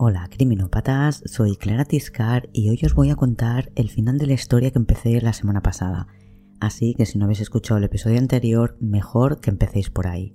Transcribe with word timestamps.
Hola 0.00 0.28
criminópatas, 0.30 1.24
soy 1.26 1.56
Clara 1.56 1.84
Tiscar 1.84 2.48
y 2.52 2.70
hoy 2.70 2.78
os 2.86 2.94
voy 2.94 3.10
a 3.10 3.16
contar 3.16 3.72
el 3.74 3.90
final 3.90 4.16
de 4.16 4.28
la 4.28 4.34
historia 4.34 4.70
que 4.70 4.78
empecé 4.78 5.20
la 5.20 5.32
semana 5.32 5.60
pasada. 5.60 6.06
Así 6.60 6.94
que 6.94 7.04
si 7.04 7.18
no 7.18 7.24
habéis 7.24 7.40
escuchado 7.40 7.78
el 7.78 7.84
episodio 7.84 8.18
anterior, 8.18 8.76
mejor 8.78 9.40
que 9.40 9.50
empecéis 9.50 9.90
por 9.90 10.06
ahí. 10.06 10.34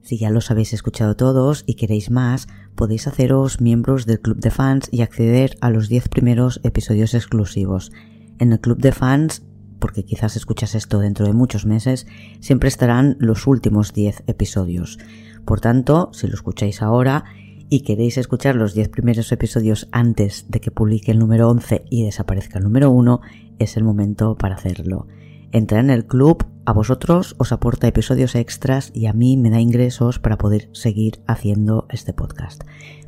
Si 0.00 0.16
ya 0.16 0.30
los 0.30 0.50
habéis 0.50 0.72
escuchado 0.72 1.14
todos 1.14 1.62
y 1.66 1.74
queréis 1.74 2.10
más, 2.10 2.46
podéis 2.74 3.06
haceros 3.06 3.60
miembros 3.60 4.06
del 4.06 4.22
club 4.22 4.38
de 4.38 4.50
fans 4.50 4.88
y 4.90 5.02
acceder 5.02 5.58
a 5.60 5.68
los 5.68 5.90
10 5.90 6.08
primeros 6.08 6.60
episodios 6.64 7.12
exclusivos. 7.12 7.92
En 8.38 8.50
el 8.50 8.60
club 8.60 8.78
de 8.78 8.92
fans, 8.92 9.42
porque 9.78 10.06
quizás 10.06 10.36
escuchas 10.36 10.74
esto 10.74 11.00
dentro 11.00 11.26
de 11.26 11.34
muchos 11.34 11.66
meses, 11.66 12.06
siempre 12.40 12.70
estarán 12.70 13.18
los 13.20 13.46
últimos 13.46 13.92
10 13.92 14.22
episodios. 14.26 14.98
Por 15.44 15.60
tanto, 15.60 16.08
si 16.14 16.28
lo 16.28 16.32
escucháis 16.32 16.80
ahora, 16.80 17.24
y 17.68 17.80
queréis 17.80 18.18
escuchar 18.18 18.56
los 18.56 18.74
10 18.74 18.88
primeros 18.88 19.30
episodios 19.32 19.88
antes 19.92 20.46
de 20.48 20.60
que 20.60 20.70
publique 20.70 21.10
el 21.10 21.18
número 21.18 21.48
11 21.50 21.84
y 21.90 22.04
desaparezca 22.04 22.58
el 22.58 22.64
número 22.64 22.90
1, 22.90 23.20
es 23.58 23.76
el 23.76 23.84
momento 23.84 24.36
para 24.36 24.54
hacerlo. 24.54 25.06
Entrar 25.52 25.84
en 25.84 25.90
el 25.90 26.06
club 26.06 26.44
a 26.64 26.72
vosotros 26.72 27.34
os 27.38 27.52
aporta 27.52 27.86
episodios 27.86 28.34
extras 28.34 28.90
y 28.94 29.06
a 29.06 29.12
mí 29.12 29.36
me 29.36 29.50
da 29.50 29.60
ingresos 29.60 30.18
para 30.18 30.38
poder 30.38 30.68
seguir 30.72 31.20
haciendo 31.26 31.86
este 31.90 32.12
podcast. 32.12 32.64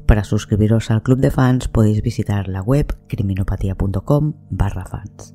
Para 0.06 0.24
suscribiros 0.24 0.90
al 0.90 1.02
club 1.02 1.18
de 1.18 1.30
fans 1.30 1.68
podéis 1.68 2.02
visitar 2.02 2.48
la 2.48 2.62
web 2.62 2.96
criminopatía.com 3.08 4.34
barra 4.50 4.86
fans. 4.86 5.34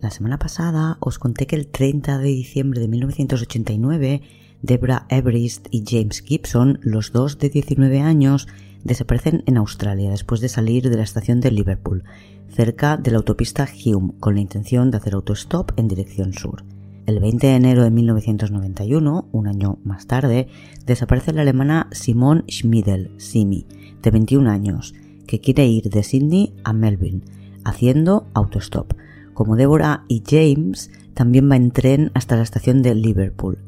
La 0.00 0.10
semana 0.10 0.38
pasada 0.38 0.96
os 1.00 1.18
conté 1.18 1.46
que 1.46 1.56
el 1.56 1.68
30 1.68 2.18
de 2.18 2.28
diciembre 2.28 2.80
de 2.80 2.88
1989 2.88 4.22
Debra 4.62 5.06
Everest 5.08 5.68
y 5.70 5.84
James 5.86 6.20
Gibson, 6.20 6.78
los 6.82 7.12
dos 7.12 7.38
de 7.38 7.48
19 7.48 8.00
años, 8.00 8.46
desaparecen 8.84 9.42
en 9.46 9.56
Australia 9.56 10.10
después 10.10 10.40
de 10.40 10.48
salir 10.48 10.88
de 10.90 10.96
la 10.96 11.02
estación 11.02 11.40
de 11.40 11.50
Liverpool, 11.50 12.04
cerca 12.48 12.96
de 12.96 13.10
la 13.10 13.18
autopista 13.18 13.66
Hume, 13.66 14.12
con 14.20 14.34
la 14.34 14.40
intención 14.40 14.90
de 14.90 14.98
hacer 14.98 15.14
autostop 15.14 15.72
en 15.76 15.88
dirección 15.88 16.32
sur. 16.32 16.64
El 17.06 17.20
20 17.20 17.46
de 17.46 17.54
enero 17.54 17.82
de 17.82 17.90
1991, 17.90 19.28
un 19.32 19.48
año 19.48 19.78
más 19.82 20.06
tarde, 20.06 20.48
desaparece 20.86 21.32
la 21.32 21.42
alemana 21.42 21.88
Simone 21.92 22.44
Schmidl, 22.48 23.10
Simi, 23.18 23.66
de 24.02 24.10
21 24.10 24.50
años, 24.50 24.94
que 25.26 25.40
quiere 25.40 25.66
ir 25.66 25.90
de 25.90 26.02
Sydney 26.02 26.54
a 26.64 26.72
Melbourne, 26.72 27.22
haciendo 27.64 28.26
autostop. 28.34 28.92
Como 29.32 29.56
Deborah 29.56 30.04
y 30.08 30.22
James, 30.26 30.90
también 31.14 31.50
va 31.50 31.56
en 31.56 31.70
tren 31.70 32.10
hasta 32.14 32.36
la 32.36 32.42
estación 32.42 32.82
de 32.82 32.94
Liverpool, 32.94 33.58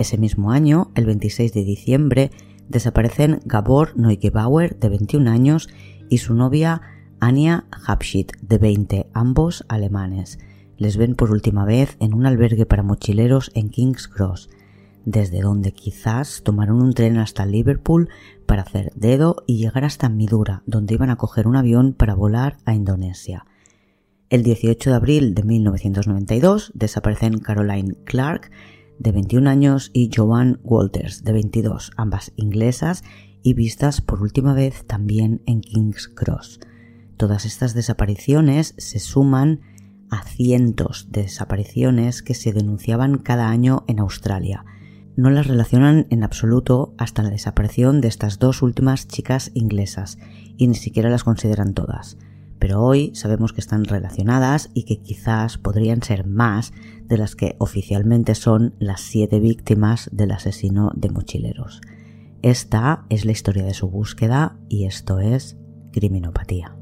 ese 0.00 0.16
mismo 0.16 0.50
año, 0.50 0.90
el 0.94 1.04
26 1.04 1.52
de 1.52 1.62
diciembre, 1.62 2.30
desaparecen 2.68 3.40
Gabor 3.44 3.96
Neugebauer, 3.96 4.78
de 4.78 4.88
21 4.88 5.30
años, 5.30 5.68
y 6.08 6.18
su 6.18 6.34
novia 6.34 6.80
Anja 7.20 7.64
Habschied, 7.86 8.28
de 8.40 8.58
20, 8.58 9.06
ambos 9.12 9.64
alemanes. 9.68 10.38
Les 10.78 10.96
ven 10.96 11.14
por 11.14 11.30
última 11.30 11.66
vez 11.66 11.96
en 12.00 12.14
un 12.14 12.24
albergue 12.24 12.64
para 12.64 12.82
mochileros 12.82 13.52
en 13.54 13.68
King's 13.68 14.08
Cross, 14.08 14.48
desde 15.04 15.42
donde 15.42 15.72
quizás 15.72 16.42
tomaron 16.42 16.80
un 16.80 16.94
tren 16.94 17.18
hasta 17.18 17.44
Liverpool 17.44 18.08
para 18.46 18.62
hacer 18.62 18.92
dedo 18.94 19.44
y 19.46 19.58
llegar 19.58 19.84
hasta 19.84 20.08
Midura, 20.08 20.62
donde 20.66 20.94
iban 20.94 21.10
a 21.10 21.16
coger 21.16 21.46
un 21.46 21.56
avión 21.56 21.92
para 21.92 22.14
volar 22.14 22.56
a 22.64 22.74
Indonesia. 22.74 23.44
El 24.30 24.44
18 24.44 24.90
de 24.90 24.96
abril 24.96 25.34
de 25.34 25.42
1992 25.42 26.72
desaparecen 26.74 27.38
Caroline 27.38 27.96
Clark, 28.04 28.50
de 29.00 29.10
21 29.12 29.50
años, 29.50 29.90
y 29.92 30.10
Joanne 30.14 30.58
Walters, 30.62 31.24
de 31.24 31.32
22, 31.32 31.90
ambas 31.96 32.32
inglesas 32.36 33.02
y 33.42 33.54
vistas 33.54 34.00
por 34.00 34.22
última 34.22 34.54
vez 34.54 34.84
también 34.86 35.42
en 35.46 35.62
King's 35.62 36.06
Cross. 36.06 36.60
Todas 37.16 37.46
estas 37.46 37.74
desapariciones 37.74 38.74
se 38.78 39.00
suman 39.00 39.60
a 40.10 40.22
cientos 40.22 41.08
de 41.10 41.22
desapariciones 41.22 42.22
que 42.22 42.34
se 42.34 42.52
denunciaban 42.52 43.18
cada 43.18 43.48
año 43.48 43.84
en 43.88 44.00
Australia. 44.00 44.64
No 45.16 45.30
las 45.30 45.46
relacionan 45.46 46.06
en 46.10 46.22
absoluto 46.22 46.94
hasta 46.98 47.22
la 47.22 47.30
desaparición 47.30 48.00
de 48.00 48.08
estas 48.08 48.38
dos 48.38 48.62
últimas 48.62 49.08
chicas 49.08 49.50
inglesas 49.54 50.18
y 50.56 50.66
ni 50.66 50.74
siquiera 50.74 51.10
las 51.10 51.24
consideran 51.24 51.74
todas 51.74 52.18
pero 52.60 52.80
hoy 52.80 53.10
sabemos 53.14 53.52
que 53.52 53.60
están 53.60 53.84
relacionadas 53.84 54.70
y 54.74 54.84
que 54.84 55.00
quizás 55.00 55.58
podrían 55.58 56.02
ser 56.02 56.26
más 56.26 56.72
de 57.06 57.16
las 57.16 57.34
que 57.34 57.56
oficialmente 57.58 58.36
son 58.36 58.74
las 58.78 59.00
siete 59.00 59.40
víctimas 59.40 60.08
del 60.12 60.30
asesino 60.30 60.92
de 60.94 61.10
mochileros. 61.10 61.80
Esta 62.42 63.06
es 63.08 63.24
la 63.24 63.32
historia 63.32 63.64
de 63.64 63.74
su 63.74 63.90
búsqueda 63.90 64.56
y 64.68 64.84
esto 64.84 65.18
es 65.18 65.56
criminopatía. 65.90 66.76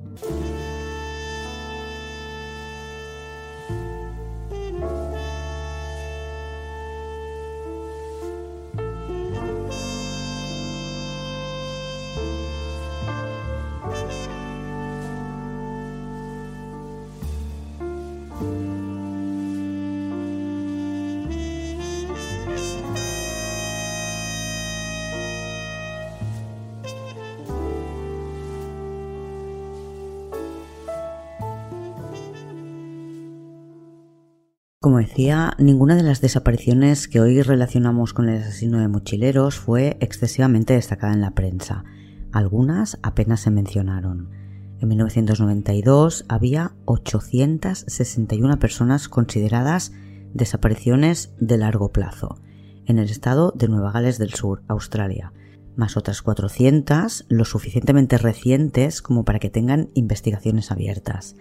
Ninguna 35.58 35.96
de 35.96 36.04
las 36.04 36.20
desapariciones 36.20 37.08
que 37.08 37.20
hoy 37.20 37.42
relacionamos 37.42 38.14
con 38.14 38.28
el 38.28 38.40
asesino 38.40 38.78
de 38.78 38.86
mochileros 38.86 39.56
fue 39.56 39.96
excesivamente 39.98 40.74
destacada 40.74 41.12
en 41.12 41.20
la 41.20 41.32
prensa. 41.32 41.82
Algunas 42.30 43.00
apenas 43.02 43.40
se 43.40 43.50
mencionaron. 43.50 44.30
En 44.78 44.86
1992 44.86 46.24
había 46.28 46.76
861 46.84 48.60
personas 48.60 49.08
consideradas 49.08 49.90
desapariciones 50.34 51.32
de 51.40 51.58
largo 51.58 51.90
plazo 51.90 52.40
en 52.86 53.00
el 53.00 53.10
estado 53.10 53.52
de 53.56 53.66
Nueva 53.66 53.90
Gales 53.90 54.18
del 54.18 54.34
Sur, 54.34 54.62
Australia, 54.68 55.32
más 55.74 55.96
otras 55.96 56.22
400 56.22 57.26
lo 57.28 57.44
suficientemente 57.44 58.18
recientes 58.18 59.02
como 59.02 59.24
para 59.24 59.40
que 59.40 59.50
tengan 59.50 59.88
investigaciones 59.94 60.70
abiertas. 60.70 61.34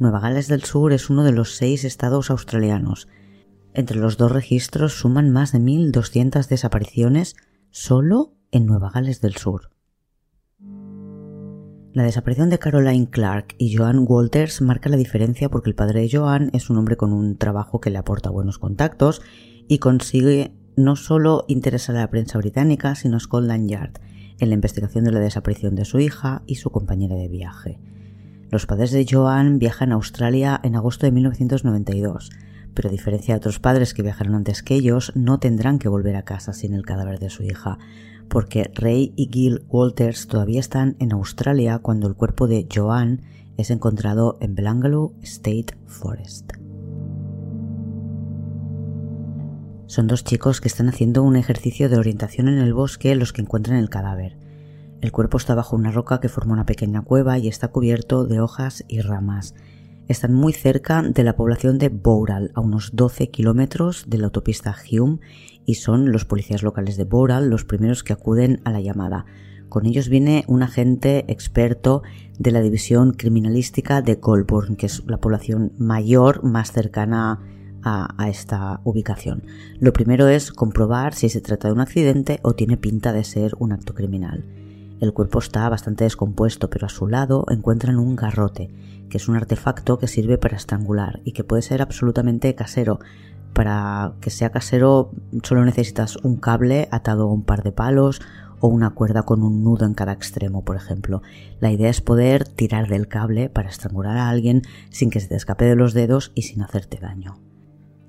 Nueva 0.00 0.18
Gales 0.18 0.48
del 0.48 0.64
Sur 0.64 0.92
es 0.92 1.08
uno 1.08 1.22
de 1.22 1.30
los 1.30 1.54
seis 1.54 1.84
estados 1.84 2.30
australianos. 2.30 3.06
Entre 3.74 3.96
los 3.96 4.16
dos 4.16 4.32
registros 4.32 4.94
suman 4.94 5.30
más 5.30 5.52
de 5.52 5.60
1.200 5.60 6.48
desapariciones 6.48 7.36
solo 7.70 8.34
en 8.50 8.66
Nueva 8.66 8.90
Gales 8.90 9.20
del 9.20 9.36
Sur. 9.36 9.70
La 11.92 12.02
desaparición 12.02 12.50
de 12.50 12.58
Caroline 12.58 13.08
Clark 13.08 13.54
y 13.56 13.76
Joan 13.76 14.04
Walters 14.08 14.60
marca 14.62 14.88
la 14.88 14.96
diferencia 14.96 15.48
porque 15.48 15.70
el 15.70 15.76
padre 15.76 16.00
de 16.00 16.10
Joan 16.10 16.50
es 16.52 16.70
un 16.70 16.76
hombre 16.76 16.96
con 16.96 17.12
un 17.12 17.36
trabajo 17.36 17.80
que 17.80 17.90
le 17.90 17.98
aporta 17.98 18.30
buenos 18.30 18.58
contactos 18.58 19.22
y 19.68 19.78
consigue 19.78 20.56
no 20.76 20.96
solo 20.96 21.44
interesar 21.46 21.94
a 21.94 22.00
la 22.00 22.10
prensa 22.10 22.38
británica, 22.38 22.96
sino 22.96 23.16
a 23.16 23.20
Scotland 23.20 23.70
Yard 23.70 24.00
en 24.40 24.48
la 24.48 24.56
investigación 24.56 25.04
de 25.04 25.12
la 25.12 25.20
desaparición 25.20 25.76
de 25.76 25.84
su 25.84 26.00
hija 26.00 26.42
y 26.46 26.56
su 26.56 26.70
compañera 26.70 27.14
de 27.14 27.28
viaje. 27.28 27.78
Los 28.54 28.66
padres 28.66 28.92
de 28.92 29.04
Joan 29.04 29.58
viajan 29.58 29.90
a 29.90 29.96
Australia 29.96 30.60
en 30.62 30.76
agosto 30.76 31.06
de 31.06 31.10
1992, 31.10 32.30
pero 32.72 32.88
a 32.88 32.92
diferencia 32.92 33.34
de 33.34 33.38
otros 33.38 33.58
padres 33.58 33.94
que 33.94 34.02
viajaron 34.04 34.36
antes 34.36 34.62
que 34.62 34.76
ellos, 34.76 35.10
no 35.16 35.40
tendrán 35.40 35.80
que 35.80 35.88
volver 35.88 36.14
a 36.14 36.22
casa 36.22 36.52
sin 36.52 36.72
el 36.72 36.86
cadáver 36.86 37.18
de 37.18 37.30
su 37.30 37.42
hija, 37.42 37.78
porque 38.28 38.70
Ray 38.72 39.12
y 39.16 39.28
Gil 39.32 39.64
Walters 39.70 40.28
todavía 40.28 40.60
están 40.60 40.94
en 41.00 41.12
Australia 41.12 41.80
cuando 41.80 42.06
el 42.06 42.14
cuerpo 42.14 42.46
de 42.46 42.68
Joan 42.72 43.22
es 43.56 43.72
encontrado 43.72 44.38
en 44.40 44.54
Belangaloo 44.54 45.14
State 45.22 45.76
Forest. 45.86 46.52
Son 49.86 50.06
dos 50.06 50.22
chicos 50.22 50.60
que 50.60 50.68
están 50.68 50.88
haciendo 50.88 51.24
un 51.24 51.34
ejercicio 51.34 51.88
de 51.88 51.98
orientación 51.98 52.46
en 52.46 52.58
el 52.58 52.72
bosque 52.72 53.16
los 53.16 53.32
que 53.32 53.42
encuentran 53.42 53.78
el 53.78 53.90
cadáver. 53.90 54.43
El 55.04 55.12
cuerpo 55.12 55.36
está 55.36 55.54
bajo 55.54 55.76
una 55.76 55.90
roca 55.90 56.18
que 56.18 56.30
forma 56.30 56.54
una 56.54 56.64
pequeña 56.64 57.02
cueva 57.02 57.36
y 57.36 57.46
está 57.46 57.68
cubierto 57.68 58.24
de 58.24 58.40
hojas 58.40 58.86
y 58.88 59.02
ramas. 59.02 59.54
Están 60.08 60.32
muy 60.32 60.54
cerca 60.54 61.02
de 61.02 61.22
la 61.22 61.36
población 61.36 61.76
de 61.76 61.90
Bowral, 61.90 62.52
a 62.54 62.62
unos 62.62 62.96
12 62.96 63.28
kilómetros 63.28 64.06
de 64.08 64.16
la 64.16 64.24
autopista 64.24 64.74
Hume, 64.90 65.18
y 65.66 65.74
son 65.74 66.10
los 66.10 66.24
policías 66.24 66.62
locales 66.62 66.96
de 66.96 67.04
Bowral 67.04 67.50
los 67.50 67.66
primeros 67.66 68.02
que 68.02 68.14
acuden 68.14 68.62
a 68.64 68.70
la 68.70 68.80
llamada. 68.80 69.26
Con 69.68 69.84
ellos 69.84 70.08
viene 70.08 70.46
un 70.48 70.62
agente 70.62 71.30
experto 71.30 72.02
de 72.38 72.52
la 72.52 72.62
división 72.62 73.12
criminalística 73.12 74.00
de 74.00 74.14
Goulburn, 74.14 74.74
que 74.74 74.86
es 74.86 75.04
la 75.06 75.18
población 75.18 75.72
mayor 75.76 76.42
más 76.44 76.72
cercana 76.72 77.42
a, 77.82 78.08
a, 78.16 78.30
esta 78.30 78.80
ubicación. 78.84 79.42
Lo 79.80 79.92
primero 79.92 80.28
es 80.28 80.50
comprobar 80.50 81.12
si 81.12 81.28
se 81.28 81.42
trata 81.42 81.68
de 81.68 81.74
un 81.74 81.80
accidente 81.80 82.40
o 82.40 82.54
tiene 82.54 82.78
pinta 82.78 83.12
de 83.12 83.24
ser 83.24 83.52
un 83.58 83.72
acto 83.72 83.92
criminal. 83.92 84.63
El 85.04 85.12
cuerpo 85.12 85.38
está 85.38 85.68
bastante 85.68 86.04
descompuesto, 86.04 86.70
pero 86.70 86.86
a 86.86 86.88
su 86.88 87.06
lado 87.08 87.44
encuentran 87.50 87.98
un 87.98 88.16
garrote, 88.16 88.70
que 89.10 89.18
es 89.18 89.28
un 89.28 89.36
artefacto 89.36 89.98
que 89.98 90.08
sirve 90.08 90.38
para 90.38 90.56
estrangular 90.56 91.20
y 91.24 91.32
que 91.32 91.44
puede 91.44 91.60
ser 91.60 91.82
absolutamente 91.82 92.54
casero. 92.54 93.00
Para 93.52 94.14
que 94.22 94.30
sea 94.30 94.50
casero 94.50 95.12
solo 95.42 95.62
necesitas 95.66 96.16
un 96.16 96.36
cable 96.36 96.88
atado 96.90 97.24
a 97.24 97.32
un 97.34 97.42
par 97.42 97.62
de 97.62 97.72
palos 97.72 98.22
o 98.60 98.68
una 98.68 98.94
cuerda 98.94 99.24
con 99.24 99.42
un 99.42 99.62
nudo 99.62 99.84
en 99.84 99.92
cada 99.92 100.12
extremo, 100.12 100.64
por 100.64 100.76
ejemplo. 100.76 101.20
La 101.60 101.70
idea 101.70 101.90
es 101.90 102.00
poder 102.00 102.48
tirar 102.48 102.88
del 102.88 103.06
cable 103.06 103.50
para 103.50 103.68
estrangular 103.68 104.16
a 104.16 104.30
alguien 104.30 104.62
sin 104.88 105.10
que 105.10 105.20
se 105.20 105.28
te 105.28 105.36
escape 105.36 105.66
de 105.66 105.76
los 105.76 105.92
dedos 105.92 106.32
y 106.34 106.42
sin 106.42 106.62
hacerte 106.62 106.98
daño. 106.98 107.42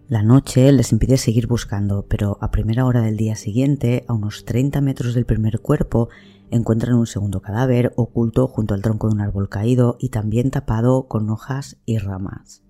La 0.07 0.21
noche 0.21 0.71
les 0.71 0.92
impide 0.92 1.18
seguir 1.18 1.47
buscando, 1.47 2.06
pero 2.07 2.38
a 2.39 2.51
primera 2.51 2.86
hora 2.86 3.01
del 3.01 3.18
día 3.18 3.36
siguiente, 3.36 4.06
a 4.07 4.13
unos 4.13 4.45
30 4.45 4.80
metros 4.80 5.15
del 5.15 5.25
primer 5.25 5.62
cuerpo, 5.62 6.09
encuentran 6.51 6.95
un 6.95 7.07
segundo 7.07 7.42
cadáver 7.42 7.94
oculto 7.95 8.47
junto 8.47 8.74
al 8.74 8.81
tronco 8.81 9.07
de 9.07 9.15
un 9.15 9.21
árbol 9.21 9.50
caído 9.50 9.97
y 10.00 10.09
también 10.09 10.51
tapado 10.51 11.07
con 11.07 11.30
hojas 11.30 11.77
y 11.86 11.97
ramas. 11.97 12.63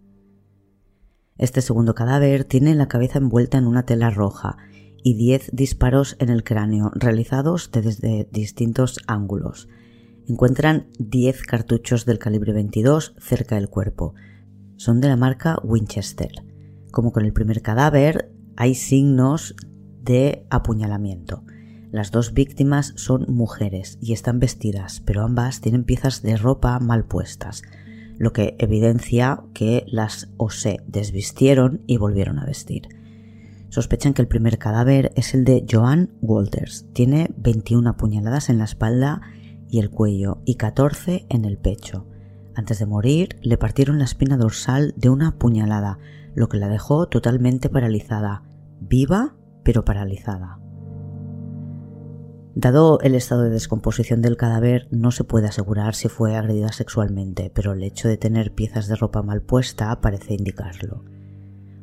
Este 1.37 1.61
segundo 1.61 1.95
cadáver 1.95 2.45
tiene 2.45 2.75
la 2.75 2.87
cabeza 2.87 3.19
envuelta 3.19 3.57
en 3.57 3.67
una 3.67 3.85
tela 3.85 4.09
roja 4.09 4.57
y 5.03 5.15
10 5.15 5.51
disparos 5.53 6.15
en 6.19 6.29
el 6.29 6.43
cráneo 6.43 6.91
realizados 6.95 7.69
desde 7.71 8.27
distintos 8.31 8.99
ángulos. 9.05 9.67
Encuentran 10.27 10.87
10 10.97 11.43
cartuchos 11.43 12.05
del 12.05 12.17
calibre 12.17 12.53
22 12.53 13.13
cerca 13.19 13.55
del 13.55 13.69
cuerpo. 13.69 14.15
Son 14.77 15.01
de 15.01 15.09
la 15.09 15.17
marca 15.17 15.59
Winchester. 15.63 16.31
Como 16.91 17.11
con 17.11 17.25
el 17.25 17.33
primer 17.33 17.61
cadáver, 17.61 18.31
hay 18.55 18.73
signos 18.73 19.55
de 20.01 20.47
apuñalamiento. 20.49 21.43
Las 21.95 22.11
dos 22.11 22.33
víctimas 22.33 22.91
son 22.97 23.25
mujeres 23.29 23.97
y 24.01 24.11
están 24.11 24.41
vestidas, 24.41 25.01
pero 25.05 25.23
ambas 25.23 25.61
tienen 25.61 25.85
piezas 25.85 26.21
de 26.21 26.35
ropa 26.35 26.77
mal 26.81 27.05
puestas, 27.05 27.61
lo 28.17 28.33
que 28.33 28.57
evidencia 28.59 29.45
que 29.53 29.85
las 29.87 30.27
o 30.35 30.49
se 30.49 30.81
desvistieron 30.87 31.83
y 31.87 31.95
volvieron 31.95 32.37
a 32.37 32.45
vestir. 32.45 32.89
Sospechan 33.69 34.13
que 34.13 34.21
el 34.21 34.27
primer 34.27 34.57
cadáver 34.57 35.13
es 35.15 35.33
el 35.33 35.45
de 35.45 35.65
Joan 35.71 36.11
Walters. 36.19 36.85
Tiene 36.91 37.31
21 37.37 37.91
apuñaladas 37.91 38.49
en 38.49 38.57
la 38.57 38.65
espalda 38.65 39.21
y 39.69 39.79
el 39.79 39.89
cuello 39.89 40.41
y 40.43 40.55
14 40.55 41.27
en 41.29 41.45
el 41.45 41.57
pecho. 41.57 42.07
Antes 42.55 42.77
de 42.77 42.87
morir, 42.87 43.37
le 43.41 43.57
partieron 43.57 43.99
la 43.99 44.03
espina 44.03 44.35
dorsal 44.35 44.93
de 44.97 45.07
una 45.07 45.37
puñalada, 45.37 45.99
lo 46.33 46.49
que 46.49 46.57
la 46.57 46.67
dejó 46.67 47.07
totalmente 47.07 47.69
paralizada, 47.69 48.43
viva 48.81 49.37
pero 49.63 49.85
paralizada. 49.85 50.59
Dado 52.57 53.01
el 53.01 53.15
estado 53.15 53.41
de 53.41 53.49
descomposición 53.49 54.21
del 54.21 54.37
cadáver, 54.37 54.87
no 54.89 55.11
se 55.11 55.25
puede 55.25 55.47
asegurar 55.47 55.93
si 55.93 56.07
fue 56.07 56.37
agredida 56.37 56.71
sexualmente, 56.71 57.51
pero 57.53 57.73
el 57.73 57.83
hecho 57.83 58.07
de 58.07 58.15
tener 58.15 58.53
piezas 58.53 58.87
de 58.87 58.95
ropa 58.95 59.21
mal 59.21 59.41
puesta 59.41 59.99
parece 59.99 60.35
indicarlo. 60.35 61.03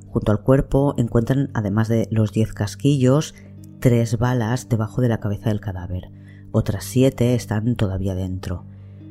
Junto 0.09 0.33
al 0.33 0.41
cuerpo 0.41 0.95
encuentran, 0.97 1.51
además 1.53 1.89
de 1.89 2.09
los 2.11 2.33
10 2.33 2.55
casquillos, 2.55 3.35
tres 3.81 4.17
balas 4.17 4.71
debajo 4.71 5.03
de 5.03 5.11
la 5.11 5.21
cabeza 5.21 5.51
del 5.51 5.61
cadáver. 5.61 6.11
Otras 6.53 6.85
siete 6.85 7.35
están 7.35 7.77
todavía 7.77 8.15
dentro. 8.15 8.65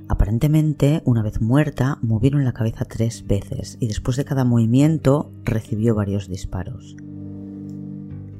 Aparentemente, 0.09 1.03
una 1.05 1.21
vez 1.21 1.41
muerta, 1.41 1.99
movieron 2.01 2.43
la 2.43 2.53
cabeza 2.53 2.85
tres 2.85 3.27
veces 3.27 3.77
y 3.79 3.87
después 3.87 4.17
de 4.17 4.25
cada 4.25 4.45
movimiento 4.45 5.29
recibió 5.45 5.93
varios 5.93 6.27
disparos. 6.27 6.95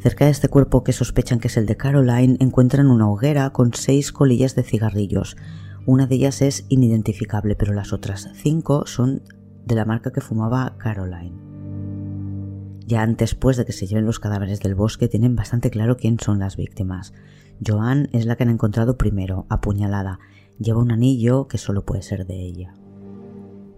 Cerca 0.02 0.26
de 0.26 0.32
este 0.32 0.50
cuerpo 0.50 0.84
que 0.84 0.94
sospechan 0.94 1.40
que 1.40 1.48
es 1.48 1.58
el 1.58 1.68
de 1.68 1.78
Caroline 1.78 2.36
encuentran 2.40 2.90
una 2.90 3.08
hoguera 3.08 3.52
con 3.52 3.76
seis 3.76 4.12
colillas 4.12 4.56
de 4.56 4.64
cigarrillos. 4.64 5.38
Una 5.86 6.08
de 6.08 6.16
ellas 6.16 6.42
es 6.42 6.66
inidentificable, 6.70 7.56
pero 7.56 7.72
las 7.74 7.94
otras 7.94 8.28
cinco 8.34 8.88
son 8.88 9.22
de 9.64 9.76
la 9.76 9.86
marca 9.86 10.12
que 10.12 10.22
fumaba 10.22 10.76
Caroline. 10.80 11.38
Ya 12.88 13.04
antes 13.04 13.36
pues 13.36 13.58
de 13.58 13.66
que 13.66 13.74
se 13.74 13.86
lleven 13.86 14.08
los 14.08 14.20
cadáveres 14.20 14.60
del 14.60 14.74
bosque 14.74 15.08
tienen 15.08 15.36
bastante 15.36 15.70
claro 15.70 15.98
quién 15.98 16.20
son 16.20 16.40
las 16.40 16.58
víctimas. 16.58 17.14
Joan 17.64 18.10
es 18.12 18.26
la 18.26 18.36
que 18.36 18.44
han 18.44 18.50
encontrado 18.50 18.98
primero, 18.98 19.46
apuñalada, 19.50 20.18
lleva 20.58 20.82
un 20.82 20.92
anillo 20.92 21.48
que 21.48 21.60
solo 21.60 21.86
puede 21.86 22.02
ser 22.02 22.26
de 22.26 22.42
ella. 22.42 22.74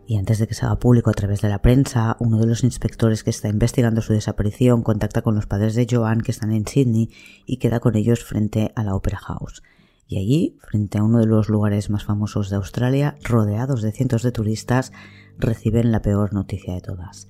Y 0.05 0.17
antes 0.17 0.37
de 0.39 0.47
que 0.47 0.53
se 0.53 0.65
haga 0.65 0.79
público 0.79 1.09
a 1.09 1.13
través 1.13 1.41
de 1.41 1.49
la 1.49 1.61
prensa, 1.61 2.17
uno 2.19 2.39
de 2.39 2.47
los 2.47 2.63
inspectores 2.63 3.23
que 3.23 3.29
está 3.29 3.47
investigando 3.47 4.01
su 4.01 4.13
desaparición 4.13 4.83
contacta 4.83 5.21
con 5.21 5.35
los 5.35 5.47
padres 5.47 5.75
de 5.75 5.87
Joan 5.89 6.21
que 6.21 6.31
están 6.31 6.51
en 6.51 6.67
Sydney 6.67 7.09
y 7.45 7.57
queda 7.57 7.79
con 7.79 7.95
ellos 7.95 8.23
frente 8.23 8.73
a 8.75 8.83
la 8.83 8.95
Opera 8.95 9.17
House. 9.17 9.63
Y 10.07 10.17
allí, 10.17 10.57
frente 10.59 10.97
a 10.97 11.03
uno 11.03 11.19
de 11.19 11.25
los 11.25 11.47
lugares 11.47 11.89
más 11.89 12.03
famosos 12.03 12.49
de 12.49 12.57
Australia, 12.57 13.15
rodeados 13.23 13.81
de 13.81 13.93
cientos 13.93 14.23
de 14.23 14.33
turistas, 14.33 14.91
reciben 15.37 15.91
la 15.91 16.01
peor 16.01 16.33
noticia 16.33 16.73
de 16.73 16.81
todas. 16.81 17.29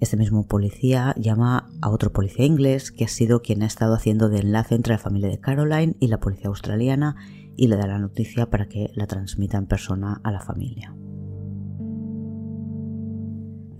Este 0.00 0.16
mismo 0.16 0.46
policía 0.46 1.14
llama 1.18 1.70
a 1.82 1.90
otro 1.90 2.12
policía 2.12 2.46
inglés 2.46 2.92
que 2.92 3.04
ha 3.04 3.08
sido 3.08 3.42
quien 3.42 3.62
ha 3.62 3.66
estado 3.66 3.94
haciendo 3.94 4.28
de 4.28 4.40
enlace 4.40 4.74
entre 4.74 4.94
la 4.94 4.98
familia 4.98 5.28
de 5.28 5.40
Caroline 5.40 5.96
y 6.00 6.08
la 6.08 6.20
policía 6.20 6.48
australiana 6.48 7.16
y 7.56 7.68
le 7.68 7.76
da 7.76 7.86
la 7.86 7.98
noticia 7.98 8.48
para 8.48 8.66
que 8.66 8.90
la 8.94 9.06
transmita 9.06 9.58
en 9.58 9.66
persona 9.66 10.20
a 10.24 10.30
la 10.30 10.40
familia. 10.40 10.94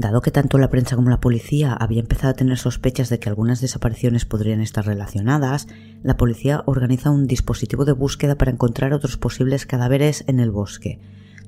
Dado 0.01 0.23
que 0.23 0.31
tanto 0.31 0.57
la 0.57 0.71
prensa 0.71 0.97
como 0.97 1.11
la 1.11 1.21
policía 1.21 1.75
había 1.75 2.01
empezado 2.01 2.31
a 2.31 2.35
tener 2.35 2.57
sospechas 2.57 3.11
de 3.11 3.19
que 3.19 3.29
algunas 3.29 3.61
desapariciones 3.61 4.25
podrían 4.25 4.63
estar 4.63 4.87
relacionadas, 4.87 5.67
la 6.03 6.17
policía 6.17 6.63
organiza 6.65 7.11
un 7.11 7.27
dispositivo 7.27 7.85
de 7.85 7.93
búsqueda 7.93 8.37
para 8.37 8.51
encontrar 8.51 8.95
otros 8.95 9.19
posibles 9.19 9.67
cadáveres 9.67 10.25
en 10.27 10.41
el 10.41 10.51
bosque. 10.53 11.01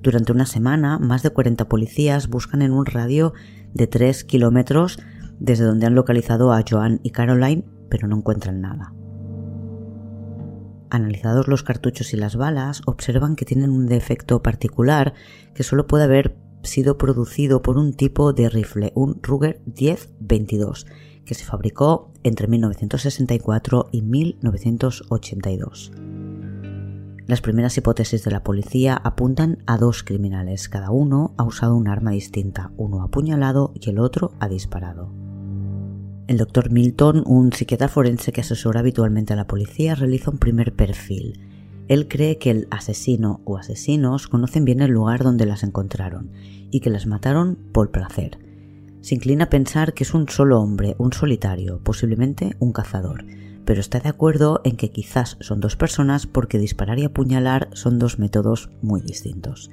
Durante 0.02 0.32
una 0.32 0.44
semana, 0.44 0.98
más 0.98 1.22
de 1.22 1.30
40 1.30 1.66
policías 1.66 2.28
buscan 2.28 2.60
en 2.60 2.72
un 2.72 2.84
radio 2.84 3.32
de 3.72 3.86
3 3.86 4.22
kilómetros 4.24 4.98
desde 5.40 5.64
donde 5.64 5.86
han 5.86 5.94
localizado 5.94 6.52
a 6.52 6.62
Joan 6.68 7.00
y 7.02 7.08
Caroline, 7.08 7.64
pero 7.88 8.06
no 8.06 8.18
encuentran 8.18 8.60
nada. 8.60 8.92
Analizados 10.90 11.48
los 11.48 11.62
cartuchos 11.62 12.12
y 12.12 12.18
las 12.18 12.36
balas, 12.36 12.82
observan 12.84 13.34
que 13.34 13.46
tienen 13.46 13.70
un 13.70 13.86
defecto 13.86 14.42
particular 14.42 15.14
que 15.54 15.62
solo 15.62 15.86
puede 15.86 16.04
haber 16.04 16.36
sido 16.62 16.98
producido 16.98 17.62
por 17.62 17.78
un 17.78 17.92
tipo 17.94 18.32
de 18.32 18.48
rifle, 18.48 18.92
un 18.94 19.20
Ruger 19.22 19.60
10-22, 19.66 20.86
que 21.24 21.34
se 21.34 21.44
fabricó 21.44 22.12
entre 22.22 22.48
1964 22.48 23.88
y 23.92 24.02
1982. 24.02 25.92
Las 27.26 27.40
primeras 27.40 27.78
hipótesis 27.78 28.24
de 28.24 28.30
la 28.32 28.42
policía 28.42 28.94
apuntan 28.94 29.62
a 29.66 29.78
dos 29.78 30.02
criminales, 30.02 30.68
cada 30.68 30.90
uno 30.90 31.34
ha 31.36 31.44
usado 31.44 31.76
un 31.76 31.86
arma 31.88 32.10
distinta, 32.10 32.72
uno 32.76 33.02
apuñalado 33.02 33.72
y 33.80 33.90
el 33.90 34.00
otro 34.00 34.32
ha 34.40 34.48
disparado. 34.48 35.12
El 36.26 36.36
doctor 36.36 36.70
Milton, 36.70 37.22
un 37.26 37.52
psiquiatra 37.52 37.88
forense 37.88 38.32
que 38.32 38.40
asesora 38.40 38.80
habitualmente 38.80 39.32
a 39.32 39.36
la 39.36 39.46
policía, 39.46 39.94
realiza 39.94 40.30
un 40.30 40.38
primer 40.38 40.74
perfil. 40.74 41.51
Él 41.92 42.08
cree 42.08 42.38
que 42.38 42.50
el 42.50 42.68
asesino 42.70 43.42
o 43.44 43.58
asesinos 43.58 44.26
conocen 44.26 44.64
bien 44.64 44.80
el 44.80 44.92
lugar 44.92 45.22
donde 45.22 45.44
las 45.44 45.62
encontraron 45.62 46.30
y 46.70 46.80
que 46.80 46.88
las 46.88 47.06
mataron 47.06 47.58
por 47.70 47.90
placer. 47.90 48.38
Se 49.02 49.14
inclina 49.14 49.44
a 49.44 49.50
pensar 49.50 49.92
que 49.92 50.04
es 50.04 50.14
un 50.14 50.26
solo 50.26 50.58
hombre, 50.58 50.94
un 50.96 51.12
solitario, 51.12 51.82
posiblemente 51.84 52.56
un 52.60 52.72
cazador, 52.72 53.26
pero 53.66 53.82
está 53.82 54.00
de 54.00 54.08
acuerdo 54.08 54.62
en 54.64 54.78
que 54.78 54.90
quizás 54.90 55.36
son 55.40 55.60
dos 55.60 55.76
personas 55.76 56.26
porque 56.26 56.58
disparar 56.58 56.98
y 56.98 57.04
apuñalar 57.04 57.68
son 57.74 57.98
dos 57.98 58.18
métodos 58.18 58.70
muy 58.80 59.02
distintos. 59.02 59.70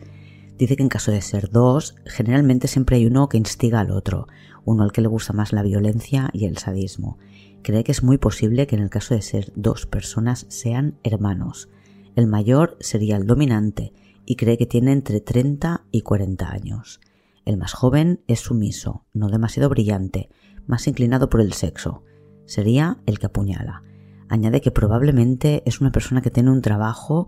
Dice 0.57 0.75
que 0.75 0.83
en 0.83 0.89
caso 0.89 1.13
de 1.13 1.21
ser 1.21 1.49
dos, 1.49 1.95
generalmente 2.05 2.67
siempre 2.67 2.97
hay 2.97 3.05
uno 3.05 3.29
que 3.29 3.37
instiga 3.37 3.79
al 3.79 3.91
otro, 3.91 4.27
uno 4.65 4.83
al 4.83 4.91
que 4.91 4.99
le 4.99 5.07
gusta 5.07 5.31
más 5.31 5.53
la 5.53 5.63
violencia 5.63 6.31
y 6.33 6.47
el 6.47 6.57
sadismo. 6.57 7.17
Cree 7.63 7.85
que 7.85 7.93
es 7.93 8.03
muy 8.03 8.17
posible 8.17 8.67
que 8.67 8.75
en 8.75 8.81
el 8.81 8.89
caso 8.89 9.15
de 9.15 9.21
ser 9.21 9.53
dos 9.55 9.85
personas 9.85 10.47
sean 10.49 10.95
hermanos. 11.05 11.69
El 12.15 12.27
mayor 12.27 12.77
sería 12.79 13.17
el 13.17 13.25
dominante 13.25 13.93
y 14.25 14.35
cree 14.35 14.57
que 14.57 14.65
tiene 14.65 14.91
entre 14.91 15.21
30 15.21 15.85
y 15.91 16.01
40 16.01 16.51
años. 16.51 16.99
El 17.45 17.57
más 17.57 17.73
joven 17.73 18.21
es 18.27 18.41
sumiso, 18.41 19.05
no 19.13 19.29
demasiado 19.29 19.69
brillante, 19.69 20.29
más 20.67 20.87
inclinado 20.87 21.29
por 21.29 21.41
el 21.41 21.53
sexo. 21.53 22.03
Sería 22.45 22.99
el 23.05 23.17
que 23.17 23.25
apuñala. 23.25 23.83
Añade 24.27 24.61
que 24.61 24.69
probablemente 24.69 25.63
es 25.65 25.81
una 25.81 25.91
persona 25.91 26.21
que 26.21 26.29
tiene 26.29 26.51
un 26.51 26.61
trabajo 26.61 27.27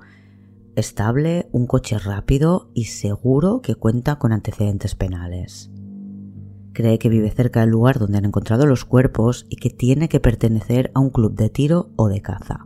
estable, 0.75 1.49
un 1.51 1.65
coche 1.65 1.97
rápido 1.97 2.69
y 2.73 2.85
seguro 2.85 3.61
que 3.61 3.75
cuenta 3.75 4.19
con 4.19 4.31
antecedentes 4.31 4.95
penales. 4.95 5.71
Cree 6.73 6.99
que 6.99 7.09
vive 7.09 7.31
cerca 7.31 7.61
del 7.61 7.69
lugar 7.69 7.99
donde 7.99 8.19
han 8.19 8.25
encontrado 8.25 8.65
los 8.65 8.85
cuerpos 8.85 9.45
y 9.49 9.57
que 9.57 9.69
tiene 9.69 10.07
que 10.07 10.19
pertenecer 10.19 10.91
a 10.93 10.99
un 10.99 11.09
club 11.09 11.35
de 11.35 11.49
tiro 11.49 11.89
o 11.95 12.07
de 12.07 12.21
caza. 12.21 12.65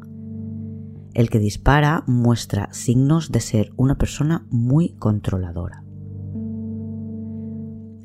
El 1.15 1.29
que 1.29 1.39
dispara 1.39 2.03
muestra 2.07 2.67
signos 2.73 3.31
de 3.31 3.39
ser 3.39 3.71
una 3.77 3.97
persona 3.97 4.45
muy 4.49 4.89
controladora. 4.99 5.81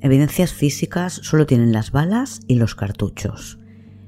Evidencias 0.00 0.54
físicas 0.54 1.14
solo 1.24 1.44
tienen 1.44 1.72
las 1.72 1.90
balas 1.90 2.40
y 2.46 2.54
los 2.54 2.76
cartuchos. 2.76 3.58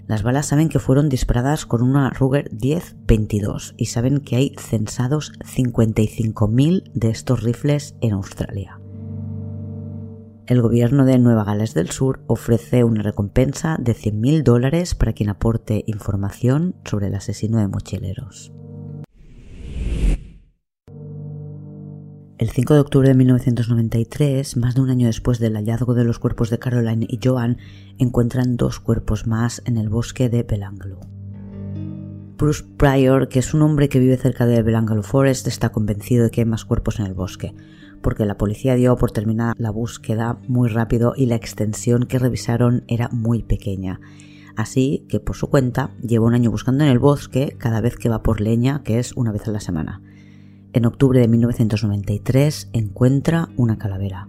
Las 0.07 0.23
balas 0.23 0.47
saben 0.47 0.69
que 0.69 0.79
fueron 0.79 1.09
disparadas 1.09 1.67
con 1.67 1.83
una 1.83 2.11
Ruger 2.11 2.51
10-22 2.53 3.75
y 3.77 3.87
saben 3.87 4.21
que 4.21 4.37
hay 4.37 4.55
censados 4.57 5.33
55.000 5.41 6.93
de 6.95 7.11
estos 7.11 7.43
rifles 7.43 7.97
en 8.01 8.13
Australia. 8.13 8.79
El 10.47 10.63
gobierno 10.63 11.05
de 11.07 11.19
Nueva 11.19 11.43
Gales 11.43 11.75
del 11.75 11.91
Sur 11.91 12.23
ofrece 12.29 12.85
una 12.85 13.03
recompensa 13.03 13.79
de 13.81 13.97
100.000 13.97 14.45
dólares 14.45 14.95
para 14.95 15.13
quien 15.13 15.29
aporte 15.29 15.83
información 15.87 16.77
sobre 16.85 17.09
el 17.09 17.17
asesino 17.17 17.59
de 17.59 17.67
mochileros. 17.67 18.53
El 22.43 22.51
5 22.51 22.75
de 22.75 22.81
octubre 22.81 23.09
de 23.09 23.15
1993, 23.15 24.57
más 24.57 24.75
de 24.75 24.81
un 24.81 24.91
año 24.91 25.07
después 25.07 25.39
del 25.39 25.55
hallazgo 25.55 25.95
de 25.95 26.03
los 26.03 26.19
cuerpos 26.19 26.51
de 26.51 26.59
Caroline 26.59 27.07
y 27.09 27.21
Joan, 27.23 27.59
encuentran 27.99 28.57
dos 28.57 28.81
cuerpos 28.81 29.29
más 29.29 29.62
en 29.65 29.77
el 29.77 29.89
bosque 29.89 30.29
de 30.29 30.43
Belanglo. 30.43 30.99
Bruce 32.37 32.65
Pryor, 32.77 33.29
que 33.29 33.39
es 33.39 33.55
un 33.55 33.62
hombre 33.62 33.89
que 33.89 34.01
vive 34.01 34.17
cerca 34.17 34.45
de 34.45 34.61
Belanglo 34.61 35.05
Forest, 35.05 35.47
está 35.47 35.71
convencido 35.71 36.25
de 36.25 36.31
que 36.33 36.41
hay 36.41 36.45
más 36.45 36.65
cuerpos 36.65 36.99
en 36.99 37.07
el 37.07 37.15
bosque, 37.15 37.55
porque 38.01 38.27
la 38.27 38.37
policía 38.37 38.75
dio 38.75 38.97
por 38.97 39.12
terminada 39.12 39.55
la 39.57 39.71
búsqueda 39.71 40.41
muy 40.49 40.69
rápido 40.69 41.15
y 41.17 41.27
la 41.27 41.37
extensión 41.37 42.07
que 42.07 42.19
revisaron 42.19 42.83
era 42.89 43.09
muy 43.11 43.45
pequeña. 43.45 44.01
Así 44.57 45.07
que 45.09 45.21
por 45.21 45.37
su 45.37 45.49
cuenta 45.49 45.91
lleva 46.03 46.27
un 46.27 46.35
año 46.35 46.51
buscando 46.51 46.85
en 46.85 46.91
el 46.91 46.99
bosque 46.99 47.57
cada 47.59 47.81
vez 47.81 47.97
que 47.97 48.09
va 48.09 48.23
por 48.23 48.41
leña, 48.41 48.83
que 48.83 48.99
es 48.99 49.13
una 49.17 49.33
vez 49.33 49.47
a 49.49 49.51
la 49.51 49.61
semana. 49.61 50.03
En 50.73 50.87
octubre 50.87 51.21
de 51.21 51.29
1993 51.29 52.71
encuentra 52.73 53.49
una 53.57 53.79
calavera. 53.79 54.29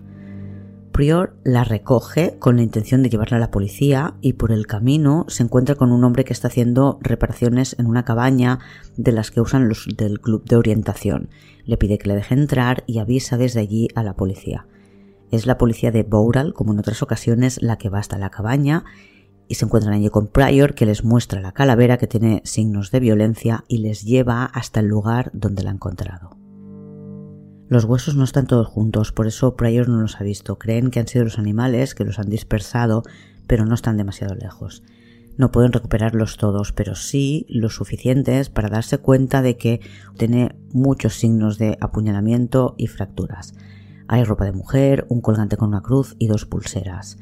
Prior 0.91 1.35
la 1.43 1.63
recoge 1.63 2.37
con 2.37 2.57
la 2.57 2.61
intención 2.61 3.01
de 3.01 3.09
llevarla 3.09 3.37
a 3.37 3.39
la 3.39 3.49
policía 3.49 4.13
y 4.21 4.33
por 4.33 4.51
el 4.51 4.67
camino 4.67 5.25
se 5.27 5.41
encuentra 5.41 5.73
con 5.73 5.91
un 5.91 6.03
hombre 6.03 6.23
que 6.23 6.33
está 6.33 6.49
haciendo 6.49 6.99
reparaciones 7.01 7.75
en 7.79 7.87
una 7.87 8.05
cabaña 8.05 8.59
de 8.95 9.11
las 9.11 9.31
que 9.31 9.41
usan 9.41 9.67
los 9.67 9.87
del 9.97 10.21
club 10.21 10.45
de 10.45 10.55
orientación. 10.55 11.29
Le 11.65 11.77
pide 11.77 11.97
que 11.97 12.09
le 12.09 12.15
deje 12.15 12.35
entrar 12.35 12.83
y 12.85 12.99
avisa 12.99 13.37
desde 13.37 13.59
allí 13.59 13.87
a 13.95 14.03
la 14.03 14.15
policía. 14.15 14.67
Es 15.31 15.47
la 15.47 15.57
policía 15.57 15.91
de 15.91 16.03
Bowral, 16.03 16.53
como 16.53 16.73
en 16.73 16.79
otras 16.79 17.01
ocasiones, 17.01 17.59
la 17.63 17.77
que 17.79 17.89
va 17.89 17.97
hasta 17.97 18.19
la 18.19 18.29
cabaña 18.29 18.85
y 19.47 19.55
se 19.55 19.65
encuentran 19.65 19.93
allí 19.93 20.09
con 20.09 20.27
Pryor 20.27 20.73
que 20.73 20.85
les 20.85 21.03
muestra 21.03 21.41
la 21.41 21.51
calavera 21.51 21.97
que 21.97 22.07
tiene 22.07 22.41
signos 22.45 22.91
de 22.91 22.99
violencia 22.99 23.63
y 23.67 23.79
les 23.79 24.03
lleva 24.03 24.45
hasta 24.45 24.79
el 24.79 24.87
lugar 24.87 25.31
donde 25.33 25.63
la 25.63 25.71
ha 25.71 25.73
encontrado. 25.73 26.37
Los 27.67 27.85
huesos 27.85 28.15
no 28.15 28.23
están 28.23 28.45
todos 28.45 28.67
juntos, 28.67 29.11
por 29.11 29.25
eso 29.25 29.55
Pryor 29.55 29.89
no 29.89 30.01
los 30.01 30.19
ha 30.19 30.23
visto. 30.23 30.59
Creen 30.59 30.91
que 30.91 30.99
han 30.99 31.07
sido 31.07 31.23
los 31.23 31.39
animales 31.39 31.95
que 31.95 32.05
los 32.05 32.19
han 32.19 32.29
dispersado, 32.29 33.03
pero 33.47 33.65
no 33.65 33.73
están 33.73 33.97
demasiado 33.97 34.35
lejos. 34.35 34.83
No 35.37 35.51
pueden 35.51 35.71
recuperarlos 35.71 36.37
todos, 36.37 36.71
pero 36.71 36.93
sí 36.93 37.47
los 37.49 37.75
suficientes 37.75 38.49
para 38.49 38.69
darse 38.69 38.99
cuenta 38.99 39.41
de 39.41 39.57
que 39.57 39.81
tiene 40.17 40.55
muchos 40.71 41.15
signos 41.15 41.57
de 41.57 41.77
apuñalamiento 41.81 42.75
y 42.77 42.87
fracturas. 42.87 43.55
Hay 44.07 44.23
ropa 44.23 44.45
de 44.45 44.51
mujer, 44.51 45.07
un 45.09 45.21
colgante 45.21 45.57
con 45.57 45.69
una 45.69 45.81
cruz 45.81 46.15
y 46.19 46.27
dos 46.27 46.45
pulseras. 46.45 47.17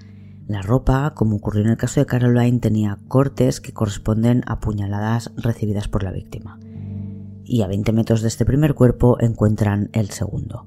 La 0.52 0.62
ropa, 0.62 1.14
como 1.16 1.38
ocurrió 1.38 1.64
en 1.64 1.70
el 1.70 1.78
caso 1.78 2.02
de 2.02 2.06
Caroline, 2.06 2.60
tenía 2.60 3.00
cortes 3.08 3.62
que 3.62 3.72
corresponden 3.72 4.44
a 4.48 4.60
puñaladas 4.60 5.32
recibidas 5.38 5.88
por 5.88 6.04
la 6.04 6.12
víctima. 6.12 6.60
Y 7.46 7.62
a 7.62 7.68
20 7.68 7.94
metros 7.94 8.22
de 8.22 8.28
este 8.28 8.44
primer 8.44 8.74
cuerpo 8.74 9.16
encuentran 9.22 9.90
el 9.94 10.10
segundo. 10.10 10.66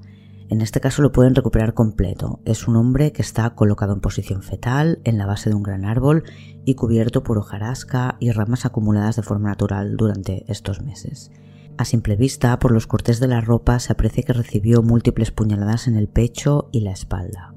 En 0.49 0.63
este 0.63 0.81
caso 0.81 1.03
lo 1.03 1.13
pueden 1.13 1.35
recuperar 1.35 1.75
completo. 1.75 2.41
Es 2.47 2.67
un 2.67 2.77
hombre 2.77 3.13
que 3.13 3.21
está 3.21 3.51
colocado 3.51 3.93
en 3.93 4.01
posición 4.01 4.43
fetal 4.43 5.01
en 5.05 5.19
la 5.19 5.27
base 5.27 5.51
de 5.51 5.57
un 5.57 5.63
gran 5.63 5.85
árbol 5.85 6.25
y 6.65 6.77
cubierto 6.77 7.23
por 7.23 7.37
hojarasca 7.37 8.17
y 8.21 8.31
ramas 8.31 8.65
acumuladas 8.65 9.17
de 9.17 9.23
forma 9.23 9.51
natural 9.51 9.99
durante 9.99 10.51
estos 10.51 10.81
meses. 10.81 11.31
A 11.77 11.85
simple 11.85 12.17
vista, 12.17 12.59
por 12.59 12.73
los 12.73 12.87
cortes 12.87 13.21
de 13.21 13.29
la 13.29 13.43
ropa 13.43 13.79
se 13.81 13.93
aprecia 13.93 14.23
que 14.23 14.33
recibió 14.33 14.83
múltiples 14.83 15.31
puñaladas 15.31 15.89
en 15.89 15.97
el 15.97 16.09
pecho 16.09 16.71
y 16.73 16.81
la 16.81 16.93
espalda 16.93 17.54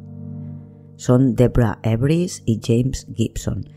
son 0.97 1.35
Deborah 1.35 1.79
Everys 1.83 2.43
y 2.45 2.59
James 2.61 3.07
Gibson. 3.13 3.69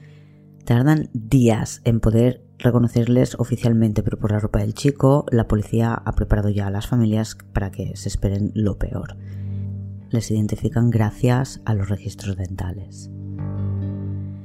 Tardan 0.64 1.08
días 1.12 1.80
en 1.84 2.00
poder 2.00 2.42
reconocerles 2.58 3.36
oficialmente, 3.38 4.02
pero 4.02 4.18
por 4.18 4.32
la 4.32 4.40
ropa 4.40 4.60
del 4.60 4.74
chico, 4.74 5.26
la 5.30 5.48
policía 5.48 5.94
ha 5.94 6.12
preparado 6.12 6.48
ya 6.48 6.66
a 6.66 6.70
las 6.70 6.86
familias 6.86 7.36
para 7.52 7.70
que 7.70 7.96
se 7.96 8.08
esperen 8.08 8.52
lo 8.54 8.78
peor. 8.78 9.16
Les 10.10 10.30
identifican 10.30 10.90
gracias 10.90 11.60
a 11.64 11.74
los 11.74 11.88
registros 11.88 12.36
dentales. 12.36 13.10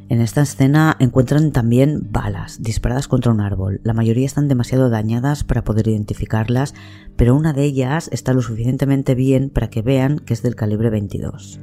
En 0.07 0.21
esta 0.21 0.43
escena 0.43 0.95
encuentran 0.99 1.51
también 1.51 2.07
balas 2.11 2.61
disparadas 2.61 3.07
contra 3.07 3.31
un 3.31 3.41
árbol. 3.41 3.81
La 3.83 3.93
mayoría 3.93 4.27
están 4.27 4.47
demasiado 4.47 4.91
dañadas 4.91 5.43
para 5.43 5.63
poder 5.63 5.87
identificarlas, 5.87 6.75
pero 7.15 7.35
una 7.35 7.53
de 7.53 7.63
ellas 7.63 8.09
está 8.13 8.33
lo 8.33 8.43
suficientemente 8.43 9.15
bien 9.15 9.49
para 9.49 9.71
que 9.71 9.81
vean 9.81 10.19
que 10.19 10.35
es 10.35 10.43
del 10.43 10.55
calibre 10.55 10.91
22. 10.91 11.59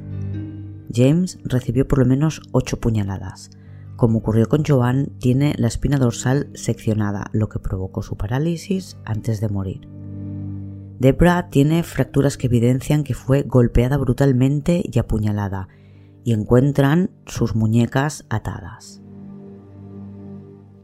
James 0.93 1.39
recibió 1.43 1.87
por 1.87 1.99
lo 1.99 2.05
menos 2.05 2.41
ocho 2.51 2.79
puñaladas. 2.79 3.51
Como 3.95 4.19
ocurrió 4.19 4.47
con 4.49 4.63
Joan, 4.65 5.13
tiene 5.19 5.55
la 5.57 5.67
espina 5.67 5.97
dorsal 5.97 6.49
seccionada, 6.53 7.25
lo 7.31 7.49
que 7.49 7.59
provocó 7.59 8.01
su 8.01 8.17
parálisis 8.17 8.97
antes 9.05 9.39
de 9.39 9.49
morir. 9.49 9.87
Debra 10.99 11.49
tiene 11.49 11.83
fracturas 11.83 12.37
que 12.37 12.47
evidencian 12.47 13.03
que 13.03 13.13
fue 13.13 13.43
golpeada 13.43 13.97
brutalmente 13.97 14.83
y 14.89 14.99
apuñalada, 14.99 15.67
y 16.23 16.33
encuentran 16.33 17.11
sus 17.25 17.55
muñecas 17.55 18.25
atadas. 18.29 19.01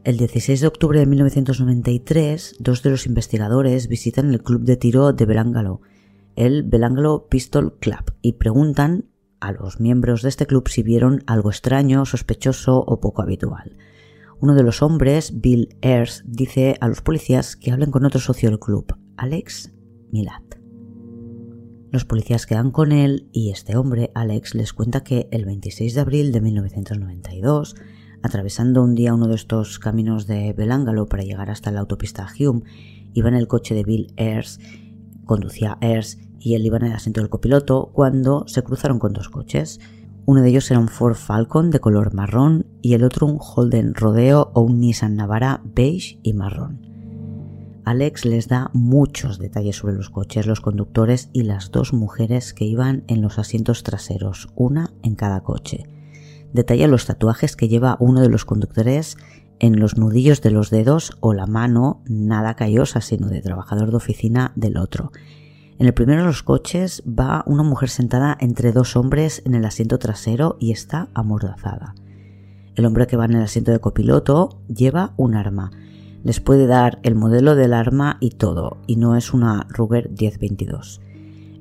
El 0.02 0.16
16 0.16 0.62
de 0.62 0.66
octubre 0.66 0.98
de 0.98 1.06
1993, 1.06 2.56
dos 2.58 2.82
de 2.82 2.90
los 2.90 3.06
investigadores 3.06 3.86
visitan 3.88 4.30
el 4.30 4.42
club 4.42 4.62
de 4.62 4.76
tiro 4.76 5.12
de 5.12 5.26
Belangalo, 5.26 5.82
el 6.36 6.62
Belangalo 6.62 7.26
Pistol 7.28 7.76
Club, 7.78 8.14
y 8.22 8.34
preguntan 8.34 9.09
a 9.40 9.52
los 9.52 9.80
miembros 9.80 10.22
de 10.22 10.28
este 10.28 10.46
club 10.46 10.68
si 10.68 10.82
vieron 10.82 11.22
algo 11.26 11.50
extraño, 11.50 12.04
sospechoso 12.04 12.78
o 12.78 13.00
poco 13.00 13.22
habitual. 13.22 13.76
Uno 14.40 14.54
de 14.54 14.62
los 14.62 14.82
hombres, 14.82 15.40
Bill 15.40 15.76
Ayers, 15.82 16.22
dice 16.26 16.76
a 16.80 16.88
los 16.88 17.02
policías 17.02 17.56
que 17.56 17.72
hablen 17.72 17.90
con 17.90 18.04
otro 18.04 18.20
socio 18.20 18.48
del 18.48 18.58
club, 18.58 18.96
Alex 19.16 19.72
Milat. 20.10 20.50
Los 21.90 22.04
policías 22.04 22.46
quedan 22.46 22.70
con 22.70 22.92
él 22.92 23.28
y 23.32 23.50
este 23.50 23.76
hombre, 23.76 24.12
Alex, 24.14 24.54
les 24.54 24.72
cuenta 24.72 25.02
que 25.02 25.28
el 25.32 25.44
26 25.44 25.94
de 25.94 26.00
abril 26.00 26.32
de 26.32 26.40
1992, 26.40 27.74
atravesando 28.22 28.84
un 28.84 28.94
día 28.94 29.12
uno 29.12 29.26
de 29.26 29.34
estos 29.34 29.78
caminos 29.80 30.26
de 30.26 30.52
Belangalo 30.52 31.06
para 31.06 31.24
llegar 31.24 31.50
hasta 31.50 31.72
la 31.72 31.80
autopista 31.80 32.28
Hume, 32.38 32.62
iba 33.12 33.28
en 33.28 33.34
el 33.34 33.48
coche 33.48 33.74
de 33.74 33.82
Bill 33.82 34.14
Ayers, 34.16 34.60
conducía 35.26 35.78
Ayers 35.80 36.18
y 36.40 36.54
él 36.54 36.64
iba 36.66 36.78
en 36.78 36.86
el 36.86 36.92
asiento 36.92 37.20
del 37.20 37.30
copiloto 37.30 37.90
cuando 37.92 38.48
se 38.48 38.62
cruzaron 38.62 38.98
con 38.98 39.12
dos 39.12 39.28
coches. 39.28 39.78
Uno 40.26 40.42
de 40.42 40.48
ellos 40.48 40.70
era 40.70 40.80
un 40.80 40.88
Ford 40.88 41.14
Falcon 41.14 41.70
de 41.70 41.80
color 41.80 42.14
marrón 42.14 42.66
y 42.82 42.94
el 42.94 43.04
otro 43.04 43.26
un 43.26 43.38
Holden 43.38 43.94
Rodeo 43.94 44.50
o 44.54 44.62
un 44.62 44.80
Nissan 44.80 45.16
Navara 45.16 45.62
beige 45.64 46.18
y 46.22 46.32
marrón. 46.32 46.90
Alex 47.84 48.24
les 48.24 48.48
da 48.48 48.70
muchos 48.72 49.38
detalles 49.38 49.76
sobre 49.76 49.94
los 49.94 50.10
coches, 50.10 50.46
los 50.46 50.60
conductores 50.60 51.30
y 51.32 51.42
las 51.42 51.70
dos 51.70 51.92
mujeres 51.92 52.54
que 52.54 52.64
iban 52.64 53.04
en 53.08 53.22
los 53.22 53.38
asientos 53.38 53.82
traseros, 53.82 54.48
una 54.54 54.92
en 55.02 55.14
cada 55.14 55.42
coche. 55.42 55.88
Detalla 56.52 56.88
los 56.88 57.06
tatuajes 57.06 57.56
que 57.56 57.68
lleva 57.68 57.96
uno 58.00 58.20
de 58.20 58.28
los 58.28 58.44
conductores 58.44 59.16
en 59.60 59.78
los 59.78 59.96
nudillos 59.96 60.40
de 60.42 60.50
los 60.50 60.70
dedos 60.70 61.16
o 61.20 61.34
la 61.34 61.46
mano, 61.46 62.02
nada 62.06 62.54
callosa 62.54 63.00
sino 63.00 63.28
de 63.28 63.42
trabajador 63.42 63.90
de 63.90 63.96
oficina 63.96 64.52
del 64.56 64.76
otro, 64.76 65.12
en 65.80 65.86
el 65.86 65.94
primero 65.94 66.20
de 66.20 66.26
los 66.26 66.42
coches 66.42 67.02
va 67.08 67.42
una 67.46 67.62
mujer 67.62 67.88
sentada 67.88 68.36
entre 68.38 68.70
dos 68.70 68.96
hombres 68.96 69.40
en 69.46 69.54
el 69.54 69.64
asiento 69.64 69.98
trasero 69.98 70.58
y 70.60 70.72
está 70.72 71.08
amordazada. 71.14 71.94
El 72.74 72.84
hombre 72.84 73.06
que 73.06 73.16
va 73.16 73.24
en 73.24 73.32
el 73.32 73.42
asiento 73.42 73.72
de 73.72 73.78
copiloto 73.78 74.60
lleva 74.68 75.14
un 75.16 75.34
arma. 75.34 75.70
Les 76.22 76.38
puede 76.38 76.66
dar 76.66 76.98
el 77.02 77.14
modelo 77.14 77.56
del 77.56 77.72
arma 77.72 78.18
y 78.20 78.32
todo, 78.32 78.76
y 78.86 78.96
no 78.96 79.16
es 79.16 79.32
una 79.32 79.66
Ruger 79.70 80.10
1022. 80.10 81.00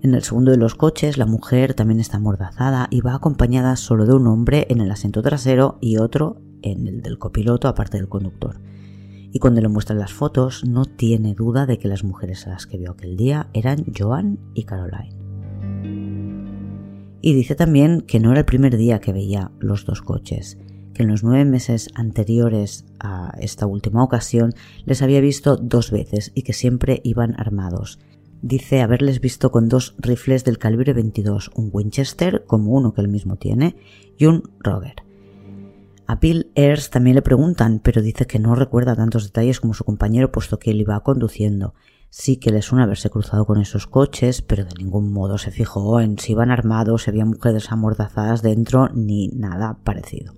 En 0.01 0.13
el 0.13 0.23
segundo 0.23 0.51
de 0.51 0.57
los 0.57 0.75
coches, 0.75 1.17
la 1.17 1.25
mujer 1.25 1.73
también 1.73 2.01
está 2.01 2.17
amordazada 2.17 2.87
y 2.91 2.99
va 2.99 3.15
acompañada 3.15 3.77
solo 3.77 4.05
de 4.05 4.15
un 4.15 4.27
hombre 4.27 4.67
en 4.69 4.81
el 4.81 4.91
asiento 4.91 5.21
trasero 5.21 5.77
y 5.79 5.95
otro 5.95 6.41
en 6.61 6.87
el 6.87 7.01
del 7.01 7.19
copiloto, 7.19 7.69
aparte 7.69 7.95
del 7.95 8.09
conductor 8.09 8.59
y 9.31 9.39
cuando 9.39 9.61
le 9.61 9.67
muestran 9.67 9.99
las 9.99 10.13
fotos 10.13 10.63
no 10.65 10.85
tiene 10.85 11.33
duda 11.33 11.65
de 11.65 11.77
que 11.77 11.87
las 11.87 12.03
mujeres 12.03 12.47
a 12.47 12.51
las 12.51 12.65
que 12.65 12.77
vio 12.77 12.91
aquel 12.91 13.17
día 13.17 13.49
eran 13.53 13.85
Joan 13.95 14.39
y 14.53 14.63
Caroline. 14.63 15.15
Y 17.21 17.33
dice 17.33 17.55
también 17.55 18.01
que 18.01 18.19
no 18.19 18.31
era 18.31 18.41
el 18.41 18.45
primer 18.45 18.77
día 18.77 18.99
que 18.99 19.13
veía 19.13 19.51
los 19.59 19.85
dos 19.85 20.01
coches, 20.01 20.57
que 20.93 21.03
en 21.03 21.09
los 21.09 21.23
nueve 21.23 21.45
meses 21.45 21.89
anteriores 21.95 22.85
a 22.99 23.33
esta 23.39 23.65
última 23.65 24.03
ocasión 24.03 24.53
les 24.85 25.01
había 25.01 25.19
visto 25.19 25.57
dos 25.57 25.91
veces 25.91 26.31
y 26.33 26.43
que 26.43 26.53
siempre 26.53 27.01
iban 27.03 27.35
armados. 27.37 27.99
Dice 28.41 28.81
haberles 28.81 29.19
visto 29.19 29.51
con 29.51 29.67
dos 29.67 29.95
rifles 29.97 30.45
del 30.45 30.57
calibre 30.57 30.93
22, 30.93 31.51
un 31.55 31.69
Winchester 31.73 32.45
como 32.47 32.71
uno 32.71 32.93
que 32.93 33.01
él 33.01 33.09
mismo 33.09 33.35
tiene 33.35 33.75
y 34.17 34.27
un 34.27 34.43
Roger. 34.59 35.08
A 36.09 36.15
Bill 36.15 36.51
Ayers 36.55 36.89
también 36.89 37.13
le 37.13 37.21
preguntan, 37.21 37.79
pero 37.83 38.01
dice 38.01 38.25
que 38.25 38.39
no 38.39 38.55
recuerda 38.55 38.95
tantos 38.95 39.25
detalles 39.25 39.59
como 39.59 39.75
su 39.75 39.83
compañero 39.83 40.31
puesto 40.31 40.57
que 40.57 40.71
él 40.71 40.81
iba 40.81 40.99
conduciendo. 41.03 41.75
Sí 42.09 42.37
que 42.37 42.49
le 42.49 42.63
suena 42.63 42.85
haberse 42.85 43.11
cruzado 43.11 43.45
con 43.45 43.61
esos 43.61 43.85
coches, 43.85 44.41
pero 44.41 44.65
de 44.65 44.73
ningún 44.79 45.13
modo 45.13 45.37
se 45.37 45.51
fijó 45.51 46.01
en 46.01 46.17
si 46.17 46.31
iban 46.31 46.49
armados, 46.49 47.03
si 47.03 47.11
había 47.11 47.25
mujeres 47.25 47.71
amordazadas 47.71 48.41
dentro, 48.41 48.89
ni 48.91 49.27
nada 49.27 49.77
parecido. 49.83 50.33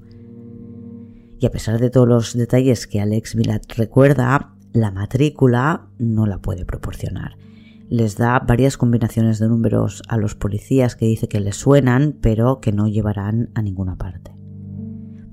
Y 1.39 1.45
a 1.45 1.51
pesar 1.51 1.79
de 1.79 1.89
todos 1.89 2.05
los 2.05 2.33
detalles 2.33 2.85
que 2.85 2.99
Alex 2.99 3.37
Milat 3.37 3.63
recuerda, 3.77 4.53
la 4.73 4.91
matrícula 4.91 5.87
no 5.97 6.25
la 6.25 6.39
puede 6.39 6.65
proporcionar. 6.65 7.37
Les 7.87 8.17
da 8.17 8.39
varias 8.39 8.75
combinaciones 8.75 9.39
de 9.39 9.47
números 9.47 10.03
a 10.09 10.17
los 10.17 10.35
policías 10.35 10.97
que 10.97 11.05
dice 11.05 11.29
que 11.29 11.39
les 11.39 11.55
suenan, 11.55 12.17
pero 12.19 12.59
que 12.59 12.73
no 12.73 12.89
llevarán 12.89 13.51
a 13.55 13.61
ninguna 13.61 13.95
parte. 13.95 14.40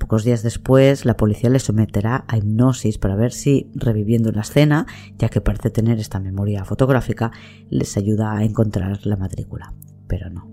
Pocos 0.09 0.25
días 0.25 0.43
después, 0.43 1.05
la 1.05 1.19
policía 1.19 1.51
le 1.51 1.59
someterá 1.59 2.25
a 2.29 2.39
hipnosis 2.39 2.97
para 2.97 3.15
ver 3.15 3.31
si, 3.31 3.71
reviviendo 3.75 4.33
la 4.33 4.41
escena, 4.41 4.87
ya 5.19 5.29
que 5.29 5.43
parece 5.43 5.69
tener 5.69 5.99
esta 5.99 6.19
memoria 6.19 6.65
fotográfica, 6.65 7.31
les 7.69 7.95
ayuda 7.99 8.35
a 8.35 8.43
encontrar 8.43 9.05
la 9.05 9.19
matrícula. 9.19 9.75
Pero 10.07 10.31
no. 10.31 10.51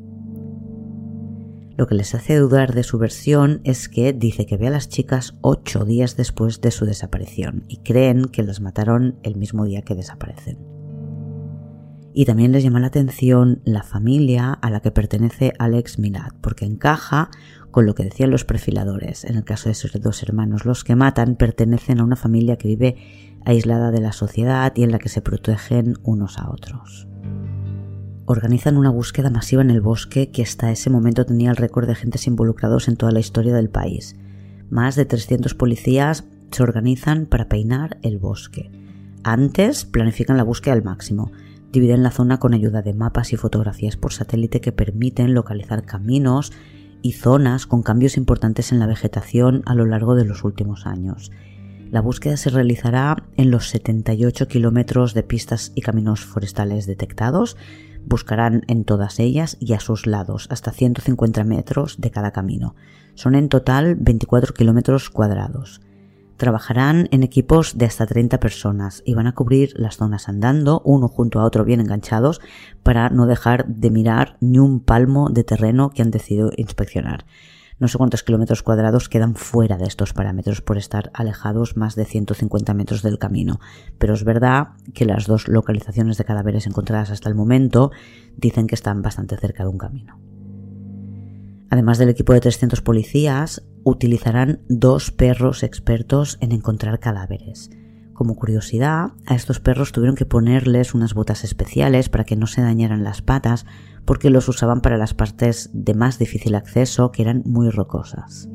Lo 1.77 1.87
que 1.87 1.95
les 1.95 2.13
hace 2.13 2.35
dudar 2.35 2.73
de 2.73 2.83
su 2.83 2.97
versión 2.97 3.61
es 3.63 3.87
que 3.87 4.11
dice 4.11 4.45
que 4.45 4.57
ve 4.57 4.67
a 4.67 4.71
las 4.71 4.89
chicas 4.89 5.37
ocho 5.39 5.85
días 5.85 6.17
después 6.17 6.59
de 6.59 6.71
su 6.71 6.83
desaparición 6.85 7.63
y 7.69 7.77
creen 7.77 8.25
que 8.25 8.43
las 8.43 8.59
mataron 8.59 9.19
el 9.23 9.37
mismo 9.37 9.63
día 9.63 9.83
que 9.83 9.95
desaparecen. 9.95 10.75
Y 12.17 12.23
también 12.23 12.53
les 12.53 12.63
llama 12.63 12.79
la 12.79 12.87
atención 12.87 13.61
la 13.65 13.83
familia 13.83 14.53
a 14.53 14.69
la 14.69 14.79
que 14.79 14.91
pertenece 14.91 15.51
Alex 15.59 15.99
Milad, 15.99 16.31
porque 16.39 16.63
encaja 16.63 17.29
con 17.75 17.85
lo 17.85 17.93
que 17.93 18.05
decían 18.05 18.31
los 18.31 18.45
perfiladores. 18.45 19.25
En 19.25 19.35
el 19.35 19.43
caso 19.43 19.65
de 19.65 19.73
esos 19.73 19.91
dos 19.99 20.23
hermanos, 20.23 20.63
los 20.63 20.85
que 20.85 20.95
matan 20.95 21.35
pertenecen 21.35 21.99
a 21.99 22.05
una 22.05 22.15
familia 22.15 22.55
que 22.55 22.69
vive 22.69 22.95
aislada 23.43 23.91
de 23.91 23.99
la 23.99 24.13
sociedad 24.13 24.71
y 24.77 24.83
en 24.83 24.93
la 24.93 24.97
que 24.97 25.09
se 25.09 25.21
protegen 25.21 25.95
unos 26.01 26.37
a 26.37 26.49
otros. 26.49 27.05
Organizan 28.27 28.77
una 28.77 28.91
búsqueda 28.91 29.29
masiva 29.29 29.61
en 29.61 29.71
el 29.71 29.81
bosque 29.81 30.31
que 30.31 30.43
hasta 30.43 30.71
ese 30.71 30.89
momento 30.89 31.25
tenía 31.25 31.49
el 31.49 31.57
récord 31.57 31.85
de 31.85 31.91
agentes 31.91 32.27
involucrados 32.27 32.87
en 32.87 32.95
toda 32.95 33.11
la 33.11 33.19
historia 33.19 33.53
del 33.53 33.69
país. 33.69 34.15
Más 34.69 34.95
de 34.95 35.03
300 35.03 35.53
policías 35.53 36.23
se 36.51 36.63
organizan 36.63 37.25
para 37.25 37.49
peinar 37.49 37.97
el 38.03 38.19
bosque. 38.19 38.71
Antes 39.25 39.83
planifican 39.83 40.37
la 40.37 40.43
búsqueda 40.43 40.75
al 40.75 40.83
máximo. 40.85 41.33
Dividen 41.73 42.03
la 42.03 42.11
zona 42.11 42.39
con 42.39 42.53
ayuda 42.53 42.81
de 42.81 42.93
mapas 42.93 43.33
y 43.33 43.35
fotografías 43.35 43.97
por 43.97 44.13
satélite 44.13 44.61
que 44.61 44.71
permiten 44.71 45.33
localizar 45.33 45.83
caminos, 45.83 46.53
y 47.05 47.11
zonas 47.11 47.67
con 47.67 47.83
cambios 47.83 48.17
importantes 48.17 48.71
en 48.71 48.79
la 48.79 48.87
vegetación 48.87 49.61
a 49.67 49.75
lo 49.75 49.85
largo 49.85 50.15
de 50.15 50.25
los 50.25 50.43
últimos 50.43 50.87
años. 50.87 51.31
La 51.91 52.01
búsqueda 52.01 52.35
se 52.35 52.49
realizará 52.49 53.27
en 53.37 53.51
los 53.51 53.69
78 53.69 54.47
kilómetros 54.47 55.13
de 55.13 55.21
pistas 55.21 55.71
y 55.75 55.81
caminos 55.81 56.25
forestales 56.25 56.87
detectados. 56.87 57.57
Buscarán 58.07 58.63
en 58.65 58.85
todas 58.85 59.19
ellas 59.19 59.55
y 59.59 59.73
a 59.73 59.79
sus 59.79 60.07
lados 60.07 60.47
hasta 60.49 60.71
150 60.71 61.43
metros 61.43 62.01
de 62.01 62.09
cada 62.09 62.31
camino. 62.31 62.73
Son 63.13 63.35
en 63.35 63.49
total 63.49 63.93
24 63.93 64.55
kilómetros 64.55 65.11
cuadrados. 65.11 65.81
Trabajarán 66.37 67.07
en 67.11 67.23
equipos 67.23 67.77
de 67.77 67.85
hasta 67.85 68.05
30 68.05 68.39
personas 68.39 69.01
y 69.05 69.13
van 69.13 69.27
a 69.27 69.33
cubrir 69.33 69.73
las 69.75 69.97
zonas 69.97 70.27
andando, 70.27 70.81
uno 70.83 71.07
junto 71.07 71.39
a 71.39 71.45
otro 71.45 71.63
bien 71.63 71.79
enganchados, 71.79 72.41
para 72.83 73.09
no 73.09 73.25
dejar 73.25 73.65
de 73.67 73.89
mirar 73.89 74.37
ni 74.41 74.59
un 74.59 74.81
palmo 74.81 75.29
de 75.29 75.43
terreno 75.43 75.91
que 75.91 76.01
han 76.01 76.11
decidido 76.11 76.51
inspeccionar. 76.57 77.25
No 77.77 77.89
sé 77.89 77.97
cuántos 77.97 78.23
kilómetros 78.23 78.63
cuadrados 78.63 79.09
quedan 79.09 79.35
fuera 79.35 79.77
de 79.77 79.85
estos 79.85 80.13
parámetros 80.13 80.61
por 80.61 80.77
estar 80.77 81.11
alejados 81.13 81.75
más 81.75 81.95
de 81.95 82.05
150 82.05 82.73
metros 82.73 83.01
del 83.01 83.19
camino, 83.19 83.59
pero 83.97 84.13
es 84.13 84.23
verdad 84.23 84.69
que 84.93 85.05
las 85.05 85.27
dos 85.27 85.49
localizaciones 85.49 86.17
de 86.17 86.23
cadáveres 86.23 86.67
encontradas 86.67 87.11
hasta 87.11 87.27
el 87.27 87.35
momento 87.35 87.91
dicen 88.37 88.67
que 88.67 88.75
están 88.75 89.01
bastante 89.01 89.35
cerca 89.35 89.63
de 89.63 89.69
un 89.69 89.77
camino. 89.77 90.24
Además 91.75 91.97
del 91.97 92.07
equipo 92.07 92.31
de 92.31 92.39
300 92.39 92.79
policías, 92.79 93.61
utilizarán 93.83 94.61
dos 94.69 95.11
perros 95.11 95.61
expertos 95.61 96.37
en 96.39 96.53
encontrar 96.53 97.01
cadáveres. 97.01 97.69
Como 98.13 98.37
curiosidad, 98.37 99.11
a 99.25 99.35
estos 99.35 99.59
perros 99.59 99.91
tuvieron 99.91 100.15
que 100.15 100.25
ponerles 100.25 100.93
unas 100.93 101.13
botas 101.13 101.43
especiales 101.43 102.07
para 102.07 102.23
que 102.23 102.37
no 102.37 102.47
se 102.47 102.61
dañaran 102.61 103.03
las 103.03 103.21
patas 103.21 103.65
porque 104.05 104.29
los 104.29 104.47
usaban 104.47 104.79
para 104.79 104.95
las 104.97 105.13
partes 105.13 105.69
de 105.73 105.93
más 105.95 106.17
difícil 106.17 106.55
acceso 106.55 107.11
que 107.11 107.23
eran 107.23 107.43
muy 107.45 107.69
rocosas. 107.69 108.47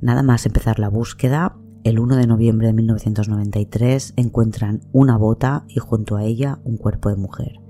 Nada 0.00 0.22
más 0.22 0.46
empezar 0.46 0.78
la 0.78 0.88
búsqueda, 0.88 1.58
el 1.84 1.98
1 1.98 2.16
de 2.16 2.26
noviembre 2.26 2.68
de 2.68 2.72
1993 2.72 4.14
encuentran 4.16 4.80
una 4.92 5.18
bota 5.18 5.66
y 5.68 5.80
junto 5.80 6.16
a 6.16 6.24
ella 6.24 6.60
un 6.64 6.78
cuerpo 6.78 7.10
de 7.10 7.16
mujer. 7.16 7.60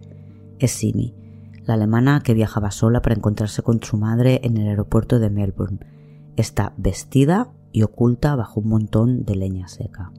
Es 0.61 0.71
Simi, 0.71 1.17
la 1.65 1.75
alemana 1.75 2.23
que 2.23 2.35
viajaba 2.35 2.71
sola 2.71 3.03
para 3.03 3.17
encontrarse 3.17 3.63
con 3.63 3.83
su 3.83 3.97
madre 3.97 4.41
en 4.45 4.57
el 4.57 4.69
aeropuerto 4.69 5.19
de 5.19 5.31
Melbourne. 5.31 5.81
Está 6.37 6.73
vestida 6.77 7.53
y 7.73 7.83
oculta 7.83 8.35
bajo 8.37 8.61
un 8.61 8.69
montón 8.69 9.25
de 9.25 9.37
leña 9.37 9.69
seca. 9.69 10.13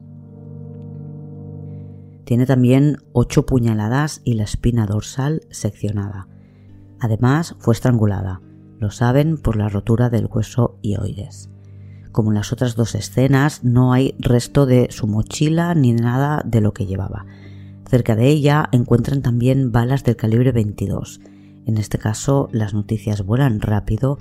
Tiene 2.24 2.46
también 2.46 2.98
ocho 3.12 3.44
puñaladas 3.44 4.20
y 4.24 4.34
la 4.34 4.44
espina 4.44 4.86
dorsal 4.86 5.42
seccionada. 5.50 6.28
Además, 7.00 7.56
fue 7.58 7.74
estrangulada. 7.74 8.40
Lo 8.78 8.90
saben 8.90 9.36
por 9.36 9.56
la 9.56 9.68
rotura 9.68 10.08
del 10.08 10.26
hueso 10.26 10.78
ioides. 10.82 11.50
Como 12.12 12.30
en 12.30 12.36
las 12.36 12.52
otras 12.52 12.76
dos 12.76 12.94
escenas, 12.94 13.64
no 13.64 13.92
hay 13.92 14.14
resto 14.18 14.66
de 14.66 14.88
su 14.90 15.06
mochila 15.06 15.74
ni 15.74 15.92
nada 15.92 16.42
de 16.44 16.60
lo 16.60 16.72
que 16.72 16.86
llevaba. 16.86 17.26
Cerca 17.88 18.16
de 18.16 18.28
ella 18.28 18.68
encuentran 18.72 19.22
también 19.22 19.72
balas 19.72 20.04
del 20.04 20.16
calibre 20.16 20.52
22 20.52 21.20
en 21.66 21.78
este 21.78 21.98
caso, 21.98 22.48
las 22.52 22.74
noticias 22.74 23.24
vuelan 23.24 23.60
rápido, 23.60 24.18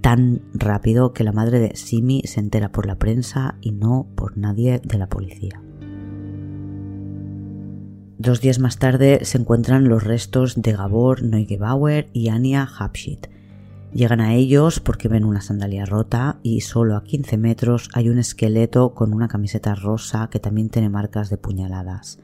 tan 0.00 0.42
rápido 0.52 1.12
que 1.12 1.24
la 1.24 1.32
madre 1.32 1.58
de 1.58 1.76
Simi 1.76 2.22
se 2.24 2.40
entera 2.40 2.70
por 2.70 2.86
la 2.86 2.98
prensa 2.98 3.56
y 3.60 3.72
no 3.72 4.06
por 4.14 4.36
nadie 4.36 4.80
de 4.84 4.98
la 4.98 5.08
policía. 5.08 5.60
Dos 8.16 8.40
días 8.40 8.58
más 8.58 8.78
tarde 8.78 9.24
se 9.24 9.38
encuentran 9.38 9.88
los 9.88 10.04
restos 10.04 10.54
de 10.56 10.72
Gabor 10.72 11.22
Neugebauer 11.22 12.08
y 12.12 12.28
Ania 12.28 12.68
Hapschit. 12.78 13.26
Llegan 13.92 14.20
a 14.20 14.34
ellos 14.34 14.80
porque 14.80 15.08
ven 15.08 15.24
una 15.24 15.40
sandalia 15.40 15.84
rota 15.84 16.38
y 16.42 16.62
solo 16.62 16.96
a 16.96 17.04
15 17.04 17.36
metros 17.38 17.90
hay 17.92 18.08
un 18.08 18.18
esqueleto 18.18 18.94
con 18.94 19.12
una 19.12 19.28
camiseta 19.28 19.74
rosa 19.74 20.30
que 20.30 20.40
también 20.40 20.68
tiene 20.68 20.90
marcas 20.90 21.28
de 21.28 21.38
puñaladas. 21.38 22.18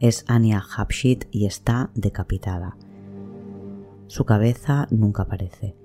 Es 0.00 0.24
Ania 0.28 0.62
Hapschit 0.76 1.26
y 1.30 1.46
está 1.46 1.90
decapitada. 1.94 2.76
Su 4.08 4.24
cabeza 4.24 4.88
nunca 4.90 5.24
aparece. 5.24 5.76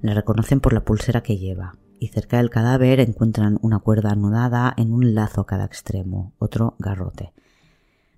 La 0.00 0.14
reconocen 0.14 0.60
por 0.60 0.72
la 0.72 0.84
pulsera 0.84 1.22
que 1.22 1.36
lleva, 1.36 1.76
y 1.98 2.08
cerca 2.08 2.38
del 2.38 2.48
cadáver 2.48 3.00
encuentran 3.00 3.58
una 3.60 3.80
cuerda 3.80 4.12
anudada 4.12 4.72
en 4.78 4.94
un 4.94 5.14
lazo 5.14 5.42
a 5.42 5.46
cada 5.46 5.66
extremo, 5.66 6.32
otro 6.38 6.74
garrote. 6.78 7.34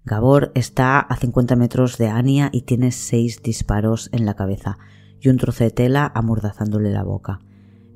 Gabor 0.05 0.53
está 0.55 1.01
a 1.01 1.17
50 1.17 1.57
metros 1.57 1.99
de 1.99 2.09
Ania 2.09 2.51
y 2.53 2.63
tiene 2.63 2.93
seis 2.93 3.43
disparos 3.43 4.11
en 4.13 4.27
la 4.27 4.35
cabeza 4.35 4.79
y 5.21 5.29
un 5.29 5.39
trozo 5.39 5.65
de 5.65 5.73
tela 5.73 6.13
amordazándole 6.15 6.93
la 6.93 7.03
boca. 7.03 7.41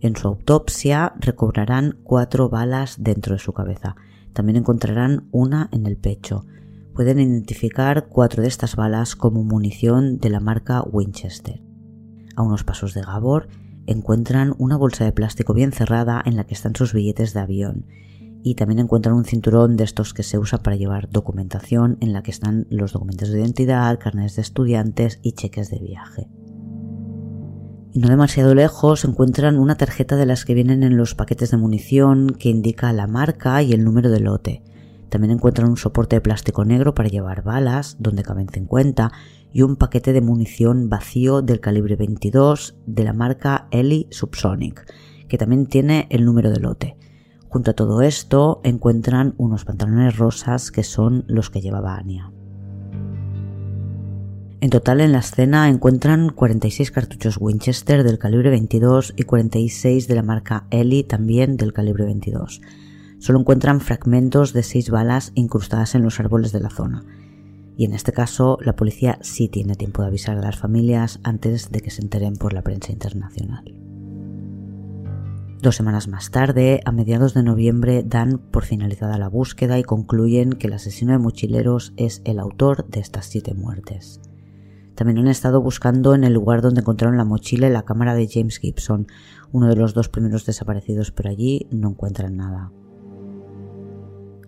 En 0.00 0.16
su 0.16 0.26
autopsia 0.26 1.14
recobrarán 1.20 1.98
cuatro 2.02 2.48
balas 2.48 2.96
dentro 2.98 3.34
de 3.34 3.40
su 3.40 3.52
cabeza. 3.52 3.94
También 4.32 4.56
encontrarán 4.56 5.28
una 5.30 5.68
en 5.70 5.86
el 5.86 5.96
pecho, 5.96 6.44
pueden 6.96 7.20
identificar 7.20 8.08
cuatro 8.08 8.40
de 8.40 8.48
estas 8.48 8.74
balas 8.74 9.16
como 9.16 9.44
munición 9.44 10.16
de 10.16 10.30
la 10.30 10.40
marca 10.40 10.82
Winchester. 10.82 11.62
A 12.36 12.42
unos 12.42 12.64
pasos 12.64 12.94
de 12.94 13.02
Gabor 13.02 13.48
encuentran 13.86 14.54
una 14.56 14.78
bolsa 14.78 15.04
de 15.04 15.12
plástico 15.12 15.52
bien 15.52 15.72
cerrada 15.72 16.22
en 16.24 16.36
la 16.36 16.44
que 16.44 16.54
están 16.54 16.74
sus 16.74 16.94
billetes 16.94 17.34
de 17.34 17.40
avión 17.40 17.84
y 18.42 18.54
también 18.54 18.78
encuentran 18.78 19.14
un 19.14 19.26
cinturón 19.26 19.76
de 19.76 19.84
estos 19.84 20.14
que 20.14 20.22
se 20.22 20.38
usa 20.38 20.62
para 20.62 20.76
llevar 20.76 21.10
documentación 21.10 21.98
en 22.00 22.14
la 22.14 22.22
que 22.22 22.30
están 22.30 22.66
los 22.70 22.94
documentos 22.94 23.28
de 23.28 23.40
identidad, 23.40 23.98
carnes 23.98 24.34
de 24.36 24.42
estudiantes 24.42 25.18
y 25.20 25.32
cheques 25.32 25.68
de 25.68 25.80
viaje. 25.80 26.30
Y 27.92 27.98
no 27.98 28.08
demasiado 28.08 28.54
lejos 28.54 29.04
encuentran 29.04 29.58
una 29.58 29.76
tarjeta 29.76 30.16
de 30.16 30.24
las 30.24 30.46
que 30.46 30.54
vienen 30.54 30.82
en 30.82 30.96
los 30.96 31.14
paquetes 31.14 31.50
de 31.50 31.58
munición 31.58 32.30
que 32.30 32.48
indica 32.48 32.90
la 32.94 33.06
marca 33.06 33.62
y 33.62 33.74
el 33.74 33.84
número 33.84 34.08
de 34.08 34.20
lote. 34.20 34.62
También 35.08 35.32
encuentran 35.32 35.68
un 35.68 35.76
soporte 35.76 36.16
de 36.16 36.20
plástico 36.20 36.64
negro 36.64 36.94
para 36.94 37.08
llevar 37.08 37.42
balas, 37.42 37.96
donde 37.98 38.22
caben 38.22 38.48
50, 38.48 39.12
y 39.52 39.62
un 39.62 39.76
paquete 39.76 40.12
de 40.12 40.20
munición 40.20 40.88
vacío 40.88 41.42
del 41.42 41.60
calibre 41.60 41.96
22 41.96 42.76
de 42.86 43.04
la 43.04 43.12
marca 43.12 43.68
Eli 43.70 44.08
Subsonic, 44.10 44.92
que 45.28 45.38
también 45.38 45.66
tiene 45.66 46.06
el 46.10 46.24
número 46.24 46.50
de 46.50 46.60
lote. 46.60 46.96
Junto 47.48 47.70
a 47.70 47.74
todo 47.74 48.02
esto 48.02 48.60
encuentran 48.64 49.34
unos 49.38 49.64
pantalones 49.64 50.18
rosas 50.18 50.70
que 50.70 50.82
son 50.82 51.24
los 51.26 51.48
que 51.48 51.60
llevaba 51.60 51.96
Anya. 51.96 52.32
En 54.60 54.70
total 54.70 55.00
en 55.00 55.12
la 55.12 55.18
escena 55.18 55.68
encuentran 55.68 56.30
46 56.30 56.90
cartuchos 56.90 57.36
Winchester 57.38 58.02
del 58.04 58.18
calibre 58.18 58.50
22 58.50 59.14
y 59.16 59.22
46 59.22 60.08
de 60.08 60.14
la 60.14 60.22
marca 60.22 60.66
Ellie 60.70 61.04
también 61.04 61.56
del 61.56 61.72
calibre 61.72 62.04
22. 62.04 62.60
Solo 63.18 63.40
encuentran 63.40 63.80
fragmentos 63.80 64.52
de 64.52 64.62
6 64.62 64.90
balas 64.90 65.32
incrustadas 65.34 65.94
en 65.94 66.02
los 66.02 66.20
árboles 66.20 66.52
de 66.52 66.60
la 66.60 66.70
zona. 66.70 67.04
Y 67.76 67.84
en 67.84 67.92
este 67.92 68.12
caso 68.12 68.58
la 68.62 68.76
policía 68.76 69.18
sí 69.22 69.48
tiene 69.48 69.74
tiempo 69.74 70.02
de 70.02 70.08
avisar 70.08 70.38
a 70.38 70.42
las 70.42 70.58
familias 70.58 71.20
antes 71.22 71.70
de 71.70 71.80
que 71.80 71.90
se 71.90 72.02
enteren 72.02 72.36
por 72.36 72.52
la 72.52 72.62
prensa 72.62 72.92
internacional. 72.92 73.64
Dos 75.62 75.76
semanas 75.76 76.06
más 76.06 76.30
tarde, 76.30 76.80
a 76.84 76.92
mediados 76.92 77.32
de 77.34 77.42
noviembre, 77.42 78.04
dan 78.06 78.38
por 78.38 78.64
finalizada 78.64 79.18
la 79.18 79.28
búsqueda 79.28 79.78
y 79.78 79.82
concluyen 79.82 80.52
que 80.52 80.66
el 80.66 80.74
asesino 80.74 81.12
de 81.12 81.18
mochileros 81.18 81.94
es 81.96 82.20
el 82.24 82.38
autor 82.38 82.86
de 82.88 83.00
estas 83.00 83.26
siete 83.26 83.54
muertes. 83.54 84.20
También 84.94 85.18
han 85.18 85.28
estado 85.28 85.60
buscando 85.60 86.14
en 86.14 86.24
el 86.24 86.34
lugar 86.34 86.62
donde 86.62 86.82
encontraron 86.82 87.16
la 87.16 87.24
mochila 87.24 87.68
y 87.68 87.72
la 87.72 87.84
cámara 87.84 88.14
de 88.14 88.28
James 88.30 88.58
Gibson, 88.58 89.06
uno 89.50 89.68
de 89.68 89.76
los 89.76 89.92
dos 89.92 90.08
primeros 90.08 90.46
desaparecidos, 90.46 91.10
pero 91.10 91.30
allí 91.30 91.66
no 91.70 91.88
encuentran 91.88 92.36
nada. 92.36 92.70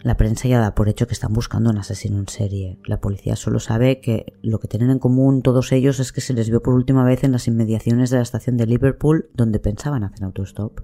La 0.02 0.16
prensa 0.16 0.46
ya 0.46 0.60
da 0.60 0.74
por 0.74 0.88
hecho 0.88 1.06
que 1.06 1.12
están 1.12 1.32
buscando 1.32 1.70
un 1.70 1.78
asesino 1.78 2.18
en 2.18 2.28
serie. 2.28 2.78
La 2.84 3.00
policía 3.00 3.34
solo 3.34 3.58
sabe 3.58 4.00
que 4.00 4.34
lo 4.42 4.60
que 4.60 4.68
tienen 4.68 4.90
en 4.90 5.00
común 5.00 5.42
todos 5.42 5.72
ellos 5.72 5.98
es 5.98 6.12
que 6.12 6.20
se 6.20 6.34
les 6.34 6.50
vio 6.50 6.62
por 6.62 6.74
última 6.74 7.02
vez 7.04 7.24
en 7.24 7.32
las 7.32 7.48
inmediaciones 7.48 8.10
de 8.10 8.16
la 8.18 8.22
estación 8.22 8.56
de 8.56 8.66
Liverpool 8.66 9.28
donde 9.34 9.58
pensaban 9.58 10.04
hacer 10.04 10.24
autostop. 10.24 10.80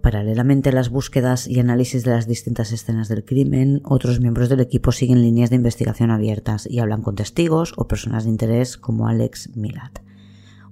Paralelamente 0.00 0.68
a 0.68 0.72
las 0.72 0.90
búsquedas 0.90 1.48
y 1.48 1.58
análisis 1.58 2.04
de 2.04 2.12
las 2.12 2.28
distintas 2.28 2.72
escenas 2.72 3.08
del 3.08 3.24
crimen, 3.24 3.82
otros 3.84 4.20
miembros 4.20 4.48
del 4.48 4.60
equipo 4.60 4.92
siguen 4.92 5.20
líneas 5.20 5.50
de 5.50 5.56
investigación 5.56 6.12
abiertas 6.12 6.68
y 6.70 6.78
hablan 6.78 7.02
con 7.02 7.16
testigos 7.16 7.74
o 7.76 7.88
personas 7.88 8.24
de 8.24 8.30
interés 8.30 8.78
como 8.78 9.08
Alex 9.08 9.56
Milat. 9.56 10.07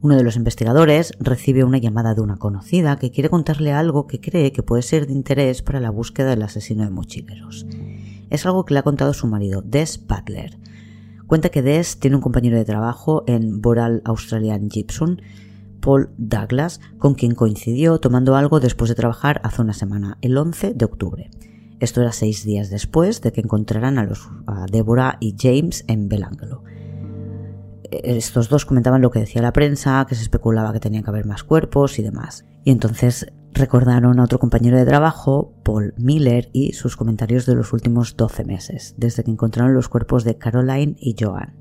Uno 0.03 0.17
de 0.17 0.23
los 0.23 0.37
investigadores 0.37 1.13
recibe 1.19 1.65
una 1.65 1.79
llamada 1.79 2.15
de 2.15 2.21
una 2.21 2.37
conocida 2.37 2.99
que 2.99 3.11
quiere 3.11 3.31
contarle 3.31 3.73
algo 3.73 4.07
que 4.07 4.21
cree 4.21 4.53
que 4.53 4.63
puede 4.63 4.83
ser 4.83 5.07
de 5.07 5.13
interés 5.13 5.63
para 5.63 5.81
la 5.81 5.91
búsqueda 5.91 6.31
del 6.31 6.43
asesino 6.43 6.85
de 6.85 6.91
mochileros. 6.91 7.67
Es 8.31 8.45
algo 8.47 8.65
que 8.65 8.75
le 8.75 8.81
ha 8.81 8.85
contado 8.85 9.15
su 9.15 9.27
marido, 9.27 9.63
Des 9.63 10.07
Butler. 10.07 10.59
Cuenta 11.27 11.49
que 11.49 11.63
Des 11.63 11.99
tiene 11.99 12.17
un 12.17 12.23
compañero 12.23 12.57
de 12.57 12.65
trabajo 12.65 13.25
en 13.27 13.61
Boral 13.63 14.03
Australian 14.05 14.71
Gibson 14.71 15.21
Paul 15.81 16.11
Douglas, 16.19 16.81
con 16.99 17.15
quien 17.15 17.37
coincidió 17.37 17.99
tomando 17.99 18.35
algo 18.35 18.59
después 18.59 18.89
de 18.89 18.97
trabajar 18.97 19.41
hace 19.45 19.63
una 19.63 19.73
semana, 19.73 20.19
el 20.21 20.37
11 20.37 20.75
de 20.75 20.85
octubre. 20.85 21.31
Esto 21.79 22.01
era 22.01 22.11
seis 22.11 22.45
días 22.45 22.71
después 22.71 23.21
de 23.21 23.31
que 23.31 23.41
encontraran 23.41 23.97
a, 23.99 24.05
los, 24.05 24.29
a 24.47 24.67
Deborah 24.67 25.17
y 25.21 25.37
James 25.39 25.85
en 25.87 26.09
Belanglo. 26.09 26.65
Estos 28.05 28.49
dos 28.49 28.65
comentaban 28.65 29.03
lo 29.03 29.11
que 29.11 29.21
decía 29.21 29.43
la 29.43 29.53
prensa, 29.53 30.05
que 30.09 30.15
se 30.15 30.23
especulaba 30.23 30.73
que 30.73 30.81
tenían 30.81 31.03
que 31.03 31.11
haber 31.11 31.27
más 31.27 31.45
cuerpos 31.45 31.99
y 31.99 32.03
demás. 32.03 32.45
Y 32.65 32.71
entonces 32.71 33.27
recordaron 33.53 34.21
a 34.21 34.25
otro 34.25 34.39
compañero 34.39 34.77
de 34.77 34.85
trabajo, 34.85 35.55
Paul 35.63 35.95
Miller, 35.97 36.51
y 36.53 36.73
sus 36.73 36.97
comentarios 36.97 37.47
de 37.47 37.55
los 37.55 37.73
últimos 37.73 38.17
12 38.17 38.45
meses, 38.45 38.95
desde 38.99 39.25
que 39.25 39.31
encontraron 39.31 39.75
los 39.75 39.89
cuerpos 39.89 40.25
de 40.25 40.37
Caroline 40.37 40.97
y 40.99 41.17
Joan. 41.19 41.55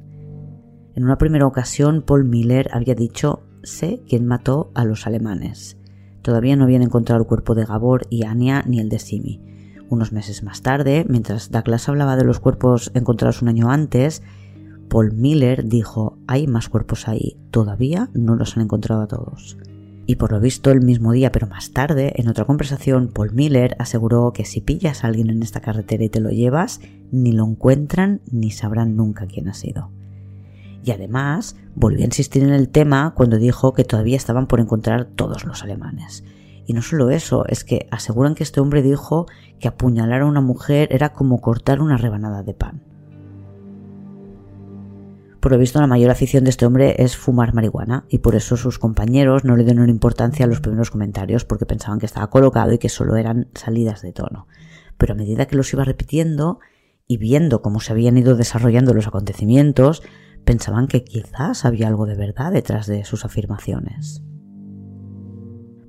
En 0.95 1.03
una 1.03 1.17
primera 1.17 1.45
ocasión, 1.45 2.01
Paul 2.01 2.25
Miller 2.25 2.69
había 2.71 2.95
dicho 2.95 3.43
sé 3.63 4.01
quién 4.07 4.25
mató 4.25 4.71
a 4.75 4.85
los 4.85 5.07
alemanes. 5.07 5.77
Todavía 6.21 6.55
no 6.55 6.63
habían 6.63 6.81
encontrado 6.81 7.21
el 7.21 7.27
cuerpo 7.27 7.55
de 7.55 7.65
Gabor 7.65 8.07
y 8.09 8.25
Anya 8.25 8.63
ni 8.65 8.79
el 8.79 8.89
de 8.89 8.99
Simi. 8.99 9.41
Unos 9.89 10.11
meses 10.11 10.43
más 10.43 10.61
tarde, 10.61 11.05
mientras 11.07 11.51
Douglas 11.51 11.87
hablaba 11.87 12.15
de 12.15 12.23
los 12.23 12.39
cuerpos 12.39 12.91
encontrados 12.95 13.41
un 13.41 13.49
año 13.49 13.69
antes, 13.69 14.23
Paul 14.95 15.11
Miller 15.11 15.67
dijo, 15.67 16.17
hay 16.25 16.47
más 16.47 16.69
cuerpos 16.69 17.09
ahí, 17.09 17.35
todavía 17.51 18.09
no 18.13 18.37
los 18.37 18.55
han 18.55 18.63
encontrado 18.63 19.01
a 19.01 19.07
todos. 19.07 19.57
Y 20.05 20.15
por 20.15 20.31
lo 20.31 20.39
visto 20.39 20.71
el 20.71 20.79
mismo 20.79 21.11
día, 21.11 21.33
pero 21.33 21.47
más 21.47 21.73
tarde, 21.73 22.13
en 22.15 22.29
otra 22.29 22.45
conversación, 22.45 23.09
Paul 23.09 23.33
Miller 23.33 23.75
aseguró 23.77 24.31
que 24.31 24.45
si 24.45 24.61
pillas 24.61 25.03
a 25.03 25.07
alguien 25.07 25.29
en 25.29 25.43
esta 25.43 25.59
carretera 25.59 26.05
y 26.05 26.07
te 26.07 26.21
lo 26.21 26.29
llevas, 26.29 26.79
ni 27.11 27.33
lo 27.33 27.45
encuentran 27.45 28.21
ni 28.31 28.51
sabrán 28.51 28.95
nunca 28.95 29.25
quién 29.25 29.49
ha 29.49 29.53
sido. 29.53 29.91
Y 30.85 30.91
además 30.91 31.57
volvió 31.75 32.03
a 32.03 32.05
insistir 32.05 32.43
en 32.43 32.53
el 32.53 32.69
tema 32.69 33.15
cuando 33.17 33.35
dijo 33.35 33.73
que 33.73 33.83
todavía 33.83 34.15
estaban 34.15 34.47
por 34.47 34.61
encontrar 34.61 35.09
todos 35.13 35.43
los 35.43 35.61
alemanes. 35.61 36.23
Y 36.67 36.71
no 36.71 36.81
solo 36.81 37.09
eso, 37.09 37.45
es 37.47 37.65
que 37.65 37.89
aseguran 37.91 38.33
que 38.33 38.43
este 38.43 38.61
hombre 38.61 38.81
dijo 38.81 39.25
que 39.59 39.67
apuñalar 39.67 40.21
a 40.21 40.25
una 40.25 40.39
mujer 40.39 40.87
era 40.91 41.11
como 41.11 41.41
cortar 41.41 41.81
una 41.81 41.97
rebanada 41.97 42.43
de 42.43 42.53
pan. 42.53 42.94
Por 45.45 45.51
lo 45.51 45.59
visto, 45.59 45.79
la 45.79 45.85
mayor 45.85 46.09
afición 46.09 46.43
de 46.43 46.49
este 46.49 46.65
hombre 46.65 46.95
es 47.03 47.15
fumar 47.15 47.53
marihuana 47.53 48.05
y 48.09 48.17
por 48.17 48.33
eso 48.33 48.57
sus 48.57 48.79
compañeros 48.79 49.43
no 49.45 49.55
le 49.55 49.63
dieron 49.63 49.89
importancia 49.89 50.43
a 50.43 50.47
los 50.47 50.59
primeros 50.59 50.89
comentarios 50.89 51.45
porque 51.45 51.67
pensaban 51.67 51.99
que 51.99 52.07
estaba 52.07 52.31
colocado 52.31 52.73
y 52.73 52.79
que 52.79 52.89
solo 52.89 53.15
eran 53.15 53.49
salidas 53.53 54.01
de 54.01 54.11
tono. 54.11 54.47
Pero 54.97 55.13
a 55.13 55.15
medida 55.15 55.45
que 55.45 55.55
los 55.55 55.71
iba 55.71 55.83
repitiendo 55.83 56.61
y 57.05 57.17
viendo 57.17 57.61
cómo 57.61 57.79
se 57.79 57.91
habían 57.91 58.17
ido 58.17 58.35
desarrollando 58.35 58.95
los 58.95 59.05
acontecimientos, 59.05 60.01
pensaban 60.45 60.87
que 60.87 61.03
quizás 61.03 61.63
había 61.63 61.89
algo 61.89 62.07
de 62.07 62.15
verdad 62.15 62.51
detrás 62.51 62.87
de 62.87 63.05
sus 63.05 63.23
afirmaciones. 63.23 64.23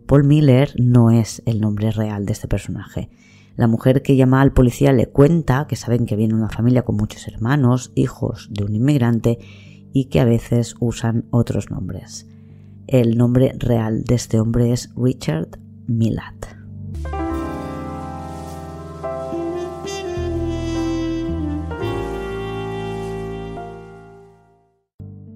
Paul 0.07 0.25
Miller 0.25 0.75
no 0.79 1.11
es 1.11 1.42
el 1.47 1.62
nombre 1.62 1.92
real 1.92 2.27
de 2.27 2.33
este 2.35 2.47
personaje. 2.47 3.09
La 3.57 3.69
mujer 3.69 4.03
que 4.03 4.16
llama 4.16 4.42
al 4.42 4.53
policía 4.53 4.92
le 4.92 5.07
cuenta 5.07 5.66
que 5.66 5.77
saben 5.77 6.05
que 6.05 6.14
viene 6.14 6.35
una 6.35 6.51
familia 6.51 6.83
con 6.83 6.97
muchos 6.97 7.27
hermanos, 7.27 7.90
hijos 7.95 8.49
de 8.51 8.64
un 8.64 8.75
inmigrante 8.75 9.38
y 9.95 10.07
que 10.07 10.21
a 10.21 10.27
veces 10.27 10.75
usan 10.79 11.25
otros 11.31 11.71
nombres. 11.71 12.27
El 12.87 13.16
nombre 13.16 13.55
real 13.59 14.05
de 14.05 14.14
este 14.14 14.38
hombre 14.40 14.73
es 14.73 14.90
Richard 14.95 15.59
Milat. 15.87 16.47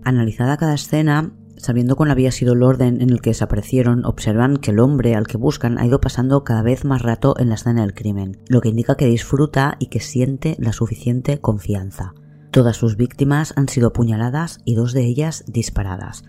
Analizada 0.04 0.58
cada 0.58 0.74
escena, 0.74 1.32
sabiendo 1.60 1.96
cuál 1.96 2.10
había 2.10 2.32
sido 2.32 2.54
el 2.54 2.62
orden 2.62 3.00
en 3.00 3.10
el 3.10 3.20
que 3.20 3.30
desaparecieron, 3.30 4.04
observan 4.04 4.56
que 4.56 4.70
el 4.70 4.80
hombre 4.80 5.14
al 5.14 5.26
que 5.26 5.36
buscan 5.36 5.78
ha 5.78 5.86
ido 5.86 6.00
pasando 6.00 6.44
cada 6.44 6.62
vez 6.62 6.84
más 6.84 7.02
rato 7.02 7.34
en 7.38 7.48
la 7.48 7.54
escena 7.54 7.82
del 7.82 7.94
crimen, 7.94 8.38
lo 8.48 8.60
que 8.60 8.70
indica 8.70 8.96
que 8.96 9.06
disfruta 9.06 9.76
y 9.78 9.86
que 9.86 10.00
siente 10.00 10.56
la 10.58 10.72
suficiente 10.72 11.40
confianza. 11.40 12.14
Todas 12.50 12.76
sus 12.76 12.96
víctimas 12.96 13.52
han 13.56 13.68
sido 13.68 13.88
apuñaladas 13.88 14.60
y 14.64 14.74
dos 14.74 14.92
de 14.92 15.04
ellas 15.04 15.44
disparadas. 15.46 16.24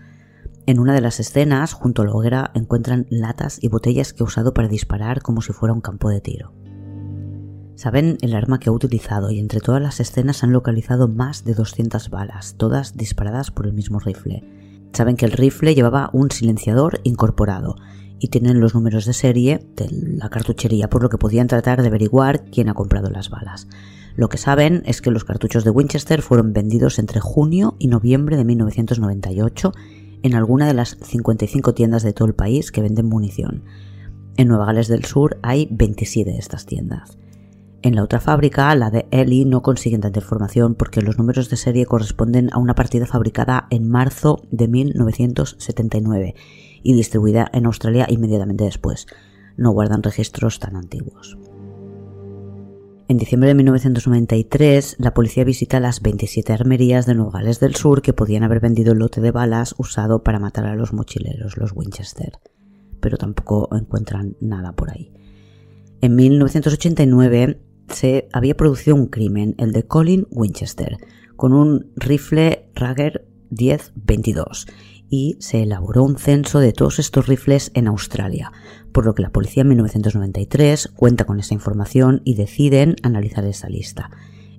En 0.66 0.78
una 0.78 0.94
de 0.94 1.00
las 1.00 1.18
escenas, 1.18 1.72
junto 1.72 2.02
a 2.02 2.04
la 2.04 2.12
hoguera, 2.12 2.50
encuentran 2.54 3.06
latas 3.10 3.58
y 3.60 3.68
botellas 3.68 4.12
que 4.12 4.22
ha 4.22 4.26
usado 4.26 4.54
para 4.54 4.68
disparar 4.68 5.22
como 5.22 5.40
si 5.40 5.52
fuera 5.52 5.72
un 5.72 5.80
campo 5.80 6.08
de 6.08 6.20
tiro. 6.20 6.52
Saben 7.74 8.18
el 8.20 8.34
arma 8.34 8.60
que 8.60 8.68
ha 8.68 8.72
utilizado 8.72 9.32
y 9.32 9.40
entre 9.40 9.58
todas 9.58 9.82
las 9.82 9.98
escenas 9.98 10.44
han 10.44 10.52
localizado 10.52 11.08
más 11.08 11.42
de 11.44 11.54
200 11.54 12.10
balas, 12.10 12.54
todas 12.56 12.96
disparadas 12.96 13.50
por 13.50 13.66
el 13.66 13.72
mismo 13.72 13.98
rifle. 13.98 14.44
Saben 14.92 15.16
que 15.16 15.24
el 15.24 15.32
rifle 15.32 15.74
llevaba 15.74 16.10
un 16.12 16.30
silenciador 16.30 17.00
incorporado 17.02 17.76
y 18.18 18.28
tienen 18.28 18.60
los 18.60 18.74
números 18.74 19.04
de 19.06 19.14
serie 19.14 19.66
de 19.74 19.88
la 19.90 20.28
cartuchería, 20.28 20.88
por 20.88 21.02
lo 21.02 21.08
que 21.08 21.18
podían 21.18 21.48
tratar 21.48 21.82
de 21.82 21.88
averiguar 21.88 22.44
quién 22.44 22.68
ha 22.68 22.74
comprado 22.74 23.10
las 23.10 23.30
balas. 23.30 23.66
Lo 24.14 24.28
que 24.28 24.38
saben 24.38 24.82
es 24.86 25.00
que 25.00 25.10
los 25.10 25.24
cartuchos 25.24 25.64
de 25.64 25.70
Winchester 25.70 26.22
fueron 26.22 26.52
vendidos 26.52 26.98
entre 26.98 27.20
junio 27.20 27.74
y 27.78 27.88
noviembre 27.88 28.36
de 28.36 28.44
1998 28.44 29.72
en 30.22 30.34
alguna 30.34 30.66
de 30.66 30.74
las 30.74 30.98
55 31.02 31.74
tiendas 31.74 32.02
de 32.02 32.12
todo 32.12 32.28
el 32.28 32.34
país 32.34 32.70
que 32.70 32.82
venden 32.82 33.06
munición. 33.06 33.64
En 34.36 34.48
Nueva 34.48 34.66
Gales 34.66 34.88
del 34.88 35.04
Sur 35.04 35.38
hay 35.42 35.66
27 35.70 36.30
de 36.30 36.38
estas 36.38 36.66
tiendas. 36.66 37.18
En 37.84 37.96
la 37.96 38.04
otra 38.04 38.20
fábrica, 38.20 38.72
la 38.76 38.90
de 38.90 39.06
Eli, 39.10 39.44
no 39.44 39.62
consiguen 39.62 40.02
tanta 40.02 40.20
información 40.20 40.76
porque 40.76 41.02
los 41.02 41.18
números 41.18 41.50
de 41.50 41.56
serie 41.56 41.84
corresponden 41.84 42.48
a 42.52 42.58
una 42.58 42.76
partida 42.76 43.06
fabricada 43.06 43.66
en 43.70 43.88
marzo 43.88 44.40
de 44.52 44.68
1979 44.68 46.36
y 46.84 46.94
distribuida 46.94 47.50
en 47.52 47.66
Australia 47.66 48.06
inmediatamente 48.08 48.62
después. 48.62 49.08
No 49.56 49.72
guardan 49.72 50.04
registros 50.04 50.60
tan 50.60 50.76
antiguos. 50.76 51.36
En 53.08 53.18
diciembre 53.18 53.48
de 53.48 53.54
1993, 53.56 54.96
la 55.00 55.12
policía 55.12 55.42
visita 55.42 55.80
las 55.80 56.02
27 56.02 56.52
armerías 56.52 57.04
de 57.04 57.16
Nueva 57.16 57.40
Gales 57.40 57.58
del 57.58 57.74
Sur 57.74 58.00
que 58.00 58.12
podían 58.12 58.44
haber 58.44 58.60
vendido 58.60 58.92
el 58.92 59.00
lote 59.00 59.20
de 59.20 59.32
balas 59.32 59.74
usado 59.76 60.22
para 60.22 60.38
matar 60.38 60.66
a 60.66 60.76
los 60.76 60.92
mochileros, 60.92 61.56
los 61.56 61.72
Winchester, 61.74 62.38
pero 63.00 63.18
tampoco 63.18 63.68
encuentran 63.76 64.36
nada 64.40 64.72
por 64.72 64.90
ahí. 64.90 65.12
En 66.00 66.14
1989, 66.14 67.60
se 67.88 68.28
había 68.32 68.56
producido 68.56 68.96
un 68.96 69.06
crimen, 69.06 69.54
el 69.58 69.72
de 69.72 69.84
Colin 69.84 70.26
Winchester, 70.30 70.98
con 71.36 71.52
un 71.52 71.92
rifle 71.96 72.68
Rager 72.74 73.26
1022 73.50 74.66
y 75.12 75.36
se 75.40 75.62
elaboró 75.62 76.04
un 76.04 76.16
censo 76.16 76.58
de 76.58 76.72
todos 76.72 76.98
estos 76.98 77.26
rifles 77.26 77.70
en 77.74 77.86
Australia, 77.86 78.50
por 78.92 79.04
lo 79.04 79.14
que 79.14 79.22
la 79.22 79.30
policía 79.30 79.60
en 79.60 79.68
1993 79.68 80.88
cuenta 80.96 81.26
con 81.26 81.38
esa 81.38 81.52
información 81.52 82.22
y 82.24 82.34
deciden 82.34 82.96
analizar 83.02 83.44
esa 83.44 83.68
lista. 83.68 84.10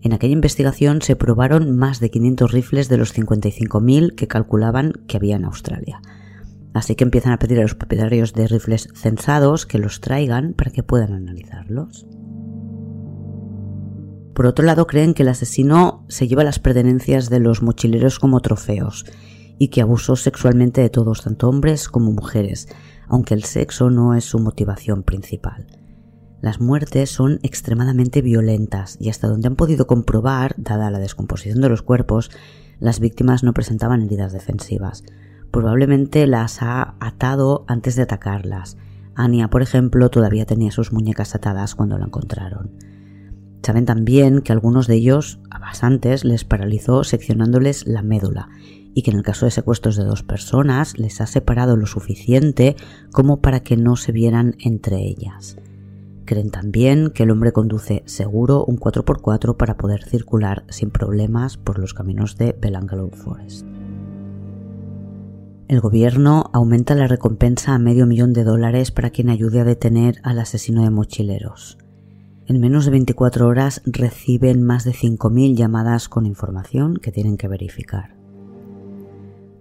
En 0.04 0.14
aquella 0.14 0.34
investigación 0.34 1.02
se 1.02 1.16
probaron 1.16 1.76
más 1.76 2.00
de 2.00 2.12
500 2.12 2.52
rifles 2.52 2.88
de 2.88 2.98
los 2.98 3.18
55.000 3.18 4.14
que 4.14 4.28
calculaban 4.28 4.94
que 5.08 5.18
había 5.18 5.38
en 5.38 5.46
Australia. 5.46 6.02
Así 6.76 6.96
que 6.96 7.04
empiezan 7.04 7.32
a 7.34 7.40
pedir 7.40 7.58
a 7.58 7.64
los 7.64 7.74
propietarios 7.74 8.34
de 8.34 8.48
rifles 8.48 8.90
censados 8.94 9.66
que 9.66 9.80
los 9.80 10.02
traigan 10.02 10.54
para 10.54 10.70
que 10.70 10.84
puedan 10.84 11.14
analizarlos. 11.14 12.06
Por 14.34 14.48
otro 14.48 14.66
lado, 14.66 14.88
creen 14.88 15.14
que 15.14 15.24
el 15.24 15.30
asesino 15.30 16.06
se 16.10 16.28
lleva 16.28 16.44
las 16.44 16.60
pertenencias 16.60 17.30
de 17.30 17.40
los 17.40 17.62
mochileros 17.62 18.20
como 18.20 18.40
trofeos 18.40 19.06
y 19.60 19.68
que 19.68 19.82
abusó 19.82 20.16
sexualmente 20.16 20.82
de 20.82 20.90
todos, 20.90 21.22
tanto 21.22 21.48
hombres 21.48 21.88
como 21.88 22.12
mujeres, 22.12 22.68
aunque 23.08 23.36
el 23.36 23.44
sexo 23.44 23.90
no 23.90 24.16
es 24.16 24.26
su 24.26 24.40
motivación 24.40 25.04
principal. 25.04 25.68
Las 26.42 26.60
muertes 26.60 27.10
son 27.10 27.40
extremadamente 27.44 28.22
violentas 28.22 28.98
y 29.00 29.10
hasta 29.10 29.28
donde 29.28 29.48
han 29.48 29.56
podido 29.56 29.88
comprobar, 29.88 30.56
dada 30.58 30.92
la 30.92 31.00
descomposición 31.00 31.62
de 31.62 31.70
los 31.70 31.84
cuerpos, 31.84 32.32
las 32.80 33.00
víctimas 33.00 33.44
no 33.44 33.54
presentaban 33.54 34.02
heridas 34.02 34.34
defensivas. 34.34 35.04
Probablemente 35.52 36.28
las 36.28 36.62
ha 36.62 36.96
atado 37.00 37.64
antes 37.68 37.96
de 37.96 38.02
atacarlas. 38.02 38.78
Ania, 39.16 39.50
por 39.50 39.62
ejemplo, 39.62 40.10
todavía 40.10 40.46
tenía 40.46 40.72
sus 40.72 40.92
muñecas 40.92 41.36
atadas 41.36 41.76
cuando 41.76 41.98
la 41.98 42.08
encontraron. 42.08 42.72
Saben 43.64 43.86
también 43.86 44.42
que 44.42 44.52
algunos 44.52 44.88
de 44.88 44.96
ellos, 44.96 45.40
a 45.50 45.58
bastantes, 45.58 46.26
les 46.26 46.44
paralizó 46.44 47.06
seccionándoles 47.06 47.88
la 47.88 48.02
médula 48.02 48.50
y 48.94 49.04
que 49.04 49.12
en 49.12 49.18
el 49.18 49.24
caso 49.24 49.46
de 49.46 49.52
secuestros 49.52 49.96
de 49.96 50.04
dos 50.04 50.22
personas 50.22 51.00
les 51.00 51.22
ha 51.22 51.28
separado 51.28 51.78
lo 51.78 51.88
suficiente 51.88 52.76
como 53.14 53.40
para 53.42 53.62
que 53.62 53.78
no 53.78 53.96
se 53.96 54.12
vieran 54.12 54.56
entre 54.60 54.98
ellas. 54.98 55.58
Creen 56.26 56.52
también 56.52 57.10
que 57.10 57.24
el 57.24 57.32
hombre 57.32 57.54
conduce 57.54 58.04
seguro 58.06 58.66
un 58.66 58.78
4x4 58.78 59.56
para 59.56 59.78
poder 59.78 60.04
circular 60.04 60.66
sin 60.70 60.90
problemas 60.90 61.56
por 61.58 61.80
los 61.80 61.94
caminos 61.94 62.38
de 62.38 62.56
Belangalow 62.60 63.12
Forest. 63.12 63.66
El 65.70 65.80
gobierno 65.80 66.50
aumenta 66.54 66.96
la 66.96 67.08
recompensa 67.08 67.74
a 67.74 67.80
medio 67.80 68.06
millón 68.06 68.34
de 68.34 68.44
dólares 68.44 68.92
para 68.92 69.10
quien 69.10 69.30
ayude 69.30 69.62
a 69.62 69.66
detener 69.66 70.20
al 70.24 70.40
asesino 70.40 70.84
de 70.84 70.90
mochileros. 70.90 71.78
En 72.46 72.60
menos 72.60 72.84
de 72.84 72.92
24 72.92 73.48
horas 73.48 73.82
reciben 73.86 74.64
más 74.64 74.84
de 74.84 74.92
5.000 74.92 75.56
llamadas 75.56 76.10
con 76.10 76.26
información 76.26 76.98
que 76.98 77.14
tienen 77.14 77.38
que 77.38 77.48
verificar. 77.48 78.18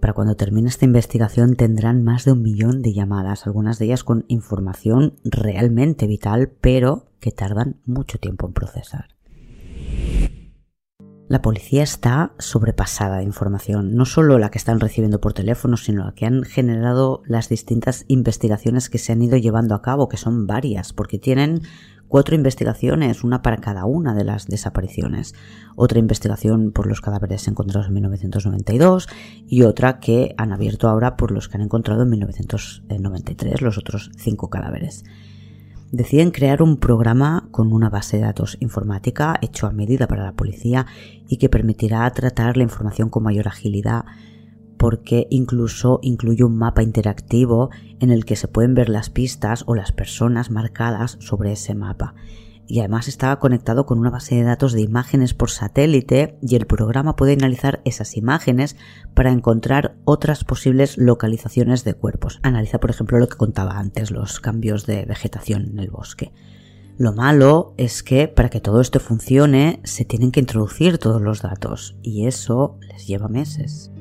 Para 0.01 0.15
cuando 0.15 0.35
termine 0.35 0.69
esta 0.69 0.85
investigación 0.85 1.55
tendrán 1.55 2.03
más 2.03 2.25
de 2.25 2.33
un 2.33 2.43
millón 2.43 2.83
de 2.83 2.93
llamadas, 2.93 3.47
algunas 3.47 3.79
de 3.79 3.85
ellas 3.85 4.03
con 4.03 4.25
información 4.27 5.15
realmente 5.23 6.09
vital, 6.09 6.51
pero 6.61 7.07
que 7.21 7.31
tardan 7.31 7.77
mucho 7.87 8.19
tiempo 8.19 8.49
en 8.49 8.53
procesar. 8.53 9.11
La 11.29 11.41
policía 11.41 11.85
está 11.85 12.35
sobrepasada 12.39 13.19
de 13.19 13.25
información, 13.25 13.95
no 13.95 14.05
solo 14.05 14.39
la 14.39 14.51
que 14.51 14.59
están 14.59 14.81
recibiendo 14.81 15.21
por 15.21 15.33
teléfono, 15.33 15.77
sino 15.77 16.05
la 16.05 16.13
que 16.13 16.27
han 16.27 16.43
generado 16.43 17.23
las 17.25 17.49
distintas 17.49 18.05
investigaciones 18.09 18.91
que 18.91 18.99
se 18.99 19.13
han 19.13 19.23
ido 19.23 19.39
llevando 19.39 19.75
a 19.75 19.83
cabo, 19.83 20.09
que 20.09 20.17
son 20.17 20.47
varias, 20.47 20.93
porque 20.93 21.19
tienen 21.19 21.63
cuatro 22.13 22.35
investigaciones, 22.35 23.25
una 23.25 23.41
para 23.41 23.57
cada 23.57 23.87
una 23.87 24.15
de 24.15 24.23
las 24.23 24.47
desapariciones. 24.47 25.35
Otra 25.77 25.99
investigación 25.99 26.71
por 26.71 26.87
los 26.87 27.01
cadáveres 27.01 27.49
encontrados 27.49 27.87
en 27.89 27.95
1992 27.95 29.09
y 29.47 29.63
otra 29.63 29.99
que 29.99 30.35
han 30.37 30.53
abierto 30.53 30.91
ahora 30.91 31.17
por 31.17 31.31
los 31.31 31.49
que 31.49 31.57
han 31.57 31.63
encontrado 31.63 32.03
en 32.03 32.11
1993, 32.11 33.63
los 33.63 33.79
otros 33.79 34.11
cinco 34.15 34.51
cadáveres. 34.51 35.05
Deciden 35.91 36.33
crear 36.33 36.61
un 36.61 36.77
programa 36.77 37.49
con 37.51 37.73
una 37.73 37.89
base 37.89 38.19
de 38.19 38.25
datos 38.25 38.59
informática 38.61 39.39
hecho 39.41 39.67
a 39.67 39.73
medida 39.73 40.07
para 40.07 40.25
la 40.25 40.33
policía 40.33 40.85
y 41.27 41.39
que 41.39 41.49
permitirá 41.49 42.11
tratar 42.11 42.59
la 42.59 42.65
información 42.65 43.09
con 43.09 43.23
mayor 43.23 43.49
agilidad 43.49 44.05
porque 44.83 45.29
incluso 45.31 46.01
incluye 46.03 46.43
un 46.43 46.57
mapa 46.57 46.83
interactivo 46.83 47.71
en 48.01 48.11
el 48.11 48.25
que 48.25 48.35
se 48.35 48.49
pueden 48.49 48.75
ver 48.75 48.89
las 48.89 49.11
pistas 49.11 49.63
o 49.69 49.77
las 49.77 49.93
personas 49.93 50.51
marcadas 50.51 51.19
sobre 51.21 51.53
ese 51.53 51.77
mapa. 51.77 52.17
Y 52.67 52.81
además 52.81 53.07
está 53.07 53.39
conectado 53.39 53.87
con 53.87 54.01
una 54.01 54.11
base 54.11 54.35
de 54.35 54.43
datos 54.43 54.73
de 54.73 54.81
imágenes 54.81 55.35
por 55.35 55.51
satélite 55.51 56.37
y 56.43 56.57
el 56.57 56.67
programa 56.67 57.15
puede 57.15 57.35
analizar 57.35 57.81
esas 57.85 58.17
imágenes 58.17 58.75
para 59.15 59.31
encontrar 59.31 59.95
otras 60.05 60.43
posibles 60.43 60.99
localizaciones 60.99 61.85
de 61.85 61.95
cuerpos. 61.95 62.41
Analiza, 62.43 62.81
por 62.81 62.91
ejemplo, 62.91 63.21
lo 63.21 63.29
que 63.29 63.37
contaba 63.37 63.79
antes, 63.79 64.11
los 64.11 64.41
cambios 64.41 64.85
de 64.85 65.05
vegetación 65.05 65.63
en 65.71 65.79
el 65.79 65.93
bosque. 65.93 66.33
Lo 66.99 67.13
malo 67.13 67.73
es 67.77 68.03
que 68.03 68.27
para 68.27 68.51
que 68.51 68.61
todo 68.61 68.81
esto 68.81 68.99
funcione 68.99 69.79
se 69.85 70.05
tienen 70.05 70.33
que 70.33 70.41
introducir 70.41 70.99
todos 70.99 71.23
los 71.23 71.41
datos 71.41 71.95
y 72.03 72.27
eso 72.27 72.79
les 72.81 73.07
lleva 73.07 73.29
meses. 73.29 73.92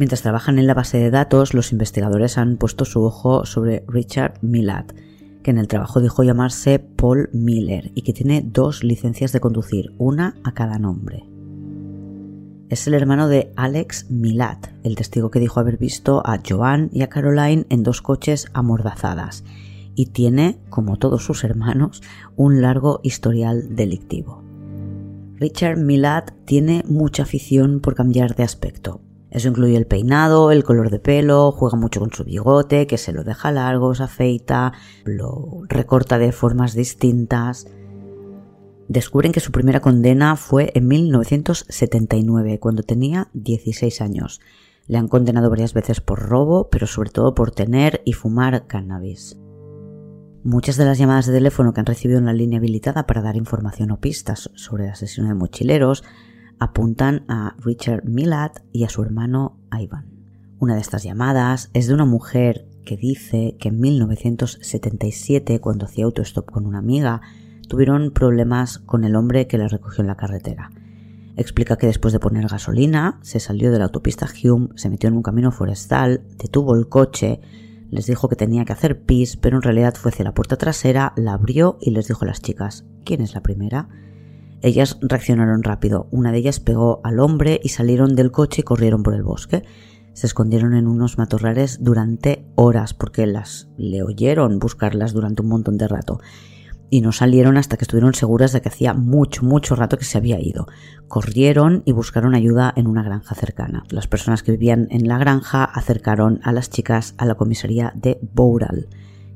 Mientras 0.00 0.22
trabajan 0.22 0.58
en 0.58 0.66
la 0.66 0.72
base 0.72 0.96
de 0.96 1.10
datos, 1.10 1.52
los 1.52 1.72
investigadores 1.72 2.38
han 2.38 2.56
puesto 2.56 2.86
su 2.86 3.04
ojo 3.04 3.44
sobre 3.44 3.84
Richard 3.86 4.38
Millard, 4.40 4.94
que 5.42 5.50
en 5.50 5.58
el 5.58 5.68
trabajo 5.68 6.00
dijo 6.00 6.22
llamarse 6.22 6.78
Paul 6.78 7.28
Miller 7.34 7.92
y 7.94 8.00
que 8.00 8.14
tiene 8.14 8.40
dos 8.42 8.82
licencias 8.82 9.30
de 9.32 9.40
conducir, 9.40 9.92
una 9.98 10.36
a 10.42 10.54
cada 10.54 10.78
nombre. 10.78 11.28
Es 12.70 12.86
el 12.86 12.94
hermano 12.94 13.28
de 13.28 13.52
Alex 13.56 14.06
Milat, 14.08 14.68
el 14.84 14.96
testigo 14.96 15.30
que 15.30 15.38
dijo 15.38 15.60
haber 15.60 15.76
visto 15.76 16.22
a 16.24 16.40
Joan 16.48 16.88
y 16.94 17.02
a 17.02 17.10
Caroline 17.10 17.66
en 17.68 17.82
dos 17.82 18.00
coches 18.00 18.46
amordazadas, 18.54 19.44
y 19.94 20.06
tiene, 20.06 20.60
como 20.70 20.96
todos 20.96 21.26
sus 21.26 21.44
hermanos, 21.44 22.02
un 22.36 22.62
largo 22.62 23.00
historial 23.02 23.76
delictivo. 23.76 24.42
Richard 25.36 25.76
Milat 25.76 26.30
tiene 26.46 26.84
mucha 26.88 27.24
afición 27.24 27.80
por 27.80 27.94
cambiar 27.94 28.34
de 28.34 28.44
aspecto, 28.44 29.02
eso 29.30 29.48
incluye 29.48 29.76
el 29.76 29.86
peinado, 29.86 30.50
el 30.50 30.64
color 30.64 30.90
de 30.90 30.98
pelo, 30.98 31.52
juega 31.52 31.76
mucho 31.76 32.00
con 32.00 32.12
su 32.12 32.24
bigote, 32.24 32.86
que 32.86 32.98
se 32.98 33.12
lo 33.12 33.22
deja 33.22 33.52
largo, 33.52 33.94
se 33.94 34.02
afeita, 34.02 34.72
lo 35.04 35.62
recorta 35.68 36.18
de 36.18 36.32
formas 36.32 36.74
distintas. 36.74 37.68
Descubren 38.88 39.30
que 39.30 39.38
su 39.38 39.52
primera 39.52 39.80
condena 39.80 40.34
fue 40.34 40.72
en 40.74 40.88
1979, 40.88 42.58
cuando 42.58 42.82
tenía 42.82 43.28
16 43.34 44.00
años. 44.00 44.40
Le 44.88 44.98
han 44.98 45.06
condenado 45.06 45.48
varias 45.48 45.74
veces 45.74 46.00
por 46.00 46.18
robo, 46.18 46.68
pero 46.68 46.88
sobre 46.88 47.10
todo 47.10 47.32
por 47.32 47.52
tener 47.52 48.02
y 48.04 48.14
fumar 48.14 48.66
cannabis. 48.66 49.38
Muchas 50.42 50.76
de 50.76 50.86
las 50.86 50.98
llamadas 50.98 51.26
de 51.26 51.34
teléfono 51.34 51.72
que 51.72 51.78
han 51.78 51.86
recibido 51.86 52.18
en 52.18 52.24
la 52.24 52.32
línea 52.32 52.58
habilitada 52.58 53.06
para 53.06 53.22
dar 53.22 53.36
información 53.36 53.92
o 53.92 54.00
pistas 54.00 54.50
sobre 54.54 54.86
el 54.86 54.90
asesino 54.90 55.28
de 55.28 55.34
mochileros 55.34 56.02
apuntan 56.60 57.24
a 57.26 57.56
Richard 57.58 58.04
Millard 58.04 58.62
y 58.70 58.84
a 58.84 58.88
su 58.88 59.02
hermano 59.02 59.58
Ivan. 59.72 60.06
Una 60.58 60.74
de 60.74 60.80
estas 60.82 61.02
llamadas 61.02 61.70
es 61.72 61.88
de 61.88 61.94
una 61.94 62.04
mujer 62.04 62.68
que 62.84 62.96
dice 62.96 63.56
que 63.58 63.70
en 63.70 63.80
1977, 63.80 65.58
cuando 65.60 65.86
hacía 65.86 66.04
autostop 66.04 66.50
con 66.50 66.66
una 66.66 66.78
amiga, 66.78 67.22
tuvieron 67.66 68.10
problemas 68.10 68.78
con 68.78 69.04
el 69.04 69.16
hombre 69.16 69.46
que 69.46 69.58
la 69.58 69.68
recogió 69.68 70.02
en 70.02 70.08
la 70.08 70.16
carretera. 70.16 70.70
Explica 71.36 71.76
que 71.76 71.86
después 71.86 72.12
de 72.12 72.20
poner 72.20 72.46
gasolina, 72.46 73.18
se 73.22 73.40
salió 73.40 73.72
de 73.72 73.78
la 73.78 73.84
autopista 73.86 74.26
Hume, 74.26 74.68
se 74.74 74.90
metió 74.90 75.08
en 75.08 75.16
un 75.16 75.22
camino 75.22 75.52
forestal, 75.52 76.22
detuvo 76.36 76.74
el 76.74 76.88
coche, 76.88 77.40
les 77.90 78.06
dijo 78.06 78.28
que 78.28 78.36
tenía 78.36 78.64
que 78.64 78.72
hacer 78.72 79.02
pis, 79.02 79.36
pero 79.36 79.56
en 79.56 79.62
realidad 79.62 79.94
fue 79.94 80.10
hacia 80.10 80.24
la 80.24 80.34
puerta 80.34 80.56
trasera, 80.56 81.14
la 81.16 81.32
abrió 81.32 81.78
y 81.80 81.92
les 81.92 82.08
dijo 82.08 82.24
a 82.24 82.28
las 82.28 82.42
chicas, 82.42 82.84
¿quién 83.04 83.22
es 83.22 83.34
la 83.34 83.42
primera? 83.42 83.88
Ellas 84.62 84.98
reaccionaron 85.00 85.62
rápido. 85.62 86.08
Una 86.10 86.32
de 86.32 86.38
ellas 86.38 86.60
pegó 86.60 87.00
al 87.04 87.20
hombre 87.20 87.60
y 87.62 87.70
salieron 87.70 88.14
del 88.14 88.30
coche 88.30 88.60
y 88.60 88.64
corrieron 88.64 89.02
por 89.02 89.14
el 89.14 89.22
bosque. 89.22 89.64
Se 90.12 90.26
escondieron 90.26 90.74
en 90.74 90.86
unos 90.86 91.18
matorrales 91.18 91.82
durante 91.82 92.44
horas 92.56 92.94
porque 92.94 93.26
las 93.26 93.68
le 93.76 94.02
oyeron 94.02 94.58
buscarlas 94.58 95.12
durante 95.12 95.42
un 95.42 95.48
montón 95.48 95.78
de 95.78 95.88
rato 95.88 96.20
y 96.90 97.00
no 97.00 97.12
salieron 97.12 97.56
hasta 97.56 97.76
que 97.76 97.84
estuvieron 97.84 98.14
seguras 98.14 98.52
de 98.52 98.60
que 98.60 98.68
hacía 98.68 98.92
mucho, 98.92 99.44
mucho 99.44 99.76
rato 99.76 99.96
que 99.96 100.04
se 100.04 100.18
había 100.18 100.40
ido. 100.40 100.66
Corrieron 101.08 101.82
y 101.86 101.92
buscaron 101.92 102.34
ayuda 102.34 102.72
en 102.76 102.88
una 102.88 103.02
granja 103.02 103.34
cercana. 103.34 103.84
Las 103.90 104.08
personas 104.08 104.42
que 104.42 104.52
vivían 104.52 104.88
en 104.90 105.06
la 105.06 105.16
granja 105.18 105.64
acercaron 105.64 106.40
a 106.42 106.52
las 106.52 106.68
chicas 106.68 107.14
a 107.16 107.24
la 107.24 107.36
comisaría 107.36 107.92
de 107.94 108.18
Boural, 108.34 108.88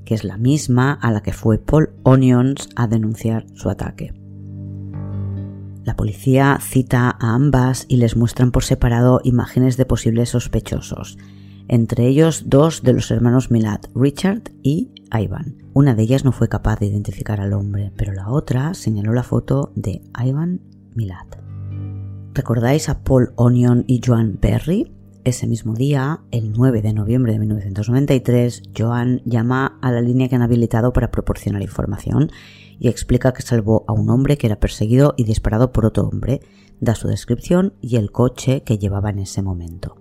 que 0.04 0.14
es 0.14 0.24
la 0.24 0.36
misma 0.36 0.92
a 0.92 1.12
la 1.12 1.22
que 1.22 1.32
fue 1.32 1.58
Paul 1.58 1.90
Onions 2.02 2.68
a 2.74 2.88
denunciar 2.88 3.46
su 3.54 3.70
ataque. 3.70 4.23
La 5.84 5.96
policía 5.96 6.58
cita 6.62 7.10
a 7.20 7.34
ambas 7.34 7.84
y 7.88 7.98
les 7.98 8.16
muestran 8.16 8.52
por 8.52 8.64
separado 8.64 9.20
imágenes 9.22 9.76
de 9.76 9.84
posibles 9.84 10.30
sospechosos, 10.30 11.18
entre 11.68 12.06
ellos 12.06 12.44
dos 12.46 12.82
de 12.82 12.94
los 12.94 13.10
hermanos 13.10 13.50
Milad, 13.50 13.80
Richard 13.94 14.42
y 14.62 14.92
Ivan. 15.12 15.62
Una 15.74 15.94
de 15.94 16.02
ellas 16.02 16.24
no 16.24 16.32
fue 16.32 16.48
capaz 16.48 16.78
de 16.80 16.86
identificar 16.86 17.38
al 17.40 17.52
hombre, 17.52 17.92
pero 17.96 18.14
la 18.14 18.30
otra 18.30 18.72
señaló 18.72 19.12
la 19.12 19.22
foto 19.22 19.72
de 19.74 20.00
Ivan 20.18 20.62
Milad. 20.94 21.26
¿Recordáis 22.32 22.88
a 22.88 23.04
Paul 23.04 23.32
Onion 23.36 23.84
y 23.86 24.00
Joan 24.04 24.38
Berry? 24.40 24.90
Ese 25.24 25.46
mismo 25.46 25.74
día, 25.74 26.20
el 26.30 26.52
9 26.52 26.82
de 26.82 26.92
noviembre 26.92 27.32
de 27.32 27.38
1993, 27.38 28.62
Joan 28.76 29.22
llama 29.24 29.78
a 29.80 29.90
la 29.90 30.00
línea 30.00 30.28
que 30.28 30.36
han 30.36 30.42
habilitado 30.42 30.92
para 30.92 31.10
proporcionar 31.10 31.62
información 31.62 32.30
y 32.78 32.88
explica 32.88 33.32
que 33.32 33.42
salvó 33.42 33.84
a 33.88 33.92
un 33.92 34.10
hombre 34.10 34.36
que 34.36 34.46
era 34.46 34.60
perseguido 34.60 35.14
y 35.16 35.24
disparado 35.24 35.72
por 35.72 35.86
otro 35.86 36.06
hombre, 36.08 36.40
da 36.80 36.94
su 36.94 37.08
descripción 37.08 37.74
y 37.80 37.96
el 37.96 38.12
coche 38.12 38.62
que 38.62 38.78
llevaba 38.78 39.10
en 39.10 39.20
ese 39.20 39.42
momento. 39.42 39.96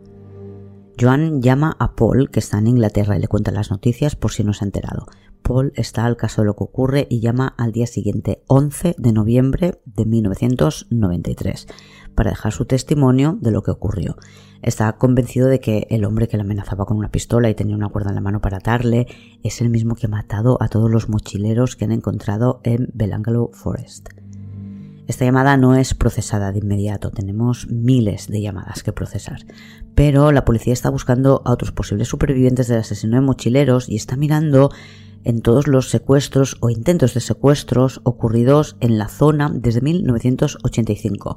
Joan 1.00 1.42
llama 1.42 1.76
a 1.80 1.96
Paul, 1.96 2.30
que 2.30 2.40
está 2.40 2.60
en 2.60 2.68
Inglaterra, 2.68 3.18
y 3.18 3.20
le 3.20 3.28
cuenta 3.28 3.52
las 3.52 3.72
noticias 3.72 4.16
por 4.16 4.32
si 4.32 4.44
no 4.44 4.54
se 4.54 4.64
ha 4.64 4.68
enterado. 4.68 5.08
Paul 5.42 5.74
está 5.76 6.06
al 6.06 6.18
caso 6.18 6.42
de 6.42 6.48
lo 6.48 6.56
que 6.56 6.64
ocurre 6.64 7.08
y 7.10 7.20
llama 7.20 7.54
al 7.58 7.72
día 7.72 7.88
siguiente, 7.88 8.44
11 8.48 8.96
de 8.98 9.12
noviembre 9.12 9.82
de 9.86 10.06
1993, 10.06 11.68
para 12.16 12.32
dejar 12.32 12.54
su 12.54 12.66
testimonio 12.66 13.38
de 13.42 13.52
lo 13.52 13.64
que 13.64 13.72
ocurrió. 13.72 14.18
Está 14.64 14.94
convencido 14.94 15.50
de 15.50 15.60
que 15.60 15.88
el 15.90 16.06
hombre 16.06 16.30
que 16.30 16.38
le 16.38 16.44
amenazaba 16.44 16.86
con 16.86 16.96
una 16.96 17.12
pistola 17.12 17.50
y 17.50 17.54
tenía 17.54 17.76
una 17.76 17.90
cuerda 17.90 18.12
en 18.12 18.16
la 18.16 18.22
mano 18.22 18.40
para 18.40 18.58
atarle 18.58 19.08
es 19.44 19.60
el 19.60 19.70
mismo 19.70 19.96
que 19.96 20.06
ha 20.06 20.10
matado 20.10 20.58
a 20.62 20.70
todos 20.70 20.90
los 20.90 21.10
mochileros 21.10 21.76
que 21.76 21.84
han 21.84 21.92
encontrado 21.92 22.62
en 22.64 22.90
Belanglo 22.94 23.50
Forest. 23.52 24.08
Esta 25.06 25.26
llamada 25.26 25.58
no 25.58 25.76
es 25.76 25.94
procesada 25.94 26.54
de 26.54 26.60
inmediato, 26.60 27.12
tenemos 27.12 27.68
miles 27.68 28.30
de 28.30 28.42
llamadas 28.42 28.84
que 28.84 28.94
procesar, 28.94 29.42
pero 29.96 30.32
la 30.32 30.46
policía 30.46 30.72
está 30.72 30.90
buscando 30.90 31.42
a 31.44 31.52
otros 31.52 31.74
posibles 31.74 32.08
supervivientes 32.08 32.70
del 32.70 32.80
asesino 32.80 33.18
de 33.18 33.22
mochileros 33.22 33.90
y 33.90 33.98
está 33.98 34.16
mirando 34.16 34.72
en 35.26 35.42
todos 35.42 35.68
los 35.68 35.90
secuestros 35.90 36.56
o 36.62 36.70
intentos 36.70 37.14
de 37.14 37.20
secuestros 37.20 38.00
ocurridos 38.06 38.78
en 38.80 38.98
la 38.98 39.10
zona 39.10 39.52
desde 39.54 39.82
1985 39.82 41.36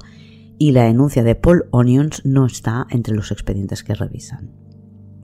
y 0.57 0.71
la 0.71 0.83
denuncia 0.83 1.23
de 1.23 1.35
Paul 1.35 1.65
Onions 1.71 2.21
no 2.25 2.45
está 2.45 2.87
entre 2.89 3.15
los 3.15 3.31
expedientes 3.31 3.83
que 3.83 3.95
revisan. 3.95 4.51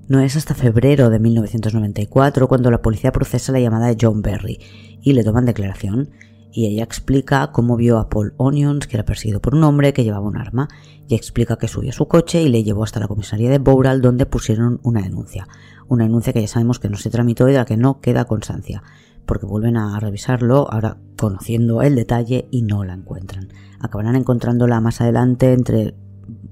No 0.08 0.20
es 0.20 0.36
hasta 0.36 0.54
febrero 0.54 1.10
de 1.10 1.20
1994 1.20 2.48
cuando 2.48 2.70
la 2.70 2.82
policía 2.82 3.12
procesa 3.12 3.52
la 3.52 3.60
llamada 3.60 3.88
de 3.88 3.98
John 4.00 4.22
Berry 4.22 4.60
y 5.02 5.14
le 5.14 5.24
toman 5.24 5.46
declaración 5.46 6.10
y 6.54 6.68
ella 6.68 6.84
explica 6.84 7.52
cómo 7.52 7.76
vio 7.76 7.98
a 7.98 8.10
Paul 8.10 8.36
Onions, 8.38 8.86
que 8.86 8.96
era 8.96 9.06
perseguido 9.06 9.42
por 9.42 9.56
un 9.56 9.64
hombre 9.64 9.92
que 9.92 10.04
llevaba 10.04 10.28
un 10.28 10.38
arma, 10.38 10.68
y 11.08 11.16
explica 11.16 11.58
que 11.58 11.68
subió 11.68 11.90
a 11.90 11.94
su 11.94 12.08
coche 12.08 12.44
y 12.44 12.50
le 12.50 12.64
llevó 12.64 12.84
hasta 12.84 13.00
la 13.00 13.08
comisaría 13.08 13.50
de 13.50 13.58
Bowral 13.58 14.02
donde 14.02 14.28
pusieron 14.28 14.80
una 14.84 15.02
denuncia. 15.02 15.48
Una 15.88 16.04
denuncia 16.04 16.32
que 16.32 16.42
ya 16.42 16.48
sabemos 16.48 16.78
que 16.78 16.90
no 16.90 16.98
se 16.98 17.10
tramitó 17.10 17.50
y 17.50 17.54
de 17.54 17.58
la 17.58 17.66
que 17.66 17.76
no 17.76 18.02
queda 18.02 18.26
constancia, 18.26 18.84
porque 19.26 19.48
vuelven 19.48 19.78
a 19.78 20.00
revisarlo, 20.00 20.72
ahora 20.72 20.98
conociendo 21.18 21.82
el 21.82 21.96
detalle 21.96 22.48
y 22.52 22.62
no 22.62 22.84
la 22.84 22.94
encuentran. 22.94 23.50
Acabarán 23.84 24.16
encontrándola 24.16 24.82
más 24.82 25.02
adelante 25.02 25.54
entre 25.54 25.94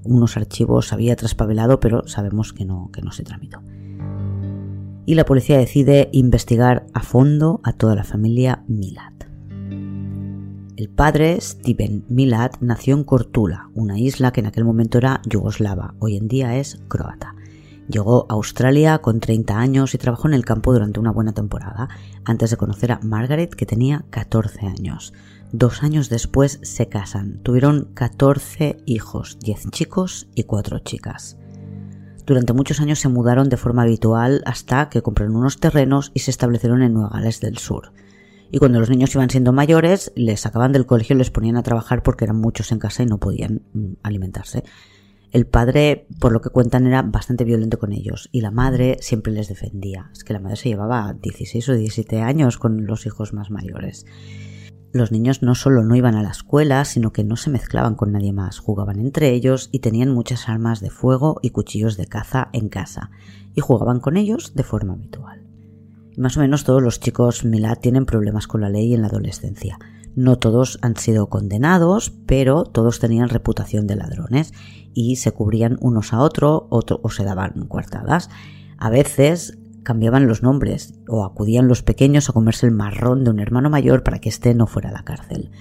unos 0.04 0.36
archivos 0.36 0.92
había 0.94 1.16
traspabelado, 1.16 1.80
pero 1.80 2.08
sabemos 2.08 2.54
que 2.54 2.66
no, 2.66 2.90
que 2.92 3.02
no 3.02 3.12
se 3.12 3.24
tramitó. 3.24 3.64
Y 5.06 5.16
la 5.16 5.26
policía 5.26 5.58
decide 5.58 6.10
investigar 6.12 6.86
a 6.94 7.02
fondo 7.02 7.62
a 7.64 7.74
toda 7.74 7.96
la 7.96 8.04
familia 8.04 8.64
Milad. 8.68 9.14
El 10.76 10.90
padre, 10.90 11.40
Steven 11.40 12.04
Milad, 12.10 12.52
nació 12.60 12.96
en 12.96 13.06
Kortula, 13.06 13.70
una 13.76 13.98
isla 13.98 14.32
que 14.32 14.42
en 14.42 14.48
aquel 14.48 14.66
momento 14.66 14.98
era 14.98 15.22
yugoslava, 15.26 15.96
hoy 16.00 16.18
en 16.18 16.28
día 16.28 16.58
es 16.58 16.82
croata. 16.88 17.36
Llegó 17.88 18.26
a 18.30 18.34
Australia 18.34 19.00
con 19.00 19.20
30 19.20 19.58
años 19.58 19.94
y 19.94 19.98
trabajó 19.98 20.28
en 20.28 20.34
el 20.34 20.46
campo 20.46 20.74
durante 20.74 21.00
una 21.00 21.12
buena 21.12 21.34
temporada, 21.34 21.90
antes 22.26 22.50
de 22.50 22.58
conocer 22.58 22.92
a 22.92 23.00
Margaret, 23.04 23.54
que 23.54 23.66
tenía 23.66 24.06
14 24.10 24.66
años. 24.66 25.14
Dos 25.52 25.84
años 25.84 26.10
después 26.10 26.60
se 26.64 26.88
casan. 26.88 27.42
Tuvieron 27.44 27.92
14 27.94 28.78
hijos, 28.86 29.38
10 29.40 29.72
chicos 29.72 30.28
y 30.36 30.44
4 30.44 30.80
chicas. 30.80 31.38
Durante 32.26 32.54
muchos 32.54 32.80
años 32.80 33.00
se 33.00 33.10
mudaron 33.10 33.50
de 33.50 33.58
forma 33.58 33.82
habitual 33.82 34.42
hasta 34.46 34.90
que 34.90 35.02
compraron 35.02 35.36
unos 35.36 35.60
terrenos 35.60 36.12
y 36.14 36.20
se 36.20 36.32
establecieron 36.32 36.82
en 36.82 36.94
Nueva 36.94 37.10
Gales 37.10 37.42
del 37.42 37.58
Sur 37.58 37.92
y 38.52 38.60
cuando 38.60 38.80
los 38.80 38.90
niños 38.90 39.16
iban 39.16 39.30
siendo 39.30 39.54
mayores 39.54 40.12
les 40.16 40.42
sacaban 40.42 40.74
del 40.74 40.86
colegio 40.86 41.16
y 41.16 41.20
les 41.20 41.32
ponían 41.32 41.58
a 41.58 41.64
trabajar 41.64 42.04
porque 42.04 42.26
eran 42.26 42.38
muchos 42.38 42.72
en 42.72 42.80
casa 42.80 43.04
y 43.04 43.06
no 43.06 43.18
podían 43.18 43.62
mm, 43.74 43.94
alimentarse. 44.04 44.64
El 45.32 45.48
padre, 45.48 46.08
por 46.20 46.34
lo 46.34 46.42
que 46.42 46.50
cuentan, 46.50 46.86
era 46.86 47.04
bastante 47.04 47.46
violento 47.46 47.80
con 47.80 47.94
ellos 47.94 48.28
y 48.34 48.42
la 48.42 48.52
madre 48.52 48.98
siempre 49.00 49.32
les 49.32 49.48
defendía. 49.48 50.10
Es 50.12 50.26
que 50.26 50.34
la 50.34 50.40
madre 50.40 50.58
se 50.58 50.68
llevaba 50.68 51.14
16 51.14 51.70
o 51.70 51.74
17 51.76 52.20
años 52.20 52.58
con 52.58 52.86
los 52.86 53.06
hijos 53.06 53.32
más 53.32 53.50
mayores. 53.50 54.06
Los 54.94 55.12
niños 55.12 55.42
no 55.42 55.56
solo 55.56 55.84
no 55.84 55.96
iban 55.96 56.16
a 56.16 56.24
la 56.24 56.32
escuela, 56.32 56.84
sino 56.84 57.14
que 57.14 57.24
no 57.24 57.38
se 57.38 57.50
mezclaban 57.50 57.96
con 57.96 58.12
nadie 58.12 58.34
más, 58.34 58.60
jugaban 58.60 59.00
entre 59.00 59.30
ellos 59.30 59.70
y 59.72 59.80
tenían 59.80 60.14
muchas 60.14 60.50
armas 60.50 60.82
de 60.82 60.90
fuego 60.90 61.40
y 61.42 61.52
cuchillos 61.52 61.96
de 61.96 62.08
caza 62.08 62.50
en 62.52 62.68
casa, 62.68 63.10
y 63.56 63.62
jugaban 63.62 64.02
con 64.02 64.18
ellos 64.18 64.54
de 64.54 64.64
forma 64.64 64.94
habitual. 64.94 65.44
Más 66.18 66.36
o 66.36 66.42
menos 66.42 66.66
todos 66.66 66.82
los 66.82 67.00
chicos 67.00 67.46
Milad 67.46 67.78
tienen 67.78 68.06
problemas 68.06 68.48
con 68.48 68.60
la 68.60 68.70
ley 68.70 68.94
en 68.94 69.02
la 69.02 69.08
adolescencia. 69.08 69.80
No 70.14 70.38
todos 70.38 70.78
han 70.82 70.98
sido 70.98 71.28
condenados, 71.30 72.12
pero 72.26 72.66
todos 72.66 73.00
tenían 73.00 73.30
reputación 73.30 73.88
de 73.88 73.96
ladrones 73.96 74.54
y 74.94 75.16
se 75.16 75.32
cubrían 75.32 75.78
unos 75.80 76.12
a 76.12 76.20
otro, 76.20 76.68
otro 76.70 77.00
o 77.02 77.10
se 77.10 77.24
daban 77.24 77.66
coartadas. 77.70 78.30
A 78.78 78.90
veces 78.90 79.58
cambiaban 79.84 80.28
los 80.28 80.44
nombres 80.44 80.94
o 81.08 81.26
acudían 81.26 81.68
los 81.68 81.84
pequeños 81.84 82.30
a 82.30 82.34
comerse 82.34 82.66
el 82.68 82.74
marrón 82.74 83.24
de 83.24 83.32
un 83.32 83.40
hermano 83.40 83.70
mayor 83.70 84.04
para 84.04 84.20
que 84.20 84.30
éste 84.30 84.54
no 84.54 84.68
fuera 84.68 84.90
a 84.90 84.94
la 84.94 85.04
cárcel. 85.04 85.52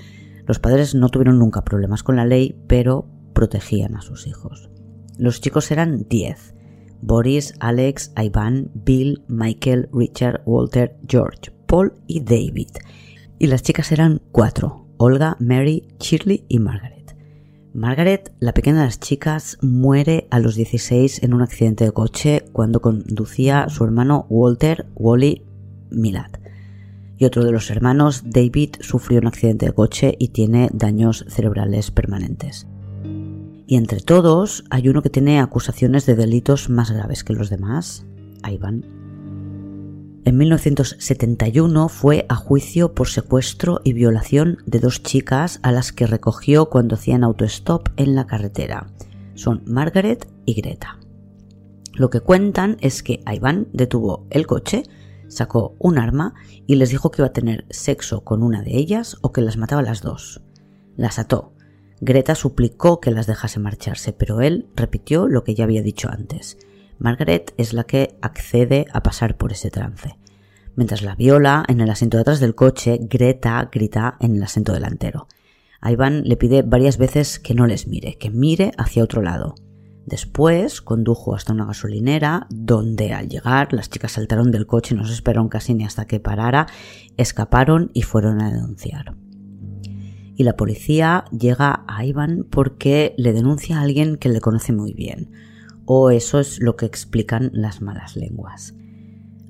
Los 0.46 0.59
padres 0.59 0.94
no 0.94 1.09
tuvieron 1.09 1.38
nunca 1.38 1.64
problemas 1.64 2.02
con 2.02 2.16
la 2.16 2.26
ley, 2.26 2.61
pero 2.66 3.06
protegían 3.33 3.96
a 3.96 4.02
sus 4.02 4.26
hijos. 4.26 4.70
Los 5.18 5.40
chicos 5.40 5.70
eran 5.70 6.06
diez 6.09 6.54
Boris, 7.02 7.54
Alex, 7.61 8.12
Ivan, 8.16 8.70
Bill, 8.74 9.22
Michael, 9.28 9.88
Richard, 9.92 10.42
Walter, 10.44 10.96
George, 11.09 11.50
Paul 11.66 11.94
y 12.06 12.20
David. 12.20 12.68
Y 13.38 13.46
las 13.46 13.62
chicas 13.62 13.90
eran 13.92 14.20
cuatro, 14.33 14.87
Olga, 14.98 15.37
Mary, 15.40 15.88
Shirley 15.98 16.44
y 16.48 16.59
Margaret. 16.59 16.99
Margaret, 17.72 18.33
la 18.40 18.52
pequeña 18.52 18.80
de 18.80 18.85
las 18.87 19.00
chicas, 19.00 19.59
muere 19.62 20.26
a 20.30 20.38
los 20.38 20.54
16 20.54 21.22
en 21.22 21.35
un 21.35 21.42
accidente 21.42 21.85
de 21.85 21.92
coche 21.92 22.44
cuando 22.52 22.80
conducía 22.80 23.68
su 23.68 23.85
hermano 23.85 24.26
Walter 24.28 24.87
Wally 24.94 25.44
Milad. 25.90 26.30
Y 27.18 27.26
otro 27.26 27.44
de 27.44 27.52
los 27.52 27.70
hermanos, 27.70 28.22
David, 28.26 28.76
sufrió 28.80 29.20
un 29.20 29.26
accidente 29.26 29.66
de 29.66 29.72
coche 29.72 30.16
y 30.18 30.28
tiene 30.28 30.70
daños 30.72 31.24
cerebrales 31.28 31.90
permanentes 31.90 32.66
y 33.70 33.76
entre 33.76 34.00
todos 34.00 34.64
hay 34.68 34.88
uno 34.88 35.00
que 35.00 35.11
tiene 35.11 35.38
acusaciones 35.38 36.04
de 36.04 36.16
delitos 36.16 36.70
más 36.70 36.90
graves 36.90 37.22
que 37.22 37.35
los 37.35 37.50
demás, 37.50 38.04
Ivan. 38.42 38.85
En 40.24 40.37
1971 40.37 41.88
fue 41.88 42.26
a 42.28 42.35
juicio 42.35 42.94
por 42.94 43.09
secuestro 43.09 43.80
y 43.85 43.94
violación 43.94 44.59
de 44.66 44.78
dos 44.78 45.02
chicas 45.02 45.61
a 45.62 45.72
las 45.72 45.92
que 45.92 46.06
recogió 46.06 46.68
cuando 46.68 46.96
hacían 46.96 47.24
autostop 47.24 47.88
en 47.96 48.14
la 48.14 48.26
carretera. 48.26 48.88
Son 49.35 49.62
Margaret 49.64 50.28
y 50.44 50.54
Greta. 50.54 50.98
Lo 51.94 52.11
que 52.11 52.20
cuentan 52.20 52.76
es 52.80 53.02
que 53.02 53.22
Ivan 53.26 53.68
detuvo 53.72 54.26
el 54.28 54.46
coche, 54.46 54.83
sacó 55.28 55.74
un 55.78 55.98
arma 55.98 56.35
y 56.66 56.74
les 56.74 56.90
dijo 56.90 57.11
que 57.11 57.22
iba 57.22 57.28
a 57.28 57.33
tener 57.33 57.64
sexo 57.70 58.22
con 58.22 58.42
una 58.42 58.62
de 58.62 58.76
ellas 58.76 59.16
o 59.22 59.33
que 59.33 59.40
las 59.40 59.56
mataba 59.56 59.80
a 59.80 59.85
las 59.85 60.02
dos. 60.02 60.42
Las 60.96 61.18
ató, 61.18 61.54
Greta 62.02 62.35
suplicó 62.35 63.00
que 63.00 63.11
las 63.11 63.26
dejase 63.26 63.61
marcharse, 63.61 64.12
pero 64.12 64.40
él 64.40 64.68
repitió 64.74 65.28
lo 65.28 65.44
que 65.44 65.54
ya 65.54 65.64
había 65.64 65.83
dicho 65.83 66.09
antes. 66.11 66.59
Margaret 67.00 67.52
es 67.56 67.72
la 67.72 67.84
que 67.84 68.16
accede 68.22 68.86
a 68.92 69.02
pasar 69.02 69.36
por 69.36 69.50
ese 69.50 69.70
trance. 69.70 70.16
Mientras 70.76 71.02
la 71.02 71.16
viola 71.16 71.64
en 71.66 71.80
el 71.80 71.90
asiento 71.90 72.16
de 72.16 72.20
atrás 72.20 72.38
del 72.38 72.54
coche, 72.54 72.98
Greta 73.02 73.68
grita 73.72 74.16
en 74.20 74.36
el 74.36 74.42
asiento 74.42 74.72
delantero. 74.72 75.26
Ivan 75.82 76.22
le 76.24 76.36
pide 76.36 76.62
varias 76.62 76.98
veces 76.98 77.40
que 77.40 77.54
no 77.54 77.66
les 77.66 77.88
mire, 77.88 78.18
que 78.18 78.30
mire 78.30 78.70
hacia 78.78 79.02
otro 79.02 79.22
lado. 79.22 79.54
Después 80.06 80.80
condujo 80.82 81.34
hasta 81.34 81.52
una 81.52 81.64
gasolinera 81.64 82.46
donde 82.50 83.12
al 83.12 83.28
llegar 83.28 83.72
las 83.72 83.90
chicas 83.90 84.12
saltaron 84.12 84.50
del 84.50 84.66
coche 84.66 84.94
y 84.94 84.98
no 84.98 85.06
se 85.06 85.14
esperaron 85.14 85.48
casi 85.48 85.74
ni 85.74 85.84
hasta 85.84 86.06
que 86.06 86.20
parara, 86.20 86.66
escaparon 87.16 87.90
y 87.94 88.02
fueron 88.02 88.40
a 88.40 88.52
denunciar 88.52 89.14
y 90.40 90.42
la 90.42 90.56
policía 90.56 91.26
llega 91.38 91.84
a 91.86 92.02
Ivan 92.02 92.46
porque 92.48 93.14
le 93.18 93.34
denuncia 93.34 93.78
a 93.78 93.82
alguien 93.82 94.16
que 94.16 94.30
le 94.30 94.40
conoce 94.40 94.72
muy 94.72 94.94
bien. 94.94 95.30
O 95.92 96.12
eso 96.12 96.38
es 96.38 96.61
lo 96.61 96.76
que 96.76 96.87
explican 96.87 97.50
las 97.53 97.83
malas 97.83 98.14
lenguas. 98.14 98.76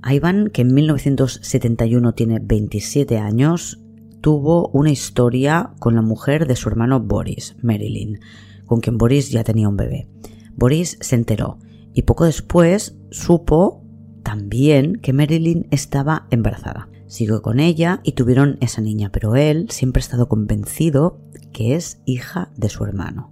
Ivan, 0.03 0.48
que 0.48 0.62
en 0.62 0.72
1971 0.72 2.14
tiene 2.14 2.38
27 2.42 3.18
años, 3.18 3.79
tuvo 4.22 4.68
una 4.68 4.90
historia 4.90 5.74
con 5.80 5.95
la 5.97 6.01
mujer 6.01 6.47
de 6.47 6.57
su 6.57 6.70
hermano 6.70 6.99
Boris, 6.99 7.57
Marilyn, 7.61 8.20
con 8.64 8.80
quien 8.80 8.97
Boris 8.97 9.28
ya 9.28 9.45
tenía 9.45 9.68
un 9.68 9.76
bebé. 9.76 10.09
Boris 10.57 10.97
se 11.03 11.16
enteró 11.16 11.59
y 11.93 12.05
poco 12.05 12.24
después 12.24 12.97
supo 13.11 13.84
también 14.22 14.95
que 14.95 15.12
Marilyn 15.12 15.66
estaba 15.70 16.26
embarazada. 16.30 16.88
Siguió 17.07 17.43
con 17.43 17.61
ella 17.61 18.01
y 18.03 18.12
tuvieron 18.12 18.57
esa 18.62 18.80
niña, 18.80 19.11
pero 19.12 19.36
él 19.36 19.66
siempre 19.68 20.01
ha 20.01 20.05
estado 20.07 20.26
convencido 20.30 21.20
que 21.53 21.74
es 21.74 22.01
hija 22.07 22.51
de 22.57 22.70
su 22.70 22.82
hermano. 22.86 23.30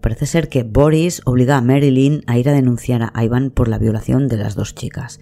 Parece 0.00 0.26
ser 0.26 0.48
que 0.48 0.62
Boris 0.62 1.20
obliga 1.26 1.56
a 1.56 1.60
Marilyn 1.60 2.22
a 2.26 2.38
ir 2.38 2.48
a 2.48 2.52
denunciar 2.52 3.10
a 3.12 3.24
Ivan 3.24 3.50
por 3.50 3.68
la 3.68 3.78
violación 3.78 4.28
de 4.28 4.38
las 4.38 4.54
dos 4.54 4.74
chicas. 4.74 5.20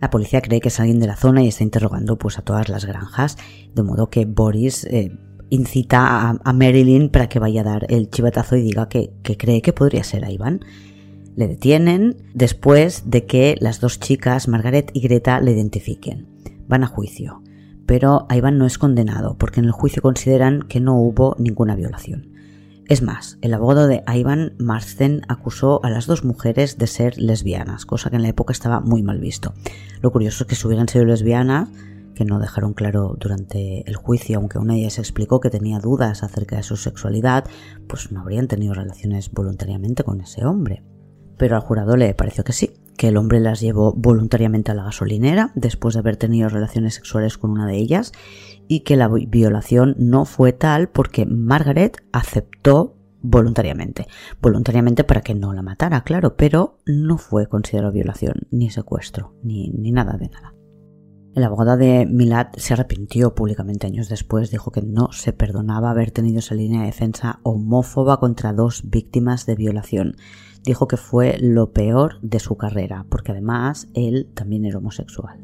La 0.00 0.10
policía 0.10 0.42
cree 0.42 0.60
que 0.60 0.68
es 0.68 0.80
alguien 0.80 0.98
de 0.98 1.06
la 1.06 1.14
zona 1.14 1.44
y 1.44 1.48
está 1.48 1.62
interrogando 1.62 2.18
pues, 2.18 2.36
a 2.36 2.42
todas 2.42 2.68
las 2.68 2.84
granjas, 2.84 3.38
de 3.72 3.82
modo 3.84 4.10
que 4.10 4.24
Boris 4.24 4.84
eh, 4.84 5.16
incita 5.48 6.30
a, 6.42 6.52
Marilyn 6.52 7.08
para 7.08 7.28
que 7.28 7.38
vaya 7.38 7.60
a 7.60 7.64
dar 7.64 7.86
el 7.88 8.10
chivatazo 8.10 8.56
y 8.56 8.62
diga 8.62 8.88
que, 8.88 9.12
cree 9.22 9.62
que 9.62 9.72
podría 9.72 10.02
ser 10.02 10.24
a 10.24 10.30
Ivan. 10.32 10.60
Le 11.36 11.46
detienen 11.46 12.16
después 12.34 13.04
de 13.10 13.26
que 13.26 13.56
las 13.60 13.78
dos 13.80 14.00
chicas, 14.00 14.48
Margaret 14.48 14.90
y 14.92 15.00
Greta, 15.00 15.40
le 15.40 15.52
identifiquen. 15.52 16.26
Van 16.66 16.82
a 16.82 16.88
juicio, 16.88 17.42
pero 17.86 18.26
Ivan 18.28 18.58
no 18.58 18.66
es 18.66 18.78
condenado 18.78 19.36
porque 19.38 19.60
en 19.60 19.66
el 19.66 19.72
juicio 19.72 20.02
consideran 20.02 20.62
que 20.62 20.80
no 20.80 20.98
hubo 20.98 21.36
ninguna 21.38 21.76
violación. 21.76 22.31
Es 22.88 23.00
más, 23.00 23.38
el 23.42 23.54
abogado 23.54 23.86
de 23.86 24.02
Ivan 24.06 24.54
Marsden 24.58 25.22
acusó 25.28 25.84
a 25.84 25.90
las 25.90 26.06
dos 26.06 26.24
mujeres 26.24 26.78
de 26.78 26.86
ser 26.86 27.16
lesbianas, 27.16 27.86
cosa 27.86 28.10
que 28.10 28.16
en 28.16 28.22
la 28.22 28.28
época 28.28 28.52
estaba 28.52 28.80
muy 28.80 29.02
mal 29.02 29.20
visto. 29.20 29.54
Lo 30.00 30.10
curioso 30.10 30.44
es 30.44 30.48
que 30.48 30.56
si 30.56 30.66
hubieran 30.66 30.88
sido 30.88 31.04
lesbianas, 31.04 31.68
que 32.14 32.24
no 32.24 32.38
dejaron 32.38 32.74
claro 32.74 33.16
durante 33.18 33.88
el 33.88 33.96
juicio, 33.96 34.38
aunque 34.38 34.58
una 34.58 34.74
de 34.74 34.80
ellas 34.80 34.98
explicó 34.98 35.40
que 35.40 35.48
tenía 35.48 35.78
dudas 35.78 36.22
acerca 36.22 36.56
de 36.56 36.62
su 36.62 36.76
sexualidad, 36.76 37.44
pues 37.88 38.12
no 38.12 38.20
habrían 38.20 38.48
tenido 38.48 38.74
relaciones 38.74 39.30
voluntariamente 39.30 40.04
con 40.04 40.20
ese 40.20 40.44
hombre. 40.44 40.82
Pero 41.38 41.56
al 41.56 41.62
jurado 41.62 41.96
le 41.96 42.14
pareció 42.14 42.44
que 42.44 42.52
sí, 42.52 42.74
que 42.96 43.08
el 43.08 43.16
hombre 43.16 43.40
las 43.40 43.60
llevó 43.60 43.92
voluntariamente 43.94 44.70
a 44.70 44.74
la 44.74 44.84
gasolinera 44.84 45.52
después 45.54 45.94
de 45.94 46.00
haber 46.00 46.16
tenido 46.16 46.48
relaciones 46.48 46.94
sexuales 46.94 47.38
con 47.38 47.50
una 47.50 47.66
de 47.66 47.76
ellas 47.76 48.12
y 48.68 48.80
que 48.80 48.96
la 48.96 49.08
violación 49.08 49.96
no 49.98 50.24
fue 50.24 50.52
tal 50.52 50.88
porque 50.88 51.26
Margaret 51.26 52.02
aceptó 52.12 52.96
voluntariamente. 53.22 54.06
Voluntariamente 54.40 55.04
para 55.04 55.22
que 55.22 55.34
no 55.34 55.52
la 55.52 55.62
matara, 55.62 56.02
claro, 56.02 56.36
pero 56.36 56.78
no 56.86 57.18
fue 57.18 57.48
considerado 57.48 57.92
violación, 57.92 58.34
ni 58.50 58.70
secuestro, 58.70 59.34
ni, 59.42 59.70
ni 59.70 59.92
nada 59.92 60.16
de 60.18 60.28
nada. 60.28 60.54
El 61.34 61.44
abogado 61.44 61.78
de 61.78 62.04
Milad 62.04 62.48
se 62.58 62.74
arrepintió 62.74 63.34
públicamente 63.34 63.86
años 63.86 64.10
después, 64.10 64.50
dijo 64.50 64.70
que 64.70 64.82
no 64.82 65.12
se 65.12 65.32
perdonaba 65.32 65.90
haber 65.90 66.10
tenido 66.10 66.40
esa 66.40 66.54
línea 66.54 66.80
de 66.80 66.86
defensa 66.86 67.40
homófoba 67.42 68.20
contra 68.20 68.52
dos 68.52 68.82
víctimas 68.90 69.46
de 69.46 69.54
violación. 69.54 70.16
Dijo 70.64 70.86
que 70.86 70.96
fue 70.96 71.38
lo 71.40 71.72
peor 71.72 72.20
de 72.22 72.38
su 72.38 72.56
carrera, 72.56 73.06
porque 73.08 73.32
además 73.32 73.88
él 73.94 74.30
también 74.34 74.64
era 74.64 74.78
homosexual. 74.78 75.40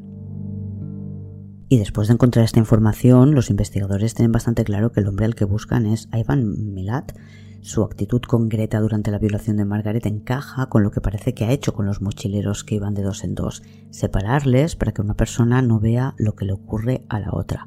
Y 1.68 1.78
después 1.78 2.08
de 2.08 2.14
encontrar 2.14 2.44
esta 2.44 2.60
información, 2.60 3.34
los 3.34 3.50
investigadores 3.50 4.14
tienen 4.14 4.32
bastante 4.32 4.64
claro 4.64 4.90
que 4.90 5.00
el 5.00 5.08
hombre 5.08 5.26
al 5.26 5.34
que 5.34 5.44
buscan 5.44 5.86
es 5.86 6.08
Ivan 6.14 6.72
Milat. 6.72 7.12
Su 7.60 7.82
actitud 7.82 8.22
con 8.22 8.48
Greta 8.48 8.80
durante 8.80 9.10
la 9.10 9.18
violación 9.18 9.56
de 9.58 9.66
Margaret 9.66 10.06
encaja 10.06 10.66
con 10.66 10.82
lo 10.82 10.90
que 10.90 11.00
parece 11.00 11.34
que 11.34 11.44
ha 11.44 11.52
hecho 11.52 11.74
con 11.74 11.84
los 11.84 12.00
mochileros 12.00 12.64
que 12.64 12.76
iban 12.76 12.94
de 12.94 13.02
dos 13.02 13.22
en 13.24 13.34
dos, 13.34 13.62
separarles 13.90 14.76
para 14.76 14.92
que 14.92 15.02
una 15.02 15.14
persona 15.14 15.60
no 15.60 15.78
vea 15.78 16.14
lo 16.16 16.34
que 16.36 16.46
le 16.46 16.52
ocurre 16.52 17.04
a 17.08 17.20
la 17.20 17.32
otra. 17.32 17.66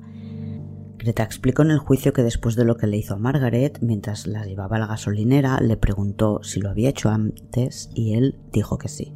Greta 1.02 1.24
explicó 1.24 1.64
en 1.64 1.72
el 1.72 1.80
juicio 1.80 2.14
que 2.14 2.22
después 2.22 2.56
de 2.56 2.64
lo 2.64 2.78
que 2.78 2.86
le 2.86 2.96
hizo 2.96 3.16
a 3.16 3.18
Margaret, 3.18 3.80
mientras 3.82 4.28
la 4.28 4.46
llevaba 4.46 4.76
a 4.76 4.80
la 4.80 4.86
gasolinera, 4.86 5.60
le 5.60 5.76
preguntó 5.76 6.44
si 6.44 6.60
lo 6.60 6.70
había 6.70 6.90
hecho 6.90 7.10
antes 7.10 7.90
y 7.96 8.14
él 8.14 8.38
dijo 8.54 8.78
que 8.78 8.88
sí. 8.88 9.12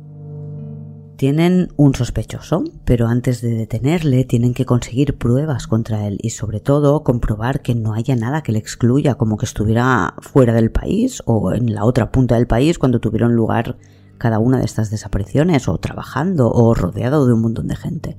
Tienen 1.16 1.70
un 1.78 1.94
sospechoso, 1.94 2.64
pero 2.86 3.08
antes 3.08 3.42
de 3.42 3.52
detenerle 3.52 4.26
tienen 4.26 4.56
que 4.56 4.66
conseguir 4.66 5.18
pruebas 5.20 5.68
contra 5.68 6.08
él 6.08 6.18
y 6.24 6.32
sobre 6.32 6.60
todo 6.60 7.04
comprobar 7.04 7.62
que 7.62 7.76
no 7.76 7.94
haya 7.94 8.16
nada 8.16 8.42
que 8.42 8.52
le 8.52 8.60
excluya, 8.60 9.14
como 9.14 9.38
que 9.38 9.46
estuviera 9.46 10.16
fuera 10.22 10.54
del 10.54 10.72
país 10.72 11.22
o 11.26 11.54
en 11.54 11.76
la 11.76 11.86
otra 11.86 12.12
punta 12.12 12.34
del 12.34 12.48
país 12.48 12.80
cuando 12.80 13.00
tuvieron 13.00 13.36
lugar 13.36 13.78
cada 14.18 14.40
una 14.40 14.58
de 14.58 14.66
estas 14.66 14.90
desapariciones 14.90 15.68
o 15.68 15.78
trabajando 15.78 16.50
o 16.50 16.74
rodeado 16.74 17.28
de 17.28 17.34
un 17.34 17.42
montón 17.42 17.68
de 17.68 17.76
gente. 17.76 18.18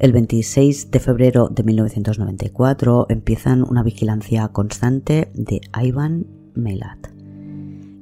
El 0.00 0.12
26 0.12 0.90
de 0.90 0.98
febrero 0.98 1.50
de 1.50 1.62
1994 1.62 3.04
empiezan 3.10 3.62
una 3.62 3.82
vigilancia 3.82 4.48
constante 4.48 5.30
de 5.34 5.60
Ivan 5.78 6.26
Melat. 6.54 7.08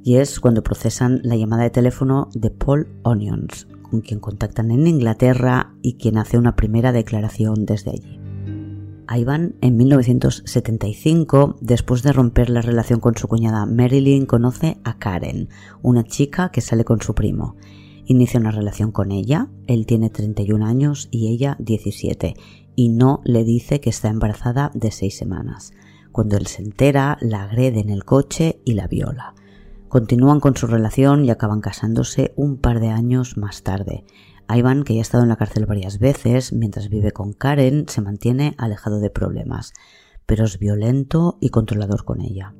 Y 0.05 0.15
es 0.15 0.39
cuando 0.39 0.63
procesan 0.63 1.19
la 1.23 1.35
llamada 1.35 1.63
de 1.63 1.71
teléfono 1.71 2.29
de 2.33 2.51
Paul 2.51 2.87
Onions, 3.03 3.67
con 3.81 3.99
quien 3.99 4.21
contactan 4.21 4.71
en 4.71 4.87
Inglaterra 4.87 5.73
y 5.81 5.95
quien 5.95 6.17
hace 6.17 6.37
una 6.37 6.55
primera 6.55 6.93
declaración 6.93 7.65
desde 7.65 7.91
allí. 7.91 8.17
Ivan, 9.13 9.55
en 9.59 9.75
1975, 9.75 11.57
después 11.59 12.01
de 12.01 12.13
romper 12.13 12.49
la 12.49 12.61
relación 12.61 13.01
con 13.01 13.17
su 13.17 13.27
cuñada 13.27 13.65
Marilyn, 13.65 14.25
conoce 14.25 14.77
a 14.85 14.99
Karen, 14.99 15.49
una 15.81 16.05
chica 16.05 16.49
que 16.49 16.61
sale 16.61 16.85
con 16.85 17.01
su 17.01 17.13
primo. 17.13 17.57
Inicia 18.11 18.39
una 18.39 18.49
relación 18.49 18.91
con 18.91 19.11
ella, 19.11 19.49
él 19.67 19.85
tiene 19.85 20.09
31 20.09 20.65
años 20.65 21.09
y 21.11 21.31
ella 21.31 21.55
17, 21.59 22.33
y 22.75 22.89
no 22.89 23.21
le 23.23 23.43
dice 23.43 23.79
que 23.81 23.91
está 23.91 24.07
embarazada 24.07 24.71
de 24.73 24.89
6 24.89 25.15
semanas. 25.15 25.73
Cuando 26.11 26.35
él 26.35 26.47
se 26.47 26.63
entera, 26.63 27.19
la 27.21 27.43
agrede 27.43 27.81
en 27.81 27.91
el 27.91 28.05
coche 28.05 28.63
y 28.65 28.73
la 28.73 28.87
viola. 28.87 29.35
Continúan 29.89 30.39
con 30.39 30.57
su 30.57 30.65
relación 30.65 31.23
y 31.23 31.29
acaban 31.29 31.61
casándose 31.61 32.33
un 32.35 32.57
par 32.57 32.79
de 32.79 32.87
años 32.87 33.37
más 33.37 33.61
tarde. 33.61 34.05
Ivan, 34.49 34.85
que 34.85 34.95
ya 34.95 35.01
ha 35.01 35.03
estado 35.03 35.21
en 35.21 35.29
la 35.29 35.35
cárcel 35.35 35.67
varias 35.67 35.99
veces, 35.99 36.51
mientras 36.51 36.89
vive 36.89 37.11
con 37.11 37.33
Karen, 37.33 37.85
se 37.89 38.01
mantiene 38.01 38.55
alejado 38.57 38.99
de 38.99 39.11
problemas, 39.11 39.71
pero 40.25 40.45
es 40.45 40.57
violento 40.57 41.37
y 41.41 41.49
controlador 41.49 42.05
con 42.05 42.21
ella. 42.21 42.55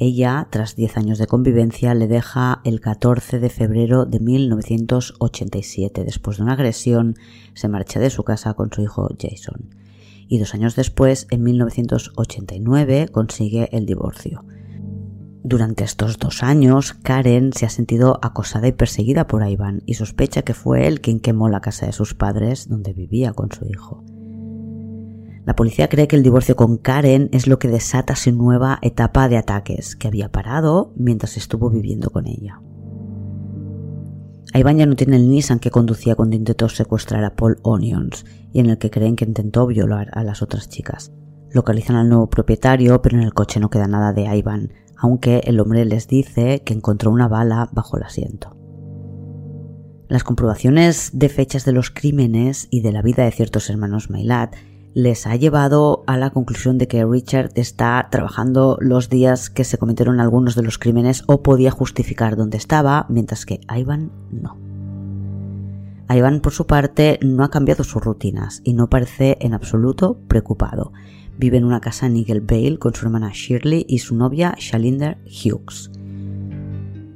Ella, 0.00 0.46
tras 0.50 0.76
10 0.76 0.96
años 0.96 1.18
de 1.18 1.26
convivencia, 1.26 1.92
le 1.92 2.06
deja 2.06 2.60
el 2.64 2.80
14 2.80 3.40
de 3.40 3.50
febrero 3.50 4.06
de 4.06 4.20
1987. 4.20 6.04
Después 6.04 6.36
de 6.36 6.44
una 6.44 6.52
agresión, 6.52 7.16
se 7.54 7.66
marcha 7.66 7.98
de 7.98 8.10
su 8.10 8.22
casa 8.22 8.54
con 8.54 8.72
su 8.72 8.80
hijo 8.82 9.08
Jason. 9.20 9.74
Y 10.28 10.38
dos 10.38 10.54
años 10.54 10.76
después, 10.76 11.26
en 11.30 11.42
1989, 11.42 13.08
consigue 13.08 13.68
el 13.76 13.86
divorcio. 13.86 14.44
Durante 15.42 15.82
estos 15.82 16.18
dos 16.18 16.44
años, 16.44 16.92
Karen 16.92 17.52
se 17.52 17.66
ha 17.66 17.70
sentido 17.70 18.20
acosada 18.22 18.68
y 18.68 18.72
perseguida 18.72 19.26
por 19.26 19.44
Ivan 19.48 19.82
y 19.84 19.94
sospecha 19.94 20.42
que 20.42 20.54
fue 20.54 20.86
él 20.86 21.00
quien 21.00 21.18
quemó 21.18 21.48
la 21.48 21.60
casa 21.60 21.86
de 21.86 21.92
sus 21.92 22.14
padres 22.14 22.68
donde 22.68 22.92
vivía 22.92 23.32
con 23.32 23.50
su 23.50 23.64
hijo. 23.66 24.04
La 25.48 25.56
policía 25.56 25.88
cree 25.88 26.08
que 26.08 26.16
el 26.16 26.22
divorcio 26.22 26.56
con 26.56 26.76
Karen 26.76 27.30
es 27.32 27.46
lo 27.46 27.58
que 27.58 27.68
desata 27.68 28.14
su 28.16 28.30
nueva 28.32 28.78
etapa 28.82 29.30
de 29.30 29.38
ataques, 29.38 29.96
que 29.96 30.06
había 30.06 30.30
parado 30.30 30.92
mientras 30.94 31.38
estuvo 31.38 31.70
viviendo 31.70 32.10
con 32.10 32.26
ella. 32.26 32.60
Ivan 34.52 34.76
ya 34.76 34.84
no 34.84 34.94
tiene 34.94 35.16
el 35.16 35.30
Nissan 35.30 35.58
que 35.58 35.70
conducía 35.70 36.16
cuando 36.16 36.36
intentó 36.36 36.68
secuestrar 36.68 37.24
a 37.24 37.34
Paul 37.34 37.60
Onions 37.62 38.26
y 38.52 38.60
en 38.60 38.66
el 38.68 38.76
que 38.76 38.90
creen 38.90 39.16
que 39.16 39.24
intentó 39.24 39.66
violar 39.66 40.10
a 40.12 40.22
las 40.22 40.42
otras 40.42 40.68
chicas. 40.68 41.12
Localizan 41.50 41.96
al 41.96 42.10
nuevo 42.10 42.28
propietario, 42.28 43.00
pero 43.00 43.16
en 43.16 43.22
el 43.22 43.32
coche 43.32 43.58
no 43.58 43.70
queda 43.70 43.86
nada 43.86 44.12
de 44.12 44.26
Ivan, 44.36 44.74
aunque 44.98 45.40
el 45.44 45.60
hombre 45.60 45.86
les 45.86 46.08
dice 46.08 46.62
que 46.62 46.74
encontró 46.74 47.10
una 47.10 47.26
bala 47.26 47.70
bajo 47.72 47.96
el 47.96 48.02
asiento. 48.02 48.54
Las 50.08 50.24
comprobaciones 50.24 51.12
de 51.14 51.30
fechas 51.30 51.64
de 51.64 51.72
los 51.72 51.90
crímenes 51.90 52.68
y 52.70 52.82
de 52.82 52.92
la 52.92 53.00
vida 53.00 53.24
de 53.24 53.30
ciertos 53.30 53.70
hermanos 53.70 54.10
Mailat 54.10 54.54
les 54.94 55.26
ha 55.26 55.36
llevado 55.36 56.02
a 56.06 56.16
la 56.16 56.30
conclusión 56.30 56.78
de 56.78 56.88
que 56.88 57.04
Richard 57.04 57.50
está 57.54 58.08
trabajando 58.10 58.78
los 58.80 59.08
días 59.08 59.50
que 59.50 59.64
se 59.64 59.78
cometieron 59.78 60.20
algunos 60.20 60.54
de 60.54 60.62
los 60.62 60.78
crímenes 60.78 61.24
o 61.26 61.42
podía 61.42 61.70
justificar 61.70 62.36
dónde 62.36 62.56
estaba, 62.56 63.06
mientras 63.08 63.46
que 63.46 63.60
Ivan 63.74 64.10
no. 64.30 64.56
Ivan, 66.10 66.40
por 66.40 66.52
su 66.52 66.66
parte, 66.66 67.18
no 67.22 67.44
ha 67.44 67.50
cambiado 67.50 67.84
sus 67.84 68.02
rutinas 68.02 68.62
y 68.64 68.72
no 68.72 68.88
parece 68.88 69.36
en 69.40 69.52
absoluto 69.52 70.18
preocupado. 70.26 70.92
Vive 71.36 71.58
en 71.58 71.64
una 71.64 71.80
casa 71.80 72.06
en 72.06 72.16
Eagle 72.16 72.40
Vale 72.40 72.78
con 72.78 72.94
su 72.94 73.04
hermana 73.04 73.30
Shirley 73.32 73.84
y 73.86 73.98
su 73.98 74.16
novia 74.16 74.54
Shalinder 74.58 75.18
Hughes. 75.26 75.90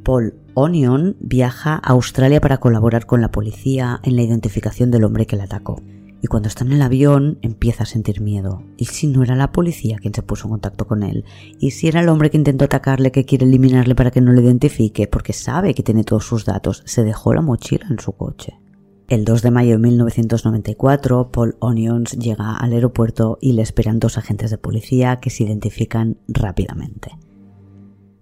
Paul 0.04 0.34
Onion 0.54 1.16
viaja 1.20 1.74
a 1.74 1.92
Australia 1.92 2.40
para 2.40 2.58
colaborar 2.58 3.06
con 3.06 3.20
la 3.22 3.30
policía 3.30 4.00
en 4.02 4.16
la 4.16 4.22
identificación 4.22 4.90
del 4.90 5.04
hombre 5.04 5.26
que 5.26 5.36
le 5.36 5.42
atacó. 5.42 5.80
Y 6.22 6.28
cuando 6.28 6.48
está 6.48 6.64
en 6.64 6.72
el 6.72 6.82
avión 6.82 7.38
empieza 7.42 7.82
a 7.82 7.86
sentir 7.86 8.20
miedo. 8.20 8.62
¿Y 8.76 8.84
si 8.86 9.08
no 9.08 9.24
era 9.24 9.34
la 9.34 9.50
policía 9.50 9.98
quien 10.00 10.14
se 10.14 10.22
puso 10.22 10.46
en 10.46 10.52
contacto 10.52 10.86
con 10.86 11.02
él? 11.02 11.24
¿Y 11.58 11.72
si 11.72 11.88
era 11.88 12.00
el 12.00 12.08
hombre 12.08 12.30
que 12.30 12.36
intentó 12.36 12.64
atacarle 12.64 13.10
que 13.10 13.24
quiere 13.24 13.44
eliminarle 13.44 13.96
para 13.96 14.12
que 14.12 14.20
no 14.20 14.32
le 14.32 14.40
identifique? 14.40 15.08
Porque 15.08 15.32
sabe 15.32 15.74
que 15.74 15.82
tiene 15.82 16.04
todos 16.04 16.24
sus 16.24 16.44
datos. 16.44 16.84
Se 16.86 17.02
dejó 17.02 17.34
la 17.34 17.42
mochila 17.42 17.86
en 17.90 17.98
su 17.98 18.12
coche. 18.12 18.60
El 19.08 19.24
2 19.24 19.42
de 19.42 19.50
mayo 19.50 19.72
de 19.72 19.78
1994, 19.78 21.32
Paul 21.32 21.56
Onions 21.58 22.12
llega 22.12 22.56
al 22.56 22.72
aeropuerto 22.72 23.36
y 23.40 23.52
le 23.52 23.62
esperan 23.62 23.98
dos 23.98 24.16
agentes 24.16 24.52
de 24.52 24.58
policía 24.58 25.18
que 25.18 25.28
se 25.28 25.42
identifican 25.42 26.18
rápidamente. 26.28 27.10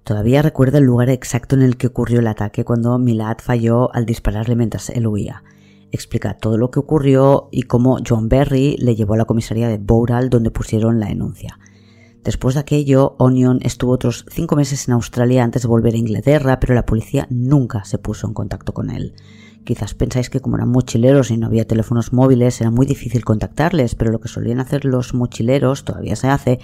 Todavía 0.05 0.41
recuerda 0.41 0.79
el 0.79 0.85
lugar 0.85 1.11
exacto 1.11 1.55
en 1.55 1.63
el 1.63 1.77
que 1.77 1.89
ocurrió 1.89 2.21
el 2.21 2.27
ataque 2.27 2.65
cuando 2.65 2.99
Milad 2.99 3.37
falló 3.39 3.95
al 3.95 4.07
dispararle 4.07 4.57
mientras 4.57 4.89
él 4.89 5.07
huía. 5.07 5.45
Explica 5.93 6.39
todo 6.39 6.57
lo 6.57 6.71
que 6.71 6.79
ocurrió 6.79 7.49
y 7.51 7.63
cómo 7.63 7.99
John 8.07 8.29
Berry 8.29 8.77
le 8.79 8.95
llevó 8.95 9.15
a 9.15 9.19
la 9.19 9.25
comisaría 9.25 9.69
de 9.69 9.79
Bowral 9.79 10.31
donde 10.31 10.51
pusieron 10.51 11.01
la 11.01 11.07
denuncia. 11.07 11.59
Después 12.23 12.55
de 12.55 12.61
aquello, 12.61 13.17
Onion 13.19 13.61
estuvo 13.63 13.93
otros 13.93 14.27
cinco 14.31 14.55
meses 14.55 14.87
en 14.87 14.95
Australia 14.95 15.43
antes 15.43 15.63
de 15.63 15.69
volver 15.69 15.95
a 15.95 15.99
Inglaterra, 15.99 16.61
pero 16.61 16.75
la 16.75 16.85
policía 16.85 17.27
nunca 17.31 17.85
se 17.85 17.99
puso 17.99 18.27
en 18.27 18.35
contacto 18.35 18.75
con 18.75 18.91
él. 18.91 19.15
Quizás 19.65 19.95
pensáis 19.95 20.31
que 20.31 20.41
como 20.41 20.57
eran 20.57 20.71
mochileros 20.71 21.31
y 21.31 21.37
no 21.37 21.47
había 21.47 21.67
teléfonos 21.67 22.13
móviles 22.13 22.61
era 22.61 22.71
muy 22.71 22.87
difícil 22.87 23.25
contactarles, 23.25 23.95
pero 23.95 24.11
lo 24.11 24.21
que 24.21 24.29
solían 24.29 24.61
hacer 24.61 24.85
los 24.85 25.15
mochileros, 25.15 25.85
todavía 25.85 26.17
se 26.17 26.29
hace, 26.29 26.61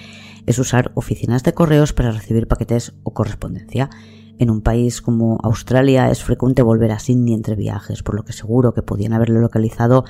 es 0.46 0.58
usar 0.58 0.92
oficinas 0.94 1.42
de 1.42 1.52
correos 1.54 1.92
para 1.92 2.10
recibir 2.10 2.48
paquetes 2.48 2.94
o 3.02 3.12
correspondencia. 3.12 3.90
En 4.38 4.50
un 4.50 4.60
país 4.60 5.00
como 5.00 5.38
Australia 5.42 6.10
es 6.10 6.22
frecuente 6.22 6.62
volver 6.62 6.92
a 6.92 6.98
Sydney 6.98 7.34
entre 7.34 7.56
viajes, 7.56 8.02
por 8.02 8.14
lo 8.14 8.24
que 8.24 8.32
seguro 8.32 8.74
que 8.74 8.82
podían 8.82 9.12
haberlo 9.12 9.40
localizado 9.40 10.04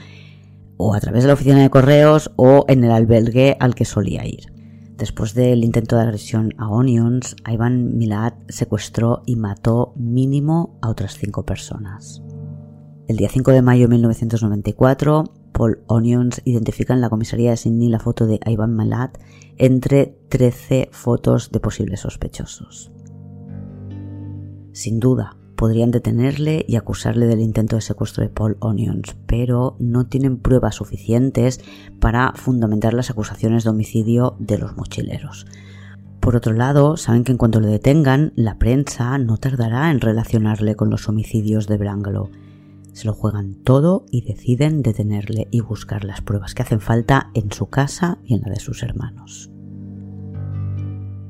o 0.76 0.94
a 0.94 1.00
través 1.00 1.22
de 1.22 1.28
la 1.28 1.34
oficina 1.34 1.62
de 1.62 1.70
correos 1.70 2.32
o 2.36 2.64
en 2.68 2.84
el 2.84 2.90
albergue 2.90 3.56
al 3.60 3.74
que 3.74 3.84
solía 3.84 4.26
ir. 4.26 4.52
Después 4.96 5.34
del 5.34 5.62
intento 5.62 5.96
de 5.96 6.02
agresión 6.02 6.54
a 6.56 6.68
Onions, 6.68 7.36
Ivan 7.46 7.98
Milad 7.98 8.32
secuestró 8.48 9.22
y 9.26 9.36
mató 9.36 9.92
mínimo 9.94 10.78
a 10.80 10.88
otras 10.88 11.18
cinco 11.18 11.44
personas. 11.44 12.22
El 13.06 13.18
día 13.18 13.28
5 13.28 13.52
de 13.52 13.62
mayo 13.62 13.82
de 13.82 13.94
1994, 13.94 15.24
Paul 15.52 15.84
Onions 15.86 16.40
identifica 16.44 16.92
en 16.92 17.00
la 17.00 17.10
comisaría 17.10 17.50
de 17.50 17.56
Sydney 17.56 17.88
la 17.88 18.00
foto 18.00 18.26
de 18.26 18.40
Ivan 18.44 18.74
Milad 18.74 19.10
entre 19.58 20.18
13 20.28 20.88
fotos 20.90 21.52
de 21.52 21.60
posibles 21.60 22.00
sospechosos. 22.00 22.90
Sin 24.76 25.00
duda, 25.00 25.38
podrían 25.56 25.90
detenerle 25.90 26.66
y 26.68 26.76
acusarle 26.76 27.24
del 27.24 27.40
intento 27.40 27.76
de 27.76 27.80
secuestro 27.80 28.22
de 28.22 28.28
Paul 28.28 28.58
Onions, 28.60 29.16
pero 29.26 29.74
no 29.78 30.06
tienen 30.06 30.36
pruebas 30.36 30.74
suficientes 30.74 31.62
para 31.98 32.34
fundamentar 32.34 32.92
las 32.92 33.08
acusaciones 33.08 33.64
de 33.64 33.70
homicidio 33.70 34.36
de 34.38 34.58
los 34.58 34.76
mochileros. 34.76 35.46
Por 36.20 36.36
otro 36.36 36.52
lado, 36.52 36.98
saben 36.98 37.24
que 37.24 37.32
en 37.32 37.38
cuanto 37.38 37.58
le 37.58 37.68
detengan, 37.68 38.34
la 38.36 38.58
prensa 38.58 39.16
no 39.16 39.38
tardará 39.38 39.90
en 39.90 40.02
relacionarle 40.02 40.74
con 40.74 40.90
los 40.90 41.08
homicidios 41.08 41.66
de 41.68 41.78
Branglo. 41.78 42.28
Se 42.92 43.06
lo 43.06 43.14
juegan 43.14 43.54
todo 43.54 44.04
y 44.10 44.26
deciden 44.26 44.82
detenerle 44.82 45.48
y 45.50 45.62
buscar 45.62 46.04
las 46.04 46.20
pruebas 46.20 46.54
que 46.54 46.64
hacen 46.64 46.80
falta 46.80 47.30
en 47.32 47.50
su 47.50 47.70
casa 47.70 48.18
y 48.26 48.34
en 48.34 48.42
la 48.42 48.50
de 48.50 48.60
sus 48.60 48.82
hermanos 48.82 49.55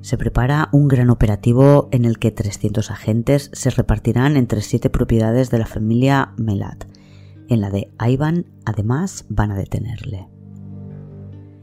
se 0.07 0.17
prepara 0.17 0.69
un 0.71 0.87
gran 0.87 1.11
operativo 1.11 1.89
en 1.91 2.05
el 2.05 2.21
que 2.21 2.31
300 2.31 2.93
agentes 2.93 3.51
se 3.53 3.71
repartirán 3.71 4.37
entre 4.37 4.61
siete 4.61 4.89
propiedades 4.89 5.51
de 5.51 5.59
la 5.59 5.67
familia 5.67 6.33
Melat. 6.37 6.85
En 7.49 7.61
la 7.61 7.71
de 7.71 7.91
Ivan, 7.99 8.47
además, 8.65 9.25
van 9.29 9.51
a 9.51 9.57
detenerle. 9.57 10.29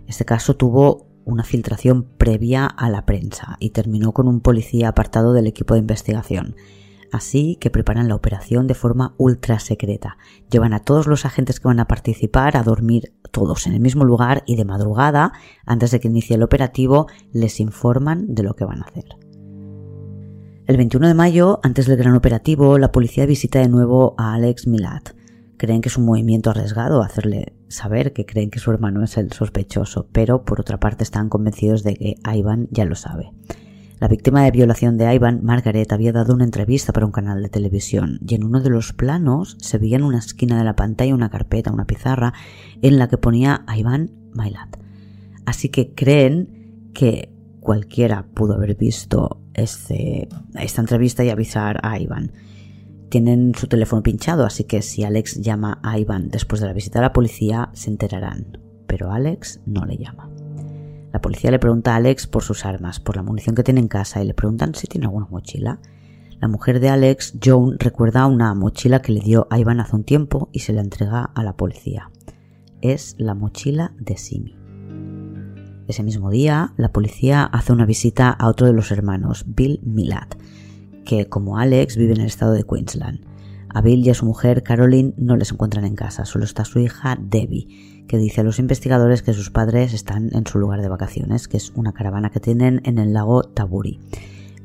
Este 0.08 0.26
caso 0.26 0.58
tuvo 0.58 1.08
una 1.24 1.46
filtración 1.46 2.04
previa 2.04 2.66
a 2.66 2.90
la 2.90 3.06
prensa 3.06 3.56
y 3.62 3.70
terminó 3.70 4.12
con 4.12 4.28
un 4.28 4.42
policía 4.42 4.90
apartado 4.90 5.32
del 5.32 5.48
equipo 5.48 5.76
de 5.76 5.80
investigación. 5.80 6.58
Así 7.14 7.58
que 7.62 7.70
preparan 7.70 8.08
la 8.08 8.16
operación 8.16 8.66
de 8.66 8.74
forma 8.74 9.14
ultra 9.20 9.60
secreta. 9.60 10.18
Llevan 10.50 10.74
a 10.74 10.80
todos 10.80 11.06
los 11.06 11.26
agentes 11.26 11.60
que 11.60 11.68
van 11.68 11.80
a 11.80 11.88
participar 11.88 12.58
a 12.58 12.64
dormir 12.64 13.14
todos 13.30 13.68
en 13.68 13.74
el 13.74 13.80
mismo 13.82 14.04
lugar 14.04 14.42
y 14.48 14.56
de 14.56 14.66
madrugada, 14.66 15.32
antes 15.64 15.92
de 15.92 16.00
que 16.00 16.08
inicie 16.08 16.38
el 16.38 16.42
operativo, 16.42 17.06
les 17.32 17.60
informan 17.60 18.34
de 18.34 18.42
lo 18.42 18.56
que 18.56 18.66
van 18.66 18.82
a 18.82 18.86
hacer. 18.86 19.06
El 20.66 20.76
21 20.76 21.08
de 21.08 21.14
mayo, 21.14 21.60
antes 21.62 21.86
del 21.86 21.98
gran 21.98 22.16
operativo, 22.16 22.80
la 22.80 22.92
policía 22.92 23.28
visita 23.28 23.60
de 23.60 23.70
nuevo 23.70 24.16
a 24.18 24.34
Alex 24.34 24.66
Milat. 24.66 25.12
Creen 25.58 25.82
que 25.82 25.90
es 25.90 25.98
un 26.00 26.06
movimiento 26.06 26.50
arriesgado 26.50 27.04
hacerle 27.04 27.54
saber 27.68 28.14
que 28.14 28.26
creen 28.26 28.50
que 28.50 28.58
su 28.58 28.72
hermano 28.72 29.04
es 29.04 29.18
el 29.18 29.32
sospechoso, 29.34 30.08
pero 30.12 30.46
por 30.46 30.60
otra 30.60 30.80
parte 30.80 31.04
están 31.04 31.30
convencidos 31.30 31.84
de 31.84 31.94
que 31.94 32.16
Ivan 32.26 32.70
ya 32.72 32.86
lo 32.86 32.96
sabe. 32.96 33.34
La 34.00 34.08
víctima 34.08 34.44
de 34.44 34.52
violación 34.52 34.98
de 34.98 35.14
Ivan, 35.14 35.42
Margaret, 35.44 35.92
había 35.94 36.12
dado 36.12 36.34
una 36.34 36.44
entrevista 36.44 36.92
para 36.92 37.06
un 37.06 37.12
canal 37.12 37.42
de 37.42 37.50
televisión 37.50 38.20
y 38.28 38.36
en 38.36 38.44
uno 38.44 38.60
de 38.60 38.70
los 38.70 38.92
planos 38.92 39.56
se 39.60 39.78
veía 39.78 39.98
en 39.98 40.04
una 40.04 40.20
esquina 40.20 40.58
de 40.58 40.64
la 40.64 40.76
pantalla 40.76 41.14
una 41.14 41.30
carpeta, 41.30 41.72
una 41.72 41.86
pizarra, 41.86 42.34
en 42.82 42.98
la 42.98 43.08
que 43.08 43.18
ponía 43.18 43.66
Ivan 43.74 44.12
Mailat. 44.34 44.78
Así 45.46 45.70
que 45.70 45.94
creen 45.94 46.90
que 46.94 47.34
cualquiera 47.60 48.26
pudo 48.34 48.56
haber 48.56 48.76
visto 48.76 49.42
este, 49.54 50.28
esta 50.60 50.82
entrevista 50.82 51.24
y 51.24 51.30
avisar 51.30 51.80
a 51.84 52.00
Ivan. 52.00 52.32
Tienen 53.10 53.54
su 53.56 53.68
teléfono 53.68 54.02
pinchado, 54.02 54.46
así 54.46 54.64
que 54.64 54.82
si 54.82 55.04
Alex 55.04 55.40
llama 55.42 55.80
a 55.84 56.00
Ivan 56.00 56.30
después 56.30 56.62
de 56.62 56.68
la 56.68 56.74
visita 56.74 57.00
a 57.00 57.04
la 57.04 57.14
policía, 57.14 57.70
se 57.74 57.90
enterarán. 57.90 58.58
Pero 58.88 59.12
Alex 59.12 59.62
no 59.66 59.86
le 59.86 59.98
llama. 59.98 60.33
La 61.14 61.22
policía 61.22 61.52
le 61.52 61.60
pregunta 61.60 61.94
a 61.94 61.98
Alex 61.98 62.26
por 62.26 62.42
sus 62.42 62.66
armas, 62.66 63.00
por 63.00 63.16
la 63.16 63.22
munición 63.22 63.56
que 63.56 63.64
tiene 63.64 63.80
en 63.80 63.88
casa 63.88 64.24
y 64.24 64.26
le 64.26 64.34
preguntan 64.34 64.74
si 64.74 64.88
tiene 64.88 65.06
alguna 65.06 65.28
mochila. 65.30 65.80
La 66.42 66.48
mujer 66.48 66.80
de 66.80 66.90
Alex, 66.90 67.36
Joan, 67.42 67.78
recuerda 67.78 68.26
una 68.26 68.56
mochila 68.56 69.04
que 69.04 69.12
le 69.12 69.22
dio 69.22 69.46
a 69.52 69.60
Ivan 69.60 69.80
hace 69.80 69.96
un 69.96 70.04
tiempo 70.04 70.50
y 70.52 70.60
se 70.60 70.74
la 70.74 70.82
entrega 70.82 71.30
a 71.36 71.44
la 71.44 71.56
policía. 71.56 72.10
Es 72.82 73.16
la 73.20 73.36
mochila 73.36 73.94
de 74.00 74.18
Simi. 74.18 74.58
Ese 75.88 76.02
mismo 76.02 76.32
día, 76.32 76.74
la 76.78 76.92
policía 76.92 77.44
hace 77.44 77.74
una 77.74 77.86
visita 77.86 78.32
a 78.32 78.48
otro 78.48 78.66
de 78.66 78.74
los 78.74 78.92
hermanos, 78.92 79.46
Bill 79.48 79.82
Milat, 79.84 80.34
que 81.06 81.30
como 81.30 81.60
Alex 81.60 81.96
vive 81.96 82.14
en 82.14 82.22
el 82.22 82.28
estado 82.28 82.54
de 82.54 82.64
Queensland. 82.64 83.24
A 83.70 83.82
Bill 83.82 84.04
y 84.04 84.10
a 84.10 84.16
su 84.16 84.26
mujer 84.26 84.64
Caroline 84.64 85.14
no 85.18 85.38
les 85.38 85.52
encuentran 85.52 85.86
en 85.86 85.96
casa, 85.96 86.26
solo 86.26 86.44
está 86.44 86.66
su 86.66 86.80
hija 86.80 87.20
Debbie, 87.22 87.93
que 88.08 88.18
dice 88.18 88.42
a 88.42 88.44
los 88.44 88.60
investigadores 88.60 89.22
que 89.22 89.34
sus 89.34 89.50
padres 89.50 89.94
están 89.94 90.30
en 90.34 90.46
su 90.46 90.60
lugar 90.60 90.82
de 90.82 90.90
vacaciones, 90.90 91.48
que 91.48 91.58
es 91.58 91.72
una 91.76 91.94
caravana 91.94 92.30
que 92.30 92.40
tienen 92.40 92.82
en 92.84 92.98
el 92.98 93.14
lago 93.14 93.44
Taburi. 93.44 94.00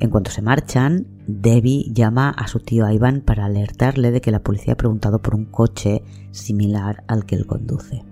En 0.01 0.11
cuanto 0.11 0.31
se 0.31 0.43
marchan, 0.43 1.07
Debbie 1.27 1.91
llama 1.93 2.31
a 2.31 2.47
su 2.47 2.61
tío 2.61 2.89
Ivan 2.89 3.21
para 3.21 3.47
alertarle 3.47 4.13
de 4.13 4.21
que 4.21 4.31
la 4.31 4.43
policía 4.43 4.75
ha 4.75 4.77
preguntado 4.77 5.21
por 5.21 5.35
un 5.35 5.45
coche 5.45 6.03
similar 6.31 7.03
al 7.09 7.27
que 7.27 7.35
él 7.35 7.47
conduce. 7.47 8.05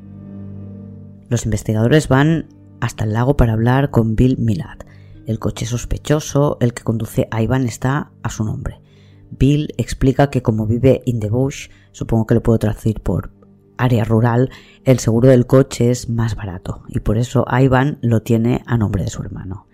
Los 1.28 1.44
investigadores 1.44 2.08
van 2.08 2.46
hasta 2.80 3.04
el 3.04 3.12
lago 3.12 3.36
para 3.36 3.52
hablar 3.52 3.90
con 3.90 4.16
Bill 4.16 4.36
Milad. 4.38 4.78
El 5.26 5.38
coche 5.38 5.66
sospechoso, 5.66 6.56
el 6.60 6.74
que 6.74 6.82
conduce 6.82 7.28
a 7.30 7.42
Ivan, 7.42 7.66
está 7.66 8.10
a 8.22 8.30
su 8.30 8.44
nombre. 8.44 8.80
Bill 9.30 9.74
explica 9.76 10.30
que 10.30 10.42
como 10.42 10.66
vive 10.66 11.02
in 11.04 11.20
the 11.20 11.30
bush, 11.30 11.68
supongo 11.92 12.26
que 12.26 12.34
lo 12.34 12.42
puedo 12.42 12.58
traducir 12.58 13.00
por 13.00 13.30
área 13.78 14.04
rural, 14.04 14.50
el 14.84 14.98
seguro 14.98 15.28
del 15.28 15.46
coche 15.46 15.90
es 15.90 16.08
más 16.08 16.36
barato 16.36 16.82
y 16.88 17.00
por 17.00 17.18
eso 17.18 17.44
Ivan 17.50 17.98
lo 18.02 18.22
tiene 18.22 18.62
a 18.66 18.76
nombre 18.76 19.04
de 19.04 19.10
su 19.10 19.22
hermano. 19.22 19.66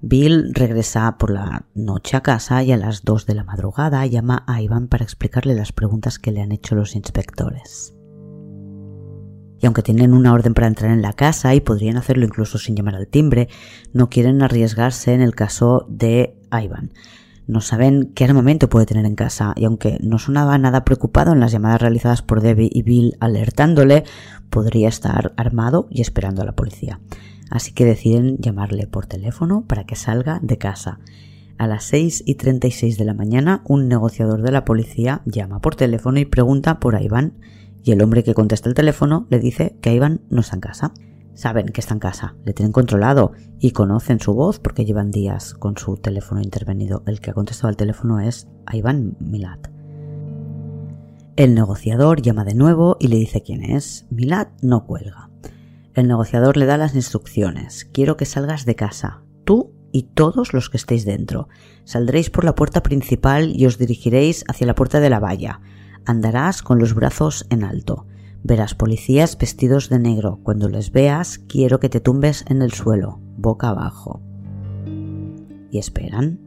Bill 0.00 0.54
regresa 0.54 1.18
por 1.18 1.30
la 1.30 1.66
noche 1.74 2.16
a 2.16 2.22
casa 2.22 2.62
y 2.62 2.70
a 2.70 2.76
las 2.76 3.04
2 3.04 3.26
de 3.26 3.34
la 3.34 3.44
madrugada 3.44 4.06
llama 4.06 4.44
a 4.46 4.62
Ivan 4.62 4.86
para 4.86 5.02
explicarle 5.02 5.54
las 5.54 5.72
preguntas 5.72 6.20
que 6.20 6.30
le 6.30 6.40
han 6.40 6.52
hecho 6.52 6.76
los 6.76 6.94
inspectores. 6.94 7.94
Y 9.60 9.66
aunque 9.66 9.82
tienen 9.82 10.14
una 10.14 10.32
orden 10.32 10.54
para 10.54 10.68
entrar 10.68 10.92
en 10.92 11.02
la 11.02 11.14
casa 11.14 11.52
y 11.54 11.60
podrían 11.60 11.96
hacerlo 11.96 12.24
incluso 12.24 12.58
sin 12.58 12.76
llamar 12.76 12.94
al 12.94 13.08
timbre, 13.08 13.48
no 13.92 14.08
quieren 14.08 14.40
arriesgarse 14.42 15.14
en 15.14 15.20
el 15.20 15.34
caso 15.34 15.84
de 15.88 16.36
Ivan. 16.52 16.92
No 17.48 17.62
saben 17.62 18.12
qué 18.14 18.24
armamento 18.24 18.68
puede 18.68 18.84
tener 18.84 19.06
en 19.06 19.14
casa 19.14 19.54
y 19.56 19.64
aunque 19.64 19.96
no 20.02 20.18
sonaba 20.18 20.58
nada 20.58 20.84
preocupado 20.84 21.32
en 21.32 21.40
las 21.40 21.50
llamadas 21.50 21.80
realizadas 21.80 22.20
por 22.20 22.42
Debbie 22.42 22.68
y 22.70 22.82
Bill 22.82 23.16
alertándole, 23.20 24.04
podría 24.50 24.90
estar 24.90 25.32
armado 25.38 25.88
y 25.90 26.02
esperando 26.02 26.42
a 26.42 26.44
la 26.44 26.52
policía. 26.52 27.00
Así 27.50 27.72
que 27.72 27.86
deciden 27.86 28.36
llamarle 28.36 28.86
por 28.86 29.06
teléfono 29.06 29.64
para 29.66 29.84
que 29.84 29.96
salga 29.96 30.40
de 30.42 30.58
casa. 30.58 31.00
A 31.56 31.66
las 31.66 31.84
6 31.84 32.24
y 32.26 32.34
36 32.34 32.98
de 32.98 33.04
la 33.06 33.14
mañana, 33.14 33.62
un 33.64 33.88
negociador 33.88 34.42
de 34.42 34.52
la 34.52 34.66
policía 34.66 35.22
llama 35.24 35.60
por 35.60 35.74
teléfono 35.74 36.20
y 36.20 36.26
pregunta 36.26 36.78
por 36.78 37.00
Iván, 37.00 37.32
y 37.82 37.92
el 37.92 38.02
hombre 38.02 38.24
que 38.24 38.34
contesta 38.34 38.68
el 38.68 38.74
teléfono 38.74 39.26
le 39.30 39.38
dice 39.38 39.74
que 39.80 39.94
Iván 39.94 40.20
no 40.28 40.42
está 40.42 40.56
en 40.56 40.60
casa. 40.60 40.92
Saben 41.38 41.68
que 41.68 41.80
está 41.80 41.94
en 41.94 42.00
casa, 42.00 42.34
le 42.44 42.52
tienen 42.52 42.72
controlado 42.72 43.30
y 43.60 43.70
conocen 43.70 44.18
su 44.18 44.34
voz 44.34 44.58
porque 44.58 44.84
llevan 44.84 45.12
días 45.12 45.54
con 45.54 45.78
su 45.78 45.96
teléfono 45.96 46.42
intervenido. 46.42 47.04
El 47.06 47.20
que 47.20 47.30
ha 47.30 47.32
contestado 47.32 47.68
al 47.68 47.76
teléfono 47.76 48.18
es 48.18 48.48
Ivan 48.72 49.16
Milat. 49.20 49.68
El 51.36 51.54
negociador 51.54 52.22
llama 52.22 52.44
de 52.44 52.56
nuevo 52.56 52.96
y 52.98 53.06
le 53.06 53.18
dice 53.18 53.40
quién 53.40 53.62
es. 53.62 54.04
Milat 54.10 54.48
no 54.62 54.84
cuelga. 54.84 55.30
El 55.94 56.08
negociador 56.08 56.56
le 56.56 56.66
da 56.66 56.76
las 56.76 56.96
instrucciones. 56.96 57.84
Quiero 57.84 58.16
que 58.16 58.24
salgas 58.24 58.64
de 58.64 58.74
casa, 58.74 59.22
tú 59.44 59.70
y 59.92 60.08
todos 60.14 60.52
los 60.52 60.68
que 60.68 60.76
estéis 60.76 61.04
dentro. 61.04 61.48
Saldréis 61.84 62.30
por 62.30 62.42
la 62.42 62.56
puerta 62.56 62.82
principal 62.82 63.54
y 63.54 63.64
os 63.66 63.78
dirigiréis 63.78 64.44
hacia 64.48 64.66
la 64.66 64.74
puerta 64.74 64.98
de 64.98 65.08
la 65.08 65.20
valla. 65.20 65.60
Andarás 66.04 66.62
con 66.62 66.80
los 66.80 66.94
brazos 66.94 67.46
en 67.48 67.62
alto. 67.62 68.06
Verás 68.42 68.74
policías 68.74 69.36
vestidos 69.36 69.88
de 69.88 69.98
negro. 69.98 70.40
Cuando 70.42 70.68
les 70.68 70.92
veas, 70.92 71.38
quiero 71.38 71.80
que 71.80 71.88
te 71.88 72.00
tumbes 72.00 72.44
en 72.48 72.62
el 72.62 72.72
suelo, 72.72 73.20
boca 73.36 73.68
abajo. 73.68 74.20
Y 75.70 75.78
esperan. 75.78 76.40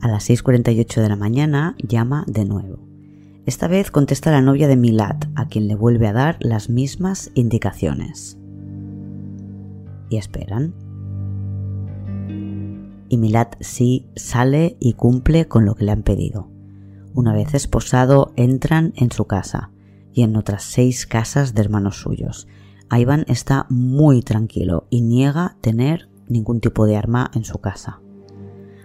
A 0.00 0.08
las 0.08 0.30
6.48 0.30 1.02
de 1.02 1.08
la 1.08 1.16
mañana 1.16 1.76
llama 1.78 2.24
de 2.26 2.44
nuevo. 2.44 2.88
Esta 3.46 3.68
vez 3.68 3.90
contesta 3.90 4.30
la 4.30 4.42
novia 4.42 4.68
de 4.68 4.76
Milat, 4.76 5.26
a 5.34 5.48
quien 5.48 5.66
le 5.66 5.74
vuelve 5.74 6.06
a 6.06 6.12
dar 6.12 6.36
las 6.40 6.70
mismas 6.70 7.30
indicaciones. 7.34 8.36
y 10.10 10.16
esperan. 10.16 10.74
Y 13.08 13.16
Milad 13.16 13.48
sí 13.60 14.10
sale 14.16 14.76
y 14.80 14.94
cumple 14.94 15.46
con 15.46 15.64
lo 15.64 15.74
que 15.74 15.84
le 15.84 15.92
han 15.92 16.02
pedido. 16.02 16.50
Una 17.14 17.32
vez 17.32 17.54
esposado, 17.54 18.32
entran 18.36 18.92
en 18.96 19.10
su 19.10 19.24
casa 19.26 19.70
y 20.12 20.22
en 20.22 20.36
otras 20.36 20.62
seis 20.62 21.06
casas 21.06 21.54
de 21.54 21.62
hermanos 21.62 22.00
suyos. 22.00 22.46
Ivan 22.90 23.24
está 23.28 23.66
muy 23.68 24.22
tranquilo 24.22 24.86
y 24.90 25.00
niega 25.00 25.56
tener 25.60 26.08
ningún 26.28 26.60
tipo 26.60 26.86
de 26.86 26.96
arma 26.96 27.30
en 27.34 27.44
su 27.44 27.58
casa. 27.58 28.00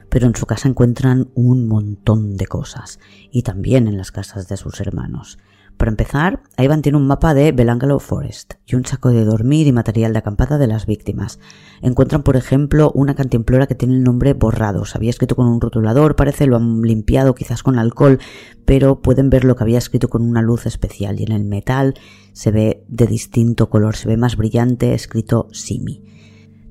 Pero 0.10 0.28
en 0.28 0.36
su 0.36 0.46
casa 0.46 0.70
encuentran 0.70 1.30
un 1.36 1.68
montón 1.68 2.36
de 2.38 2.48
cosas 2.48 3.00
y 3.32 3.44
también 3.44 3.88
en 3.88 3.98
las 3.98 4.12
casas 4.12 4.48
de 4.48 4.58
sus 4.58 4.80
hermanos. 4.80 5.38
Para 5.78 5.92
empezar, 5.92 6.42
Ivan 6.58 6.82
tiene 6.82 6.98
un 6.98 7.06
mapa 7.06 7.34
de 7.34 7.52
Belangalo 7.52 8.00
Forest 8.00 8.54
y 8.66 8.76
un 8.76 8.86
saco 8.86 9.10
de 9.10 9.26
dormir 9.26 9.68
y 9.68 9.74
material 9.74 10.14
de 10.14 10.20
acampada 10.20 10.58
de 10.58 10.68
las 10.68 10.86
víctimas. 10.86 11.40
Encuentran, 11.82 12.24
por 12.24 12.38
ejemplo, 12.38 12.92
una 12.96 13.14
cantimplora 13.14 13.68
que 13.68 13.76
tiene 13.76 13.96
el 13.96 14.04
nombre 14.04 14.34
borrado. 14.34 14.86
Se 14.86 14.98
había 14.98 15.10
escrito 15.10 15.36
con 15.36 15.48
un 15.48 15.60
rotulador, 15.60 16.16
parece 16.16 16.48
lo 16.48 16.56
han 16.56 16.82
limpiado 16.82 17.36
quizás 17.36 17.62
con 17.62 17.78
alcohol, 17.78 18.20
pero 18.64 19.02
pueden 19.02 19.30
ver 19.30 19.44
lo 19.44 19.58
que 19.58 19.64
había 19.64 19.78
escrito 19.78 20.08
con 20.08 20.22
una 20.22 20.42
luz 20.42 20.66
especial 20.66 21.20
y 21.20 21.24
en 21.24 21.34
el 21.34 21.44
metal 21.44 21.96
se 22.32 22.52
ve 22.52 22.84
de 22.88 23.08
distinto 23.08 23.70
color, 23.70 23.98
se 23.98 24.08
ve 24.08 24.16
más 24.16 24.38
brillante, 24.38 24.94
escrito 24.94 25.50
Simi. 25.52 26.04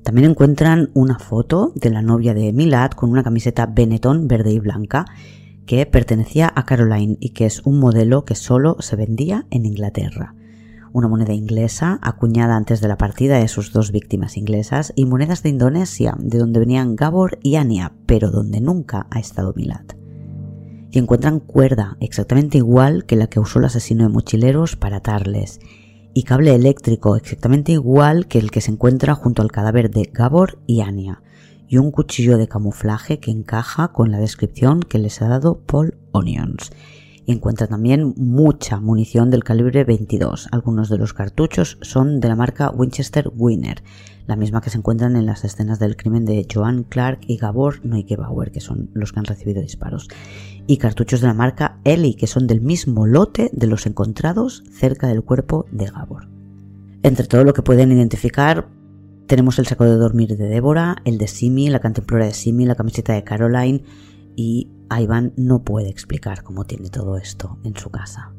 También 0.03 0.29
encuentran 0.29 0.89
una 0.93 1.19
foto 1.19 1.71
de 1.75 1.89
la 1.89 2.01
novia 2.01 2.33
de 2.33 2.53
Milad 2.53 2.91
con 2.91 3.11
una 3.11 3.23
camiseta 3.23 3.65
Benetton 3.65 4.27
verde 4.27 4.51
y 4.51 4.59
blanca 4.59 5.05
que 5.65 5.85
pertenecía 5.85 6.51
a 6.55 6.65
Caroline 6.65 7.17
y 7.19 7.29
que 7.29 7.45
es 7.45 7.61
un 7.65 7.79
modelo 7.79 8.25
que 8.25 8.35
solo 8.35 8.77
se 8.79 8.95
vendía 8.95 9.45
en 9.49 9.65
Inglaterra. 9.65 10.35
Una 10.93 11.07
moneda 11.07 11.33
inglesa 11.33 11.99
acuñada 12.01 12.55
antes 12.55 12.79
de 12.79 12.87
la 12.87 12.97
partida 12.97 13.37
de 13.37 13.47
sus 13.47 13.73
dos 13.73 13.91
víctimas 13.91 14.37
inglesas 14.37 14.93
y 14.95 15.05
monedas 15.05 15.43
de 15.43 15.49
Indonesia, 15.49 16.15
de 16.17 16.37
donde 16.37 16.59
venían 16.59 16.95
Gabor 16.95 17.37
y 17.43 17.55
Ania, 17.55 17.91
pero 18.05 18.31
donde 18.31 18.61
nunca 18.61 19.07
ha 19.11 19.19
estado 19.19 19.53
Milad. 19.55 19.85
Y 20.91 20.99
encuentran 20.99 21.41
cuerda 21.41 21.97
exactamente 21.99 22.57
igual 22.57 23.05
que 23.05 23.17
la 23.17 23.27
que 23.27 23.41
usó 23.41 23.59
el 23.59 23.65
asesino 23.65 24.03
de 24.03 24.09
mochileros 24.09 24.77
para 24.77 24.97
atarles, 24.97 25.59
y 26.13 26.23
cable 26.23 26.55
eléctrico 26.55 27.17
exactamente 27.17 27.73
igual 27.73 28.27
que 28.27 28.39
el 28.39 28.49
que 28.49 28.61
se 28.61 28.71
encuentra 28.71 29.15
junto 29.15 29.41
al 29.41 29.51
cadáver 29.51 29.91
de 29.91 30.09
Gabor 30.13 30.59
y 30.65 30.79
Ania 30.79 31.21
y 31.67 31.77
un 31.77 31.91
cuchillo 31.91 32.37
de 32.37 32.47
camuflaje 32.47 33.19
que 33.19 33.31
encaja 33.31 33.89
con 33.89 34.11
la 34.11 34.19
descripción 34.19 34.81
que 34.81 34.99
les 34.99 35.21
ha 35.21 35.27
dado 35.27 35.59
Paul 35.59 35.97
Onions. 36.11 36.71
Y 37.25 37.31
encuentra 37.31 37.65
también 37.65 38.13
mucha 38.17 38.79
munición 38.79 39.31
del 39.31 39.43
calibre 39.43 39.83
22. 39.83 40.49
Algunos 40.51 40.89
de 40.89 40.99
los 40.99 41.13
cartuchos 41.13 41.79
son 41.81 42.19
de 42.19 42.27
la 42.27 42.35
marca 42.35 42.69
Winchester 42.69 43.31
Winner, 43.35 43.81
la 44.27 44.35
misma 44.35 44.61
que 44.61 44.69
se 44.69 44.77
encuentran 44.77 45.15
en 45.15 45.25
las 45.25 45.43
escenas 45.43 45.79
del 45.79 45.97
crimen 45.97 46.25
de 46.25 46.45
Joan 46.51 46.83
Clark 46.83 47.21
y 47.27 47.37
Gabor 47.37 47.83
Neugebauer, 47.83 48.51
que 48.51 48.61
son 48.61 48.89
los 48.93 49.11
que 49.11 49.19
han 49.19 49.25
recibido 49.25 49.61
disparos. 49.61 50.07
Y 50.67 50.77
cartuchos 50.77 51.21
de 51.21 51.27
la 51.27 51.33
marca 51.33 51.79
Eli, 51.83 52.13
que 52.13 52.27
son 52.27 52.45
del 52.47 52.61
mismo 52.61 53.07
lote 53.07 53.49
de 53.53 53.67
los 53.67 53.85
encontrados 53.85 54.63
cerca 54.71 55.07
del 55.07 55.23
cuerpo 55.23 55.65
de 55.71 55.85
Gabor. 55.87 56.27
Entre 57.03 57.27
todo 57.27 57.43
lo 57.43 57.53
que 57.53 57.61
pueden 57.61 57.91
identificar, 57.91 58.67
tenemos 59.27 59.57
el 59.59 59.65
saco 59.65 59.85
de 59.85 59.95
dormir 59.95 60.37
de 60.37 60.47
Débora, 60.47 60.97
el 61.05 61.17
de 61.17 61.27
Simi, 61.27 61.69
la 61.69 61.79
cantimplora 61.79 62.25
de 62.25 62.33
Simi, 62.33 62.65
la 62.65 62.75
camiseta 62.75 63.13
de 63.13 63.23
Caroline 63.23 63.83
y 64.35 64.69
Ivan 64.91 65.33
no 65.35 65.63
puede 65.63 65.89
explicar 65.89 66.43
cómo 66.43 66.65
tiene 66.65 66.89
todo 66.89 67.17
esto 67.17 67.57
en 67.63 67.75
su 67.75 67.89
casa. 67.89 68.33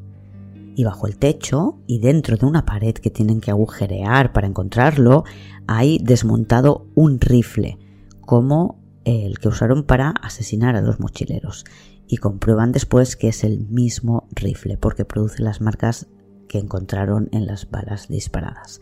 Y 0.75 0.83
bajo 0.83 1.07
el 1.07 1.17
techo 1.17 1.79
y 1.87 1.99
dentro 1.99 2.37
de 2.37 2.45
una 2.45 2.65
pared 2.65 2.93
que 2.93 3.09
tienen 3.09 3.41
que 3.41 3.51
agujerear 3.51 4.31
para 4.31 4.47
encontrarlo, 4.47 5.23
hay 5.65 5.99
desmontado 6.01 6.85
un 6.93 7.19
rifle, 7.19 7.79
como 8.21 8.79
el 9.03 9.39
que 9.39 9.47
usaron 9.47 9.83
para 9.83 10.11
asesinar 10.11 10.75
a 10.75 10.81
los 10.81 10.99
mochileros. 10.99 11.65
Y 12.07 12.17
comprueban 12.17 12.71
después 12.71 13.15
que 13.15 13.29
es 13.29 13.43
el 13.43 13.67
mismo 13.67 14.27
rifle, 14.31 14.77
porque 14.77 15.03
produce 15.03 15.41
las 15.41 15.61
marcas 15.61 16.07
que 16.47 16.59
encontraron 16.59 17.27
en 17.31 17.47
las 17.47 17.69
balas 17.69 18.07
disparadas. 18.07 18.79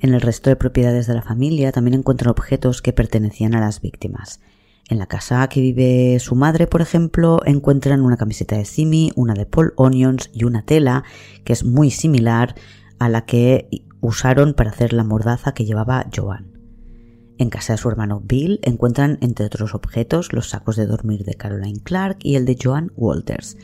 En 0.00 0.14
el 0.14 0.22
resto 0.22 0.48
de 0.48 0.56
propiedades 0.56 1.06
de 1.06 1.14
la 1.14 1.20
familia 1.20 1.72
también 1.72 1.94
encuentran 1.94 2.30
objetos 2.30 2.80
que 2.80 2.94
pertenecían 2.94 3.54
a 3.54 3.60
las 3.60 3.82
víctimas. 3.82 4.40
En 4.88 4.98
la 4.98 5.06
casa 5.06 5.46
que 5.48 5.60
vive 5.60 6.18
su 6.20 6.34
madre, 6.34 6.66
por 6.66 6.80
ejemplo, 6.80 7.42
encuentran 7.44 8.00
una 8.00 8.16
camiseta 8.16 8.56
de 8.56 8.64
Simi, 8.64 9.12
una 9.14 9.34
de 9.34 9.44
Paul 9.44 9.74
Onions 9.76 10.30
y 10.32 10.44
una 10.44 10.64
tela 10.64 11.04
que 11.44 11.52
es 11.52 11.64
muy 11.64 11.90
similar 11.90 12.54
a 12.98 13.10
la 13.10 13.26
que 13.26 13.68
usaron 14.00 14.54
para 14.54 14.70
hacer 14.70 14.94
la 14.94 15.04
mordaza 15.04 15.52
que 15.52 15.66
llevaba 15.66 16.06
Joan. 16.14 16.58
En 17.36 17.50
casa 17.50 17.74
de 17.74 17.78
su 17.78 17.90
hermano 17.90 18.22
Bill 18.24 18.58
encuentran, 18.62 19.18
entre 19.20 19.46
otros 19.46 19.74
objetos, 19.74 20.32
los 20.32 20.48
sacos 20.48 20.76
de 20.76 20.86
dormir 20.86 21.24
de 21.24 21.34
Caroline 21.34 21.82
Clark 21.82 22.18
y 22.22 22.36
el 22.36 22.46
de 22.46 22.56
Joan 22.60 22.90
Walters. 22.96 23.58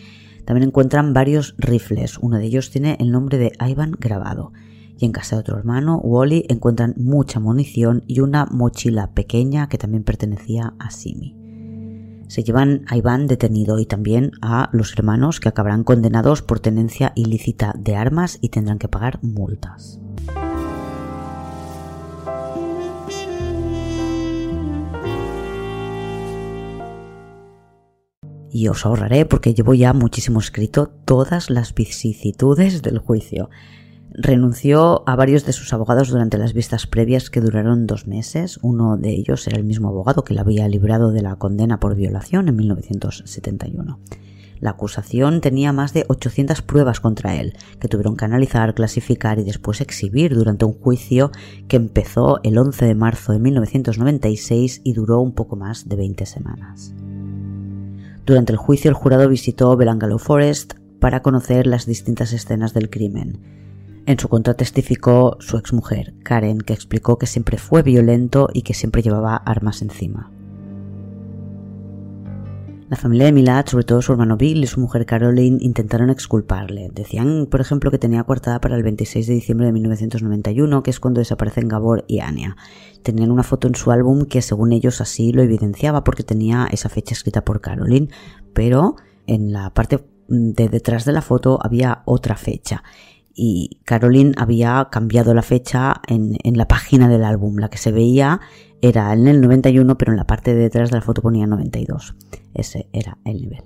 También 0.44 0.68
encuentran 0.68 1.14
varios 1.14 1.54
rifles, 1.56 2.18
uno 2.18 2.36
de 2.38 2.44
ellos 2.44 2.70
tiene 2.70 2.98
el 3.00 3.10
nombre 3.10 3.38
de 3.38 3.52
Ivan 3.58 3.92
grabado 3.98 4.52
y 4.98 5.04
en 5.04 5.12
casa 5.12 5.36
de 5.36 5.40
otro 5.40 5.58
hermano, 5.58 5.98
Wally, 5.98 6.46
encuentran 6.48 6.94
mucha 6.96 7.40
munición 7.40 8.02
y 8.06 8.20
una 8.20 8.46
mochila 8.46 9.12
pequeña 9.12 9.68
que 9.68 9.78
también 9.78 10.04
pertenecía 10.04 10.74
a 10.78 10.90
Simi. 10.90 11.36
Se 12.28 12.42
llevan 12.42 12.84
a 12.88 12.96
Iván 12.96 13.26
detenido 13.28 13.78
y 13.78 13.86
también 13.86 14.32
a 14.42 14.68
los 14.72 14.92
hermanos 14.94 15.38
que 15.38 15.48
acabarán 15.48 15.84
condenados 15.84 16.42
por 16.42 16.60
tenencia 16.60 17.12
ilícita 17.14 17.72
de 17.78 17.94
armas 17.94 18.38
y 18.40 18.48
tendrán 18.48 18.78
que 18.78 18.88
pagar 18.88 19.22
multas. 19.22 20.00
y 28.56 28.68
os 28.68 28.86
ahorraré 28.86 29.26
porque 29.26 29.52
llevo 29.52 29.74
ya 29.74 29.92
muchísimo 29.92 30.40
escrito 30.40 30.88
todas 31.04 31.50
las 31.50 31.74
vicisitudes 31.74 32.80
del 32.80 32.98
juicio. 32.98 33.50
Renunció 34.18 35.06
a 35.06 35.14
varios 35.14 35.44
de 35.44 35.52
sus 35.52 35.74
abogados 35.74 36.08
durante 36.08 36.38
las 36.38 36.54
vistas 36.54 36.86
previas 36.86 37.28
que 37.28 37.42
duraron 37.42 37.86
dos 37.86 38.06
meses. 38.06 38.58
Uno 38.62 38.96
de 38.96 39.10
ellos 39.10 39.46
era 39.46 39.58
el 39.58 39.64
mismo 39.64 39.88
abogado 39.88 40.24
que 40.24 40.32
le 40.32 40.40
había 40.40 40.66
librado 40.68 41.12
de 41.12 41.20
la 41.20 41.36
condena 41.36 41.80
por 41.80 41.94
violación 41.94 42.48
en 42.48 42.56
1971. 42.56 44.00
La 44.58 44.70
acusación 44.70 45.42
tenía 45.42 45.74
más 45.74 45.92
de 45.92 46.06
800 46.08 46.62
pruebas 46.62 46.98
contra 46.98 47.36
él, 47.36 47.58
que 47.78 47.88
tuvieron 47.88 48.16
que 48.16 48.24
analizar, 48.24 48.72
clasificar 48.72 49.38
y 49.38 49.44
después 49.44 49.82
exhibir 49.82 50.34
durante 50.34 50.64
un 50.64 50.72
juicio 50.72 51.30
que 51.68 51.76
empezó 51.76 52.40
el 52.42 52.56
11 52.56 52.86
de 52.86 52.94
marzo 52.94 53.32
de 53.32 53.38
1996 53.38 54.80
y 54.82 54.94
duró 54.94 55.20
un 55.20 55.34
poco 55.34 55.56
más 55.56 55.90
de 55.90 55.96
20 55.96 56.24
semanas. 56.24 56.94
Durante 58.24 58.52
el 58.52 58.58
juicio 58.58 58.88
el 58.88 58.94
jurado 58.94 59.28
visitó 59.28 59.76
Belangalo 59.76 60.18
Forest 60.18 60.72
para 61.00 61.20
conocer 61.20 61.66
las 61.66 61.84
distintas 61.84 62.32
escenas 62.32 62.72
del 62.72 62.88
crimen. 62.88 63.65
En 64.06 64.20
su 64.20 64.28
contra 64.28 64.54
testificó 64.54 65.36
su 65.40 65.56
exmujer, 65.56 66.14
Karen, 66.22 66.60
que 66.60 66.72
explicó 66.72 67.18
que 67.18 67.26
siempre 67.26 67.58
fue 67.58 67.82
violento 67.82 68.48
y 68.52 68.62
que 68.62 68.72
siempre 68.72 69.02
llevaba 69.02 69.34
armas 69.34 69.82
encima. 69.82 70.30
La 72.88 72.96
familia 72.96 73.26
de 73.26 73.32
Milad, 73.32 73.66
sobre 73.66 73.82
todo 73.82 74.00
su 74.00 74.12
hermano 74.12 74.36
Bill 74.36 74.62
y 74.62 74.68
su 74.68 74.78
mujer 74.78 75.06
Caroline, 75.06 75.58
intentaron 75.60 76.08
exculparle. 76.08 76.88
Decían, 76.92 77.48
por 77.50 77.60
ejemplo, 77.60 77.90
que 77.90 77.98
tenía 77.98 78.22
coartada 78.22 78.60
para 78.60 78.76
el 78.76 78.84
26 78.84 79.26
de 79.26 79.34
diciembre 79.34 79.66
de 79.66 79.72
1991, 79.72 80.84
que 80.84 80.90
es 80.90 81.00
cuando 81.00 81.18
desaparecen 81.18 81.66
Gabor 81.66 82.04
y 82.06 82.20
Anya. 82.20 82.56
Tenían 83.02 83.32
una 83.32 83.42
foto 83.42 83.66
en 83.66 83.74
su 83.74 83.90
álbum 83.90 84.24
que, 84.26 84.40
según 84.40 84.72
ellos, 84.72 85.00
así 85.00 85.32
lo 85.32 85.42
evidenciaba 85.42 86.04
porque 86.04 86.22
tenía 86.22 86.68
esa 86.70 86.88
fecha 86.88 87.12
escrita 87.12 87.44
por 87.44 87.60
Caroline, 87.60 88.08
pero 88.52 88.94
en 89.26 89.50
la 89.50 89.74
parte 89.74 90.06
de 90.28 90.68
detrás 90.68 91.04
de 91.04 91.12
la 91.12 91.22
foto 91.22 91.58
había 91.60 92.02
otra 92.04 92.36
fecha 92.36 92.84
y 93.36 93.78
Caroline 93.84 94.32
había 94.38 94.88
cambiado 94.90 95.34
la 95.34 95.42
fecha 95.42 96.00
en, 96.08 96.38
la 96.56 96.66
página 96.66 97.06
del 97.06 97.22
álbum. 97.22 97.58
La 97.58 97.68
que 97.68 97.76
se 97.76 97.92
veía 97.92 98.40
era 98.80 99.12
en 99.12 99.28
el 99.28 99.42
91, 99.42 99.98
pero 99.98 100.12
en 100.12 100.16
la 100.16 100.26
parte 100.26 100.54
de 100.54 100.62
detrás 100.62 100.90
de 100.90 100.96
la 100.96 101.02
foto 101.02 101.20
ponía 101.20 101.46
92. 101.46 102.16
Ese 102.54 102.88
era 102.94 103.18
el 103.26 103.42
nivel. 103.42 103.64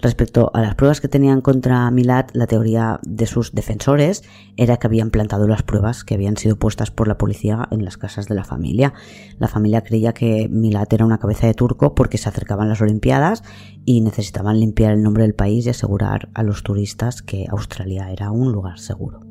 Respecto 0.00 0.50
a 0.52 0.60
las 0.60 0.74
pruebas 0.74 1.00
que 1.00 1.08
tenían 1.08 1.40
contra 1.40 1.90
Milad, 1.90 2.26
la 2.34 2.46
teoría 2.46 3.00
de 3.02 3.24
sus 3.26 3.52
defensores 3.52 4.24
era 4.58 4.76
que 4.76 4.86
habían 4.86 5.10
plantado 5.10 5.48
las 5.48 5.62
pruebas 5.62 6.04
que 6.04 6.14
habían 6.14 6.36
sido 6.36 6.56
puestas 6.56 6.90
por 6.90 7.08
la 7.08 7.16
policía 7.16 7.66
en 7.70 7.82
las 7.82 7.96
casas 7.96 8.26
de 8.28 8.34
la 8.34 8.44
familia. 8.44 8.92
La 9.38 9.48
familia 9.48 9.82
creía 9.82 10.12
que 10.12 10.48
Milad 10.50 10.86
era 10.90 11.06
una 11.06 11.18
cabeza 11.18 11.46
de 11.46 11.54
turco 11.54 11.94
porque 11.94 12.18
se 12.18 12.28
acercaban 12.28 12.68
las 12.68 12.82
Olimpiadas 12.82 13.42
y 13.86 14.02
necesitaban 14.02 14.60
limpiar 14.60 14.92
el 14.92 15.02
nombre 15.02 15.22
del 15.22 15.34
país 15.34 15.64
y 15.64 15.70
asegurar 15.70 16.28
a 16.34 16.42
los 16.42 16.62
turistas 16.62 17.22
que 17.22 17.46
Australia 17.48 18.10
era 18.10 18.30
un 18.30 18.52
lugar 18.52 18.78
seguro. 18.78 19.22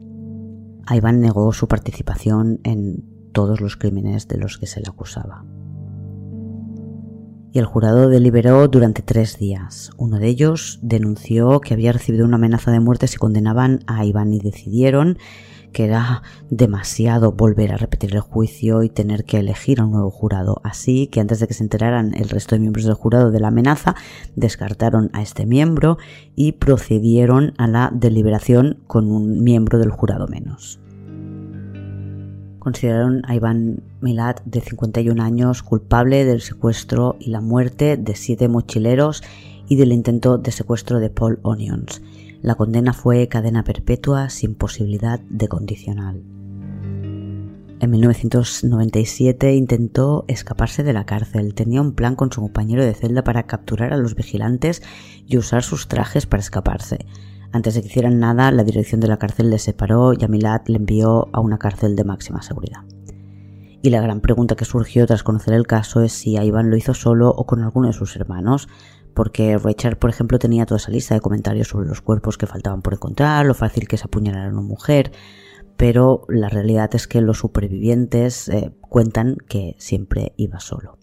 Ivan 0.89 1.21
negó 1.21 1.53
su 1.53 1.67
participación 1.67 2.59
en 2.63 3.05
todos 3.33 3.61
los 3.61 3.77
crímenes 3.77 4.27
de 4.27 4.37
los 4.37 4.57
que 4.57 4.65
se 4.65 4.79
le 4.81 4.87
acusaba 4.87 5.45
y 7.55 7.59
el 7.59 7.65
jurado 7.65 8.09
deliberó 8.09 8.67
durante 8.67 9.01
tres 9.01 9.39
días. 9.39 9.91
Uno 9.95 10.19
de 10.19 10.27
ellos 10.27 10.77
denunció 10.81 11.61
que 11.61 11.73
había 11.73 11.93
recibido 11.93 12.25
una 12.25 12.35
amenaza 12.35 12.69
de 12.69 12.81
muerte 12.81 13.07
si 13.07 13.15
condenaban 13.15 13.79
a 13.87 14.03
Iván 14.03 14.33
y 14.33 14.39
decidieron 14.39 15.17
que 15.71 15.85
era 15.85 16.21
demasiado 16.49 17.31
volver 17.31 17.71
a 17.71 17.77
repetir 17.77 18.13
el 18.13 18.19
juicio 18.19 18.83
y 18.83 18.89
tener 18.89 19.23
que 19.23 19.37
elegir 19.37 19.79
a 19.79 19.85
un 19.85 19.91
nuevo 19.91 20.11
jurado. 20.11 20.59
Así 20.65 21.07
que 21.07 21.21
antes 21.21 21.39
de 21.39 21.47
que 21.47 21.53
se 21.53 21.63
enteraran 21.63 22.13
el 22.13 22.27
resto 22.27 22.55
de 22.55 22.59
miembros 22.59 22.83
del 22.83 22.95
jurado 22.95 23.31
de 23.31 23.39
la 23.39 23.47
amenaza, 23.47 23.95
descartaron 24.35 25.09
a 25.13 25.21
este 25.21 25.45
miembro 25.45 25.97
y 26.35 26.53
procedieron 26.53 27.53
a 27.57 27.67
la 27.67 27.89
deliberación 27.93 28.83
con 28.85 29.09
un 29.09 29.45
miembro 29.45 29.79
del 29.79 29.91
jurado 29.91 30.27
menos 30.27 30.81
consideraron 32.65 33.21
a 33.27 33.35
Iván 33.35 33.83
Milat, 34.01 34.41
de 34.43 34.59
51 34.59 35.21
años, 35.21 35.61
culpable 35.61 36.25
del 36.25 36.41
secuestro 36.41 37.15
y 37.19 37.29
la 37.29 37.39
muerte 37.39 37.95
de 37.95 38.15
siete 38.15 38.47
mochileros 38.47 39.21
y 39.69 39.75
del 39.75 39.91
intento 39.91 40.39
de 40.39 40.51
secuestro 40.51 40.99
de 40.99 41.11
Paul 41.11 41.37
Onions. 41.43 42.01
La 42.41 42.55
condena 42.55 42.93
fue 42.93 43.27
cadena 43.27 43.63
perpetua 43.63 44.31
sin 44.31 44.55
posibilidad 44.55 45.19
de 45.19 45.47
condicional. 45.47 46.23
En 47.81 47.91
1997 47.91 49.53
intentó 49.53 50.25
escaparse 50.27 50.81
de 50.81 50.93
la 50.93 51.05
cárcel. 51.05 51.53
Tenía 51.53 51.81
un 51.81 51.93
plan 51.93 52.15
con 52.15 52.31
su 52.31 52.41
compañero 52.41 52.83
de 52.83 52.95
celda 52.95 53.23
para 53.23 53.43
capturar 53.43 53.93
a 53.93 53.97
los 53.97 54.15
vigilantes 54.15 54.81
y 55.27 55.37
usar 55.37 55.61
sus 55.61 55.87
trajes 55.87 56.25
para 56.25 56.41
escaparse. 56.41 57.05
Antes 57.55 57.73
de 57.73 57.81
que 57.81 57.87
hicieran 57.87 58.19
nada, 58.19 58.51
la 58.51 58.65
dirección 58.65 58.99
de 58.99 59.07
la 59.07 59.15
cárcel 59.15 59.49
le 59.49 59.59
separó 59.59 60.11
y 60.11 60.21
a 60.25 60.27
Milad 60.27 60.63
le 60.67 60.75
envió 60.75 61.29
a 61.31 61.39
una 61.39 61.57
cárcel 61.57 61.95
de 61.95 62.03
máxima 62.03 62.41
seguridad. 62.41 62.81
Y 63.81 63.91
la 63.91 64.01
gran 64.01 64.19
pregunta 64.19 64.57
que 64.57 64.65
surgió 64.65 65.07
tras 65.07 65.23
conocer 65.23 65.53
el 65.53 65.65
caso 65.65 66.01
es 66.01 66.11
si 66.11 66.35
Ivan 66.35 66.69
lo 66.69 66.75
hizo 66.75 66.93
solo 66.93 67.29
o 67.29 67.45
con 67.45 67.63
alguno 67.63 67.87
de 67.87 67.93
sus 67.93 68.13
hermanos, 68.17 68.67
porque 69.13 69.57
Richard, 69.57 69.97
por 69.99 70.09
ejemplo, 70.09 70.37
tenía 70.37 70.65
toda 70.65 70.79
esa 70.79 70.91
lista 70.91 71.15
de 71.15 71.21
comentarios 71.21 71.69
sobre 71.69 71.87
los 71.87 72.01
cuerpos 72.01 72.37
que 72.37 72.45
faltaban 72.45 72.81
por 72.81 72.95
encontrar, 72.95 73.45
lo 73.45 73.53
fácil 73.53 73.87
que 73.87 73.95
es 73.95 74.03
apuñalar 74.03 74.47
a 74.49 74.51
una 74.51 74.59
mujer, 74.59 75.13
pero 75.77 76.25
la 76.27 76.49
realidad 76.49 76.93
es 76.93 77.07
que 77.07 77.21
los 77.21 77.37
supervivientes 77.37 78.49
eh, 78.49 78.73
cuentan 78.81 79.37
que 79.47 79.77
siempre 79.77 80.33
iba 80.35 80.59
solo. 80.59 80.97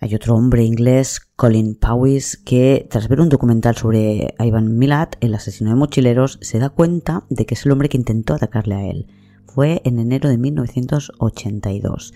Hay 0.00 0.14
otro 0.14 0.34
hombre 0.34 0.64
inglés, 0.64 1.20
Colin 1.36 1.76
Powys, 1.76 2.36
que 2.36 2.86
tras 2.90 3.08
ver 3.08 3.20
un 3.20 3.28
documental 3.28 3.76
sobre 3.76 4.34
Ivan 4.38 4.76
Milat, 4.76 5.16
el 5.20 5.34
asesino 5.34 5.70
de 5.70 5.76
mochileros, 5.76 6.38
se 6.42 6.58
da 6.58 6.70
cuenta 6.70 7.24
de 7.30 7.46
que 7.46 7.54
es 7.54 7.64
el 7.64 7.72
hombre 7.72 7.88
que 7.88 7.96
intentó 7.96 8.34
atacarle 8.34 8.74
a 8.74 8.86
él. 8.86 9.06
Fue 9.46 9.80
en 9.84 9.98
enero 9.98 10.28
de 10.28 10.36
1982. 10.36 12.12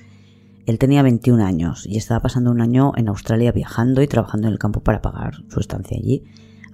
Él 0.67 0.79
tenía 0.79 1.03
21 1.03 1.43
años 1.43 1.87
y 1.87 1.97
estaba 1.97 2.21
pasando 2.21 2.51
un 2.51 2.61
año 2.61 2.93
en 2.97 3.09
Australia 3.09 3.53
viajando 3.53 4.03
y 4.03 4.09
trabajando 4.09 4.49
en 4.49 4.53
el 4.53 4.59
campo 4.59 4.81
para 4.81 5.01
pagar 5.01 5.37
su 5.49 5.61
estancia 5.61 5.97
allí. 5.97 6.25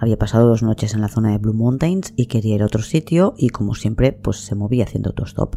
Había 0.00 0.18
pasado 0.18 0.48
dos 0.48 0.62
noches 0.62 0.94
en 0.94 1.00
la 1.00 1.08
zona 1.08 1.30
de 1.30 1.38
Blue 1.38 1.54
Mountains 1.54 2.12
y 2.16 2.26
quería 2.26 2.56
ir 2.56 2.62
a 2.62 2.66
otro 2.66 2.82
sitio 2.82 3.34
y 3.38 3.50
como 3.50 3.74
siempre 3.74 4.12
pues 4.12 4.38
se 4.38 4.56
movía 4.56 4.84
haciendo 4.84 5.10
autostop 5.10 5.54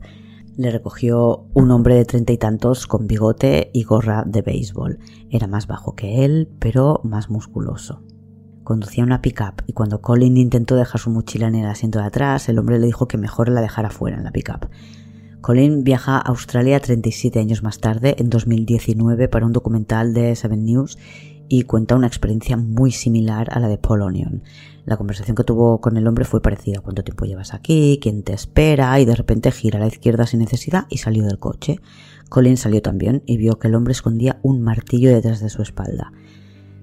le 0.57 0.71
recogió 0.71 1.45
un 1.53 1.69
hombre 1.69 1.95
de 1.95 2.05
treinta 2.05 2.33
y 2.33 2.37
tantos 2.37 2.87
con 2.87 3.05
bigote 3.05 3.69
y 3.73 3.83
gorra 3.83 4.23
de 4.25 4.41
béisbol. 4.41 4.97
Era 5.29 5.47
más 5.47 5.67
bajo 5.67 5.93
que 5.95 6.25
él, 6.25 6.49
pero 6.59 6.99
más 7.03 7.29
musculoso. 7.29 8.01
Conducía 8.63 9.03
una 9.03 9.21
pickup 9.21 9.61
y 9.67 9.73
cuando 9.73 10.01
Colin 10.01 10.35
intentó 10.35 10.75
dejar 10.75 10.99
su 10.99 11.11
mochila 11.11 11.47
en 11.47 11.55
el 11.55 11.67
asiento 11.67 11.99
de 11.99 12.05
atrás, 12.05 12.49
el 12.49 12.57
hombre 12.57 12.79
le 12.79 12.87
dijo 12.87 13.07
que 13.07 13.17
mejor 13.17 13.49
la 13.49 13.61
dejara 13.61 13.91
fuera 13.91 14.17
en 14.17 14.23
la 14.23 14.31
pickup. 14.31 14.67
Colin 15.41 15.83
viaja 15.83 16.17
a 16.17 16.21
Australia 16.21 16.79
37 16.79 17.39
años 17.39 17.61
más 17.61 17.79
tarde, 17.79 18.15
en 18.17 18.29
2019, 18.29 19.29
para 19.29 19.45
un 19.45 19.53
documental 19.53 20.13
de 20.13 20.35
Seven 20.35 20.65
News 20.65 20.97
y 21.49 21.63
cuenta 21.63 21.95
una 21.95 22.07
experiencia 22.07 22.57
muy 22.57 22.91
similar 22.91 23.49
a 23.51 23.59
la 23.59 23.67
de 23.67 23.77
Paul 23.77 24.01
Onion. 24.01 24.43
La 24.85 24.97
conversación 24.97 25.35
que 25.35 25.43
tuvo 25.43 25.81
con 25.81 25.97
el 25.97 26.07
hombre 26.07 26.23
fue 26.23 26.41
parecida. 26.41 26.79
¿Cuánto 26.79 27.03
tiempo 27.03 27.25
llevas 27.25 27.53
aquí? 27.53 27.99
¿Quién 28.01 28.23
te 28.23 28.33
espera? 28.33 28.99
Y 28.99 29.05
de 29.05 29.15
repente 29.15 29.51
gira 29.51 29.77
a 29.77 29.81
la 29.81 29.87
izquierda 29.87 30.25
sin 30.25 30.39
necesidad 30.39 30.85
y 30.89 30.99
salió 30.99 31.25
del 31.25 31.39
coche. 31.39 31.79
Colin 32.29 32.57
salió 32.57 32.81
también 32.81 33.23
y 33.25 33.37
vio 33.37 33.59
que 33.59 33.67
el 33.67 33.75
hombre 33.75 33.91
escondía 33.91 34.39
un 34.43 34.61
martillo 34.61 35.13
detrás 35.13 35.41
de 35.41 35.49
su 35.49 35.61
espalda. 35.61 36.11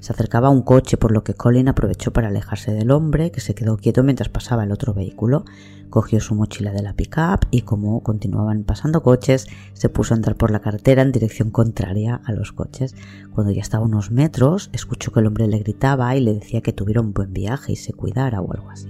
Se 0.05 0.13
acercaba 0.13 0.49
a 0.49 0.51
un 0.51 0.61
coche 0.61 0.99
por 0.99 1.13
lo 1.13 1.25
que 1.25 1.33
Colin 1.33 1.67
aprovechó 1.67 2.13
para 2.13 2.29
alejarse 2.29 2.75
del 2.75 2.91
hombre, 2.91 3.31
que 3.31 3.41
se 3.41 3.55
quedó 3.55 3.79
quieto 3.79 4.03
mientras 4.03 4.29
pasaba 4.29 4.63
el 4.63 4.71
otro 4.71 4.93
vehículo. 4.93 5.47
Cogió 5.89 6.21
su 6.21 6.35
mochila 6.35 6.73
de 6.73 6.83
la 6.83 6.93
pickup 6.93 7.47
y 7.51 7.63
como 7.63 8.03
continuaban 8.03 8.65
pasando 8.65 9.03
coches, 9.03 9.47
se 9.73 9.89
puso 9.89 10.13
a 10.13 10.19
andar 10.19 10.37
por 10.37 10.51
la 10.51 10.61
carretera 10.61 11.01
en 11.01 11.11
dirección 11.11 11.51
contraria 11.51 12.21
a 12.23 12.33
los 12.33 12.53
coches. 12.53 12.95
Cuando 13.33 13.51
ya 13.51 13.63
estaba 13.63 13.83
a 13.83 13.89
unos 13.89 14.11
metros, 14.11 14.69
escuchó 14.75 15.11
que 15.11 15.21
el 15.21 15.27
hombre 15.27 15.49
le 15.49 15.61
gritaba 15.61 16.15
y 16.15 16.21
le 16.21 16.35
decía 16.35 16.61
que 16.61 16.75
tuviera 16.75 17.01
un 17.01 17.15
buen 17.15 17.33
viaje 17.33 17.73
y 17.73 17.77
se 17.77 17.95
cuidara 17.95 18.43
o 18.43 18.53
algo 18.53 18.69
así. 18.69 18.89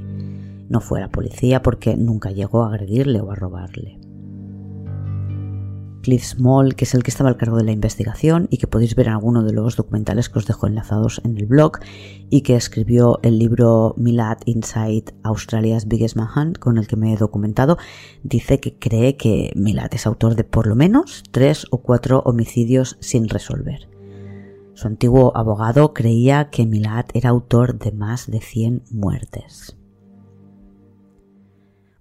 No 0.68 0.80
fue 0.80 0.98
la 0.98 1.10
policía 1.10 1.62
porque 1.62 1.96
nunca 1.96 2.32
llegó 2.32 2.64
a 2.64 2.70
agredirle 2.70 3.20
o 3.20 3.30
a 3.30 3.36
robarle. 3.36 4.03
Cliff 6.04 6.22
Small, 6.22 6.76
que 6.76 6.84
es 6.84 6.94
el 6.94 7.02
que 7.02 7.10
estaba 7.10 7.30
al 7.30 7.38
cargo 7.38 7.56
de 7.56 7.64
la 7.64 7.72
investigación 7.72 8.46
y 8.50 8.58
que 8.58 8.66
podéis 8.66 8.94
ver 8.94 9.06
en 9.06 9.14
alguno 9.14 9.42
de 9.42 9.54
los 9.54 9.74
documentales 9.74 10.28
que 10.28 10.38
os 10.38 10.46
dejo 10.46 10.66
enlazados 10.66 11.22
en 11.24 11.38
el 11.38 11.46
blog, 11.46 11.78
y 12.28 12.42
que 12.42 12.56
escribió 12.56 13.20
el 13.22 13.38
libro 13.38 13.94
Milad 13.96 14.36
Inside 14.44 15.14
Australia's 15.22 15.88
Biggest 15.88 16.16
Manhunt, 16.16 16.58
con 16.58 16.76
el 16.76 16.86
que 16.86 16.96
me 16.96 17.12
he 17.12 17.16
documentado, 17.16 17.78
dice 18.22 18.60
que 18.60 18.78
cree 18.78 19.16
que 19.16 19.52
Milad 19.56 19.94
es 19.94 20.06
autor 20.06 20.34
de 20.34 20.44
por 20.44 20.66
lo 20.66 20.76
menos 20.76 21.22
tres 21.30 21.66
o 21.70 21.78
cuatro 21.78 22.22
homicidios 22.26 22.98
sin 23.00 23.28
resolver. 23.28 23.88
Su 24.74 24.88
antiguo 24.88 25.34
abogado 25.36 25.94
creía 25.94 26.50
que 26.50 26.66
Milad 26.66 27.06
era 27.14 27.30
autor 27.30 27.78
de 27.78 27.92
más 27.92 28.30
de 28.30 28.40
100 28.40 28.82
muertes. 28.90 29.76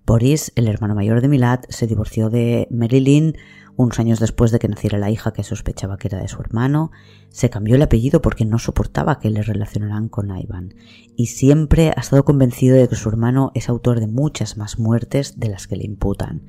Boris, 0.06 0.52
el 0.56 0.68
hermano 0.68 0.96
mayor 0.96 1.22
de 1.22 1.30
Milad, 1.30 1.62
se 1.70 1.88
divorció 1.88 2.30
de 2.30 2.68
Marilyn 2.70 3.38
unos 3.76 4.00
años 4.00 4.20
después 4.20 4.52
de 4.52 4.60
que 4.60 4.68
naciera 4.68 4.98
la 4.98 5.10
hija 5.10 5.34
que 5.34 5.44
sospechaba 5.44 5.98
que 5.98 6.08
era 6.08 6.20
de 6.20 6.28
su 6.28 6.40
hermano, 6.42 6.92
se 7.30 7.50
cambió 7.50 7.76
el 7.76 7.82
apellido 7.82 8.22
porque 8.22 8.46
no 8.46 8.60
soportaba 8.60 9.20
que 9.20 9.30
le 9.30 9.42
relacionaran 9.42 10.10
con 10.10 10.36
Ivan, 10.36 10.76
y 11.16 11.28
siempre 11.28 11.90
ha 11.96 12.02
estado 12.02 12.26
convencido 12.26 12.76
de 12.76 12.88
que 12.88 12.96
su 12.96 13.10
hermano 13.10 13.52
es 13.56 13.70
autor 13.70 14.00
de 14.00 14.08
muchas 14.08 14.58
más 14.58 14.80
muertes 14.80 15.40
de 15.40 15.50
las 15.50 15.68
que 15.68 15.76
le 15.76 15.86
imputan. 15.86 16.44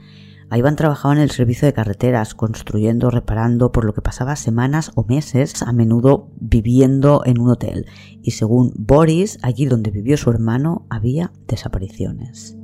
Ivan 0.51 0.77
trabajaba 0.77 1.15
en 1.15 1.21
el 1.21 1.31
servicio 1.31 1.67
de 1.67 1.73
carreteras, 1.73 2.35
construyendo, 2.35 3.11
reparando, 3.11 3.73
por 3.73 3.85
lo 3.85 3.95
que 3.95 4.03
pasaba 4.03 4.37
semanas 4.37 4.93
o 4.95 5.05
meses, 5.05 5.63
a 5.63 5.73
menudo 5.73 6.31
viviendo 6.37 7.23
en 7.25 7.41
un 7.41 7.51
hotel, 7.51 7.87
y 8.23 8.33
según 8.33 8.73
Boris, 8.77 9.39
allí 9.43 9.67
donde 9.67 9.91
vivió 9.91 10.17
su 10.17 10.31
hermano 10.31 10.87
había 10.91 11.33
desapariciones. 11.49 12.57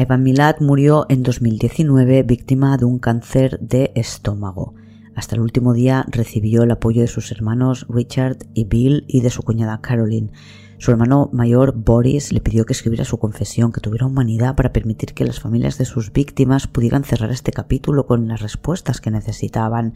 Ivan 0.00 0.22
Milat 0.22 0.62
murió 0.62 1.04
en 1.10 1.22
2019 1.22 2.22
víctima 2.22 2.78
de 2.78 2.86
un 2.86 2.98
cáncer 2.98 3.58
de 3.60 3.92
estómago. 3.94 4.72
Hasta 5.14 5.34
el 5.34 5.42
último 5.42 5.74
día 5.74 6.06
recibió 6.08 6.62
el 6.62 6.70
apoyo 6.70 7.02
de 7.02 7.06
sus 7.06 7.30
hermanos 7.32 7.84
Richard 7.90 8.38
y 8.54 8.64
Bill 8.64 9.04
y 9.08 9.20
de 9.20 9.28
su 9.28 9.42
cuñada 9.42 9.82
Caroline. 9.82 10.30
Su 10.78 10.90
hermano 10.90 11.28
mayor 11.34 11.74
Boris 11.76 12.32
le 12.32 12.40
pidió 12.40 12.64
que 12.64 12.72
escribiera 12.72 13.04
su 13.04 13.18
confesión, 13.18 13.72
que 13.72 13.82
tuviera 13.82 14.06
humanidad 14.06 14.56
para 14.56 14.72
permitir 14.72 15.12
que 15.12 15.26
las 15.26 15.38
familias 15.38 15.76
de 15.76 15.84
sus 15.84 16.14
víctimas 16.14 16.66
pudieran 16.66 17.04
cerrar 17.04 17.30
este 17.30 17.52
capítulo 17.52 18.06
con 18.06 18.26
las 18.26 18.40
respuestas 18.40 19.02
que 19.02 19.10
necesitaban, 19.10 19.92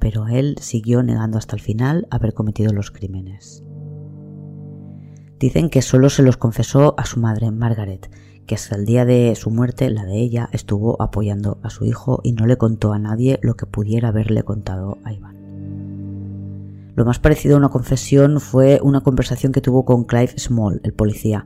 pero 0.00 0.26
él 0.26 0.56
siguió 0.60 1.04
negando 1.04 1.38
hasta 1.38 1.54
el 1.54 1.62
final 1.62 2.08
haber 2.10 2.34
cometido 2.34 2.72
los 2.72 2.90
crímenes. 2.90 3.62
Dicen 5.38 5.70
que 5.70 5.82
solo 5.82 6.10
se 6.10 6.24
los 6.24 6.36
confesó 6.36 6.98
a 6.98 7.04
su 7.04 7.20
madre, 7.20 7.52
Margaret, 7.52 8.10
que 8.46 8.54
hasta 8.54 8.76
el 8.76 8.86
día 8.86 9.04
de 9.04 9.34
su 9.34 9.50
muerte, 9.50 9.90
la 9.90 10.04
de 10.04 10.18
ella, 10.18 10.48
estuvo 10.52 11.00
apoyando 11.02 11.58
a 11.62 11.70
su 11.70 11.84
hijo 11.84 12.20
y 12.22 12.32
no 12.32 12.46
le 12.46 12.56
contó 12.56 12.92
a 12.92 12.98
nadie 12.98 13.38
lo 13.42 13.54
que 13.54 13.66
pudiera 13.66 14.08
haberle 14.08 14.42
contado 14.44 14.98
a 15.04 15.12
Iván. 15.12 15.36
Lo 16.94 17.04
más 17.04 17.18
parecido 17.18 17.56
a 17.56 17.58
una 17.58 17.68
confesión 17.68 18.40
fue 18.40 18.80
una 18.82 19.02
conversación 19.02 19.52
que 19.52 19.60
tuvo 19.60 19.84
con 19.84 20.04
Clive 20.04 20.38
Small, 20.38 20.80
el 20.82 20.94
policía. 20.94 21.44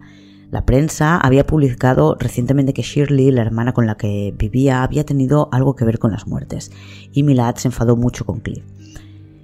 La 0.51 0.64
prensa 0.64 1.16
había 1.16 1.46
publicado 1.46 2.16
recientemente 2.18 2.72
que 2.72 2.82
Shirley, 2.82 3.30
la 3.30 3.42
hermana 3.42 3.72
con 3.72 3.86
la 3.86 3.96
que 3.96 4.32
vivía, 4.36 4.82
había 4.82 5.05
tenido 5.05 5.48
algo 5.51 5.74
que 5.74 5.84
ver 5.84 5.98
con 5.98 6.12
las 6.12 6.26
muertes, 6.26 6.70
y 7.12 7.22
Milad 7.22 7.57
se 7.57 7.68
enfadó 7.68 7.96
mucho 7.96 8.24
con 8.24 8.40
Clive. 8.40 8.64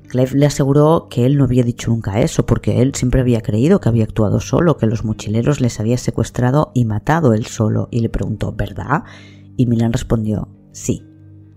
Clive 0.09 0.38
le 0.38 0.46
aseguró 0.46 1.09
que 1.11 1.26
él 1.26 1.36
no 1.36 1.44
había 1.44 1.62
dicho 1.62 1.90
nunca 1.90 2.20
eso, 2.20 2.46
porque 2.46 2.80
él 2.80 2.94
siempre 2.94 3.20
había 3.20 3.40
creído 3.40 3.80
que 3.80 3.88
había 3.88 4.04
actuado 4.04 4.40
solo, 4.40 4.76
que 4.76 4.86
los 4.86 5.04
mochileros 5.04 5.61
les 5.61 5.80
había 5.80 5.98
secuestrado 5.98 6.70
y 6.74 6.84
matado 6.84 7.34
él 7.34 7.46
solo, 7.46 7.88
y 7.90 8.00
le 8.00 8.09
preguntó, 8.09 8.52
¿verdad? 8.52 9.04
Y 9.57 9.66
Milan 9.66 9.92
respondió, 9.92 10.48
sí, 10.72 11.04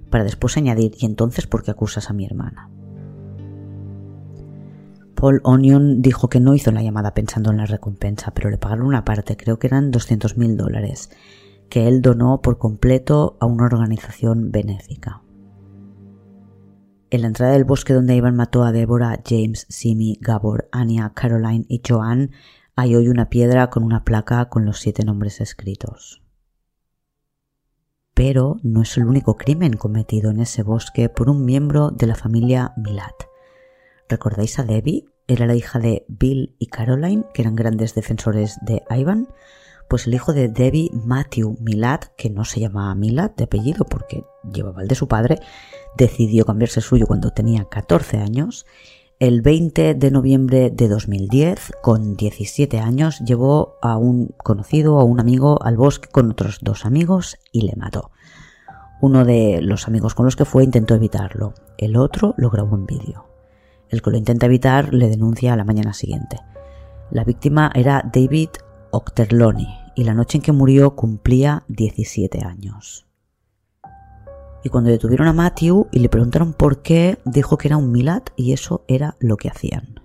para 0.09 0.23
después 0.23 0.57
añadir, 0.57 0.93
¿y 0.97 1.05
entonces 1.05 1.47
por 1.47 1.63
qué 1.63 1.71
acusas 1.71 2.09
a 2.09 2.13
mi 2.13 2.25
hermana? 2.25 2.69
Paul 5.15 5.41
Onion 5.43 6.01
dijo 6.01 6.29
que 6.29 6.39
no 6.39 6.55
hizo 6.55 6.71
la 6.71 6.81
llamada 6.81 7.13
pensando 7.13 7.51
en 7.51 7.57
la 7.57 7.65
recompensa, 7.65 8.31
pero 8.33 8.49
le 8.49 8.57
pagaron 8.57 8.87
una 8.87 9.03
parte, 9.03 9.35
creo 9.35 9.59
que 9.59 9.67
eran 9.67 9.91
200 9.91 10.37
mil 10.37 10.55
dólares, 10.55 11.09
que 11.69 11.87
él 11.87 12.01
donó 12.01 12.41
por 12.41 12.57
completo 12.57 13.37
a 13.41 13.45
una 13.45 13.65
organización 13.65 14.51
benéfica. 14.51 15.21
En 17.11 17.21
la 17.21 17.27
entrada 17.27 17.53
del 17.53 17.63
bosque 17.63 17.93
donde 17.93 18.15
Ivan 18.15 18.35
mató 18.35 18.63
a 18.63 18.71
Deborah, 18.71 19.19
James, 19.27 19.65
Simi, 19.69 20.17
Gabor, 20.21 20.69
Anya, 20.71 21.11
Caroline 21.15 21.65
y 21.67 21.81
Joan 21.87 22.31
hay 22.75 22.95
hoy 22.95 23.09
una 23.09 23.29
piedra 23.29 23.69
con 23.69 23.83
una 23.83 24.03
placa 24.05 24.47
con 24.49 24.65
los 24.65 24.79
siete 24.79 25.03
nombres 25.03 25.41
escritos. 25.41 26.21
pero 28.19 28.57
no 28.63 28.81
es 28.81 28.97
el 28.97 29.05
único 29.05 29.37
crimen 29.37 29.77
cometido 29.77 30.29
en 30.29 30.41
ese 30.41 30.61
bosque 30.61 31.07
por 31.07 31.29
un 31.29 31.45
miembro 31.45 31.89
de 31.89 32.05
la 32.05 32.15
familia 32.15 32.73
Milat. 32.75 33.15
¿Recordáis 34.09 34.59
a 34.59 34.63
Debbie? 34.63 35.05
Era 35.25 35.45
la 35.45 35.55
hija 35.55 35.79
de 35.79 36.03
Bill 36.09 36.53
y 36.59 36.67
Caroline, 36.67 37.23
que 37.33 37.43
eran 37.43 37.55
grandes 37.55 37.95
defensores 37.95 38.57
de 38.61 38.83
Ivan. 38.89 39.29
Pues 39.89 40.05
el 40.05 40.13
hijo 40.13 40.33
de 40.33 40.49
Debbie, 40.49 40.91
Matthew 40.93 41.57
Milat, 41.59 42.05
que 42.15 42.29
no 42.29 42.45
se 42.45 42.59
llamaba 42.59 42.93
Milat 42.93 43.35
de 43.35 43.45
apellido 43.45 43.85
porque 43.85 44.23
llevaba 44.53 44.83
el 44.83 44.87
de 44.87 44.93
su 44.93 45.07
padre, 45.07 45.39
decidió 45.97 46.45
cambiarse 46.45 46.79
el 46.79 46.83
suyo 46.83 47.07
cuando 47.07 47.31
tenía 47.31 47.65
14 47.65 48.19
años. 48.19 48.67
El 49.17 49.41
20 49.41 49.95
de 49.95 50.11
noviembre 50.11 50.69
de 50.69 50.87
2010, 50.89 51.71
con 51.81 52.15
17 52.15 52.79
años, 52.79 53.19
llevó 53.21 53.79
a 53.81 53.97
un 53.97 54.35
conocido 54.37 54.95
o 54.95 55.03
un 55.05 55.19
amigo 55.19 55.59
al 55.63 55.75
bosque 55.75 56.07
con 56.07 56.29
otros 56.29 56.59
dos 56.61 56.85
amigos 56.85 57.39
y 57.51 57.63
le 57.63 57.75
mató. 57.75 58.11
Uno 59.01 59.25
de 59.25 59.59
los 59.63 59.87
amigos 59.87 60.13
con 60.13 60.25
los 60.25 60.35
que 60.35 60.45
fue 60.45 60.63
intentó 60.63 60.93
evitarlo, 60.93 61.55
el 61.79 61.97
otro 61.97 62.35
lo 62.37 62.51
grabó 62.51 62.75
en 62.75 62.85
vídeo. 62.85 63.25
El 63.89 64.03
que 64.03 64.11
lo 64.11 64.17
intenta 64.17 64.45
evitar 64.45 64.93
le 64.93 65.09
denuncia 65.09 65.53
a 65.53 65.57
la 65.57 65.63
mañana 65.63 65.93
siguiente. 65.93 66.37
La 67.09 67.23
víctima 67.23 67.71
era 67.73 68.07
David 68.13 68.49
Octerloni 68.91 69.78
y 69.95 70.03
la 70.03 70.13
noche 70.13 70.37
en 70.37 70.41
que 70.41 70.51
murió 70.51 70.95
cumplía 70.95 71.63
17 71.67 72.43
años. 72.45 73.05
Y 74.63 74.69
cuando 74.69 74.89
detuvieron 74.89 75.27
a 75.27 75.33
Matthew 75.33 75.87
y 75.91 75.99
le 75.99 76.09
preguntaron 76.09 76.53
por 76.53 76.81
qué, 76.81 77.19
dijo 77.25 77.57
que 77.57 77.69
era 77.69 77.77
un 77.77 77.91
Milat 77.91 78.29
y 78.35 78.53
eso 78.53 78.83
era 78.87 79.15
lo 79.19 79.37
que 79.37 79.49
hacían. 79.49 80.01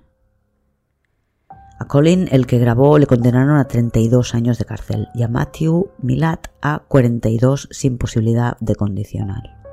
A 1.80 1.86
Colin, 1.86 2.28
el 2.30 2.46
que 2.46 2.58
grabó, 2.58 2.98
le 2.98 3.06
condenaron 3.06 3.56
a 3.56 3.66
32 3.66 4.34
años 4.34 4.58
de 4.58 4.64
cárcel 4.64 5.08
y 5.14 5.24
a 5.24 5.28
Matthew 5.28 5.90
Milat 6.00 6.46
a 6.62 6.84
42 6.86 7.68
sin 7.72 7.98
posibilidad 7.98 8.56
de 8.60 8.76
condicional. 8.76 9.63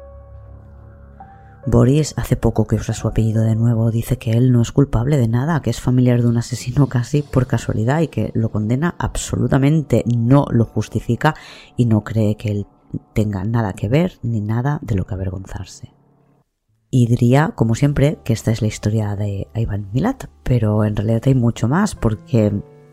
Boris 1.66 2.16
hace 2.18 2.36
poco 2.36 2.66
que 2.66 2.76
usa 2.76 2.94
su 2.94 3.08
apellido 3.08 3.44
de 3.44 3.56
nuevo, 3.56 3.92
dice 3.92 4.18
que 4.18 4.32
él 4.32 4.52
no 4.52 4.62
es 4.62 4.72
culpable 4.72 5.18
de 5.18 5.28
nada, 5.28 5.62
que 5.62 5.70
es 5.70 5.80
familiar 5.80 6.22
de 6.22 6.28
un 6.28 6.38
asesino 6.38 6.88
casi 6.88 7.22
por 7.22 7.46
casualidad 7.46 8.02
y 8.02 8.08
que 8.08 8.32
lo 8.34 8.50
condena 8.50 8.96
absolutamente, 8.98 10.04
no 10.08 10.46
lo 10.50 10.66
justifica 10.66 11.36
y 11.78 11.86
no 11.86 12.04
cree 12.04 12.36
que 12.36 12.50
él 12.50 12.68
tenga 13.14 13.44
nada 13.44 13.74
que 13.74 13.90
ver 13.90 14.18
ni 14.24 14.42
nada 14.42 14.80
de 14.82 14.96
lo 14.96 15.06
que 15.06 15.14
avergonzarse. 15.14 15.94
Y 16.90 17.08
diría, 17.08 17.54
como 17.56 17.76
siempre, 17.76 18.20
que 18.26 18.34
esta 18.34 18.52
es 18.52 18.62
la 18.62 18.68
historia 18.68 19.16
de 19.16 19.48
Ivan 19.56 19.90
Milat, 19.94 20.26
pero 20.44 20.84
en 20.84 20.96
realidad 20.96 21.22
hay 21.26 21.36
mucho 21.36 21.70
más 21.70 21.96
porque 21.96 22.52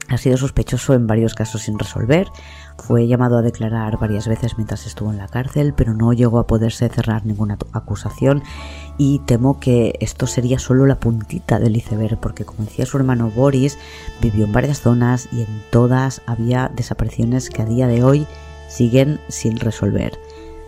ha 0.08 0.18
sido 0.18 0.36
sospechoso 0.36 0.94
en 0.94 1.06
varios 1.06 1.34
casos 1.34 1.62
sin 1.62 1.78
resolver, 1.78 2.28
fue 2.78 3.06
llamado 3.06 3.36
a 3.36 3.42
declarar 3.42 3.98
varias 3.98 4.28
veces 4.28 4.56
mientras 4.56 4.86
estuvo 4.86 5.10
en 5.10 5.18
la 5.18 5.28
cárcel, 5.28 5.74
pero 5.74 5.94
no 5.94 6.12
llegó 6.12 6.38
a 6.38 6.46
poderse 6.46 6.88
cerrar 6.88 7.26
ninguna 7.26 7.58
acusación 7.72 8.42
y 8.96 9.20
temo 9.20 9.60
que 9.60 9.96
esto 10.00 10.26
sería 10.26 10.58
solo 10.58 10.86
la 10.86 10.98
puntita 10.98 11.58
del 11.58 11.76
iceberg, 11.76 12.18
porque 12.18 12.44
como 12.44 12.64
decía 12.64 12.86
su 12.86 12.96
hermano 12.96 13.30
Boris, 13.30 13.78
vivió 14.22 14.46
en 14.46 14.52
varias 14.52 14.80
zonas 14.80 15.28
y 15.32 15.42
en 15.42 15.62
todas 15.70 16.22
había 16.26 16.70
desapariciones 16.74 17.50
que 17.50 17.62
a 17.62 17.66
día 17.66 17.86
de 17.86 18.02
hoy 18.02 18.26
siguen 18.68 19.20
sin 19.28 19.58
resolver. 19.58 20.18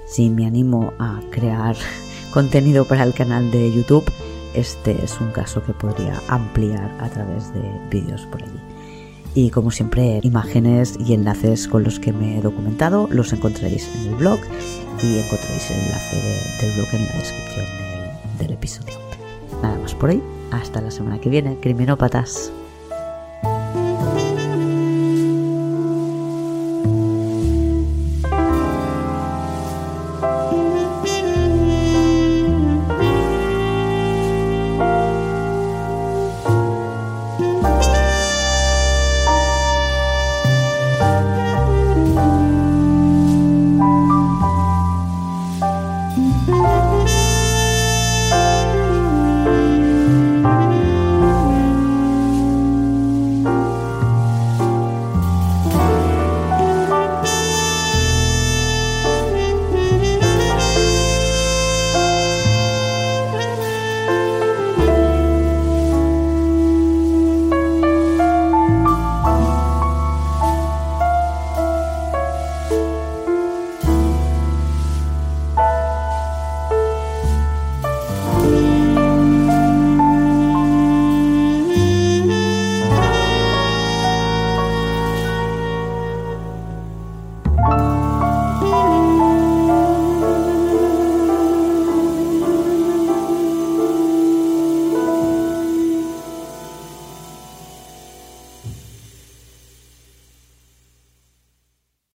Si 0.06 0.28
me 0.30 0.46
animo 0.46 0.92
a 0.98 1.20
crear 1.30 1.76
contenido 2.32 2.84
para 2.84 3.04
el 3.04 3.14
canal 3.14 3.50
de 3.50 3.72
YouTube, 3.72 4.10
este 4.54 5.02
es 5.04 5.20
un 5.20 5.30
caso 5.30 5.62
que 5.62 5.72
podría 5.72 6.20
ampliar 6.28 6.90
a 6.98 7.08
través 7.08 7.54
de 7.54 7.62
vídeos 7.90 8.26
por 8.26 8.42
allí. 8.42 8.69
Y 9.34 9.50
como 9.50 9.70
siempre, 9.70 10.20
imágenes 10.22 10.98
y 10.98 11.14
enlaces 11.14 11.68
con 11.68 11.84
los 11.84 12.00
que 12.00 12.12
me 12.12 12.38
he 12.38 12.42
documentado 12.42 13.08
los 13.10 13.32
encontraréis 13.32 13.88
en 13.94 14.08
el 14.08 14.14
blog 14.16 14.40
y 15.02 15.18
encontraréis 15.18 15.70
el 15.70 15.80
enlace 15.80 16.16
del 16.60 16.74
blog 16.74 16.94
en 16.94 17.06
la 17.06 17.12
descripción 17.12 17.66
del, 18.38 18.46
del 18.46 18.52
episodio. 18.54 18.94
Nada 19.62 19.78
más 19.78 19.94
por 19.94 20.10
hoy. 20.10 20.22
Hasta 20.50 20.80
la 20.80 20.90
semana 20.90 21.20
que 21.20 21.30
viene, 21.30 21.56
criminópatas. 21.60 22.52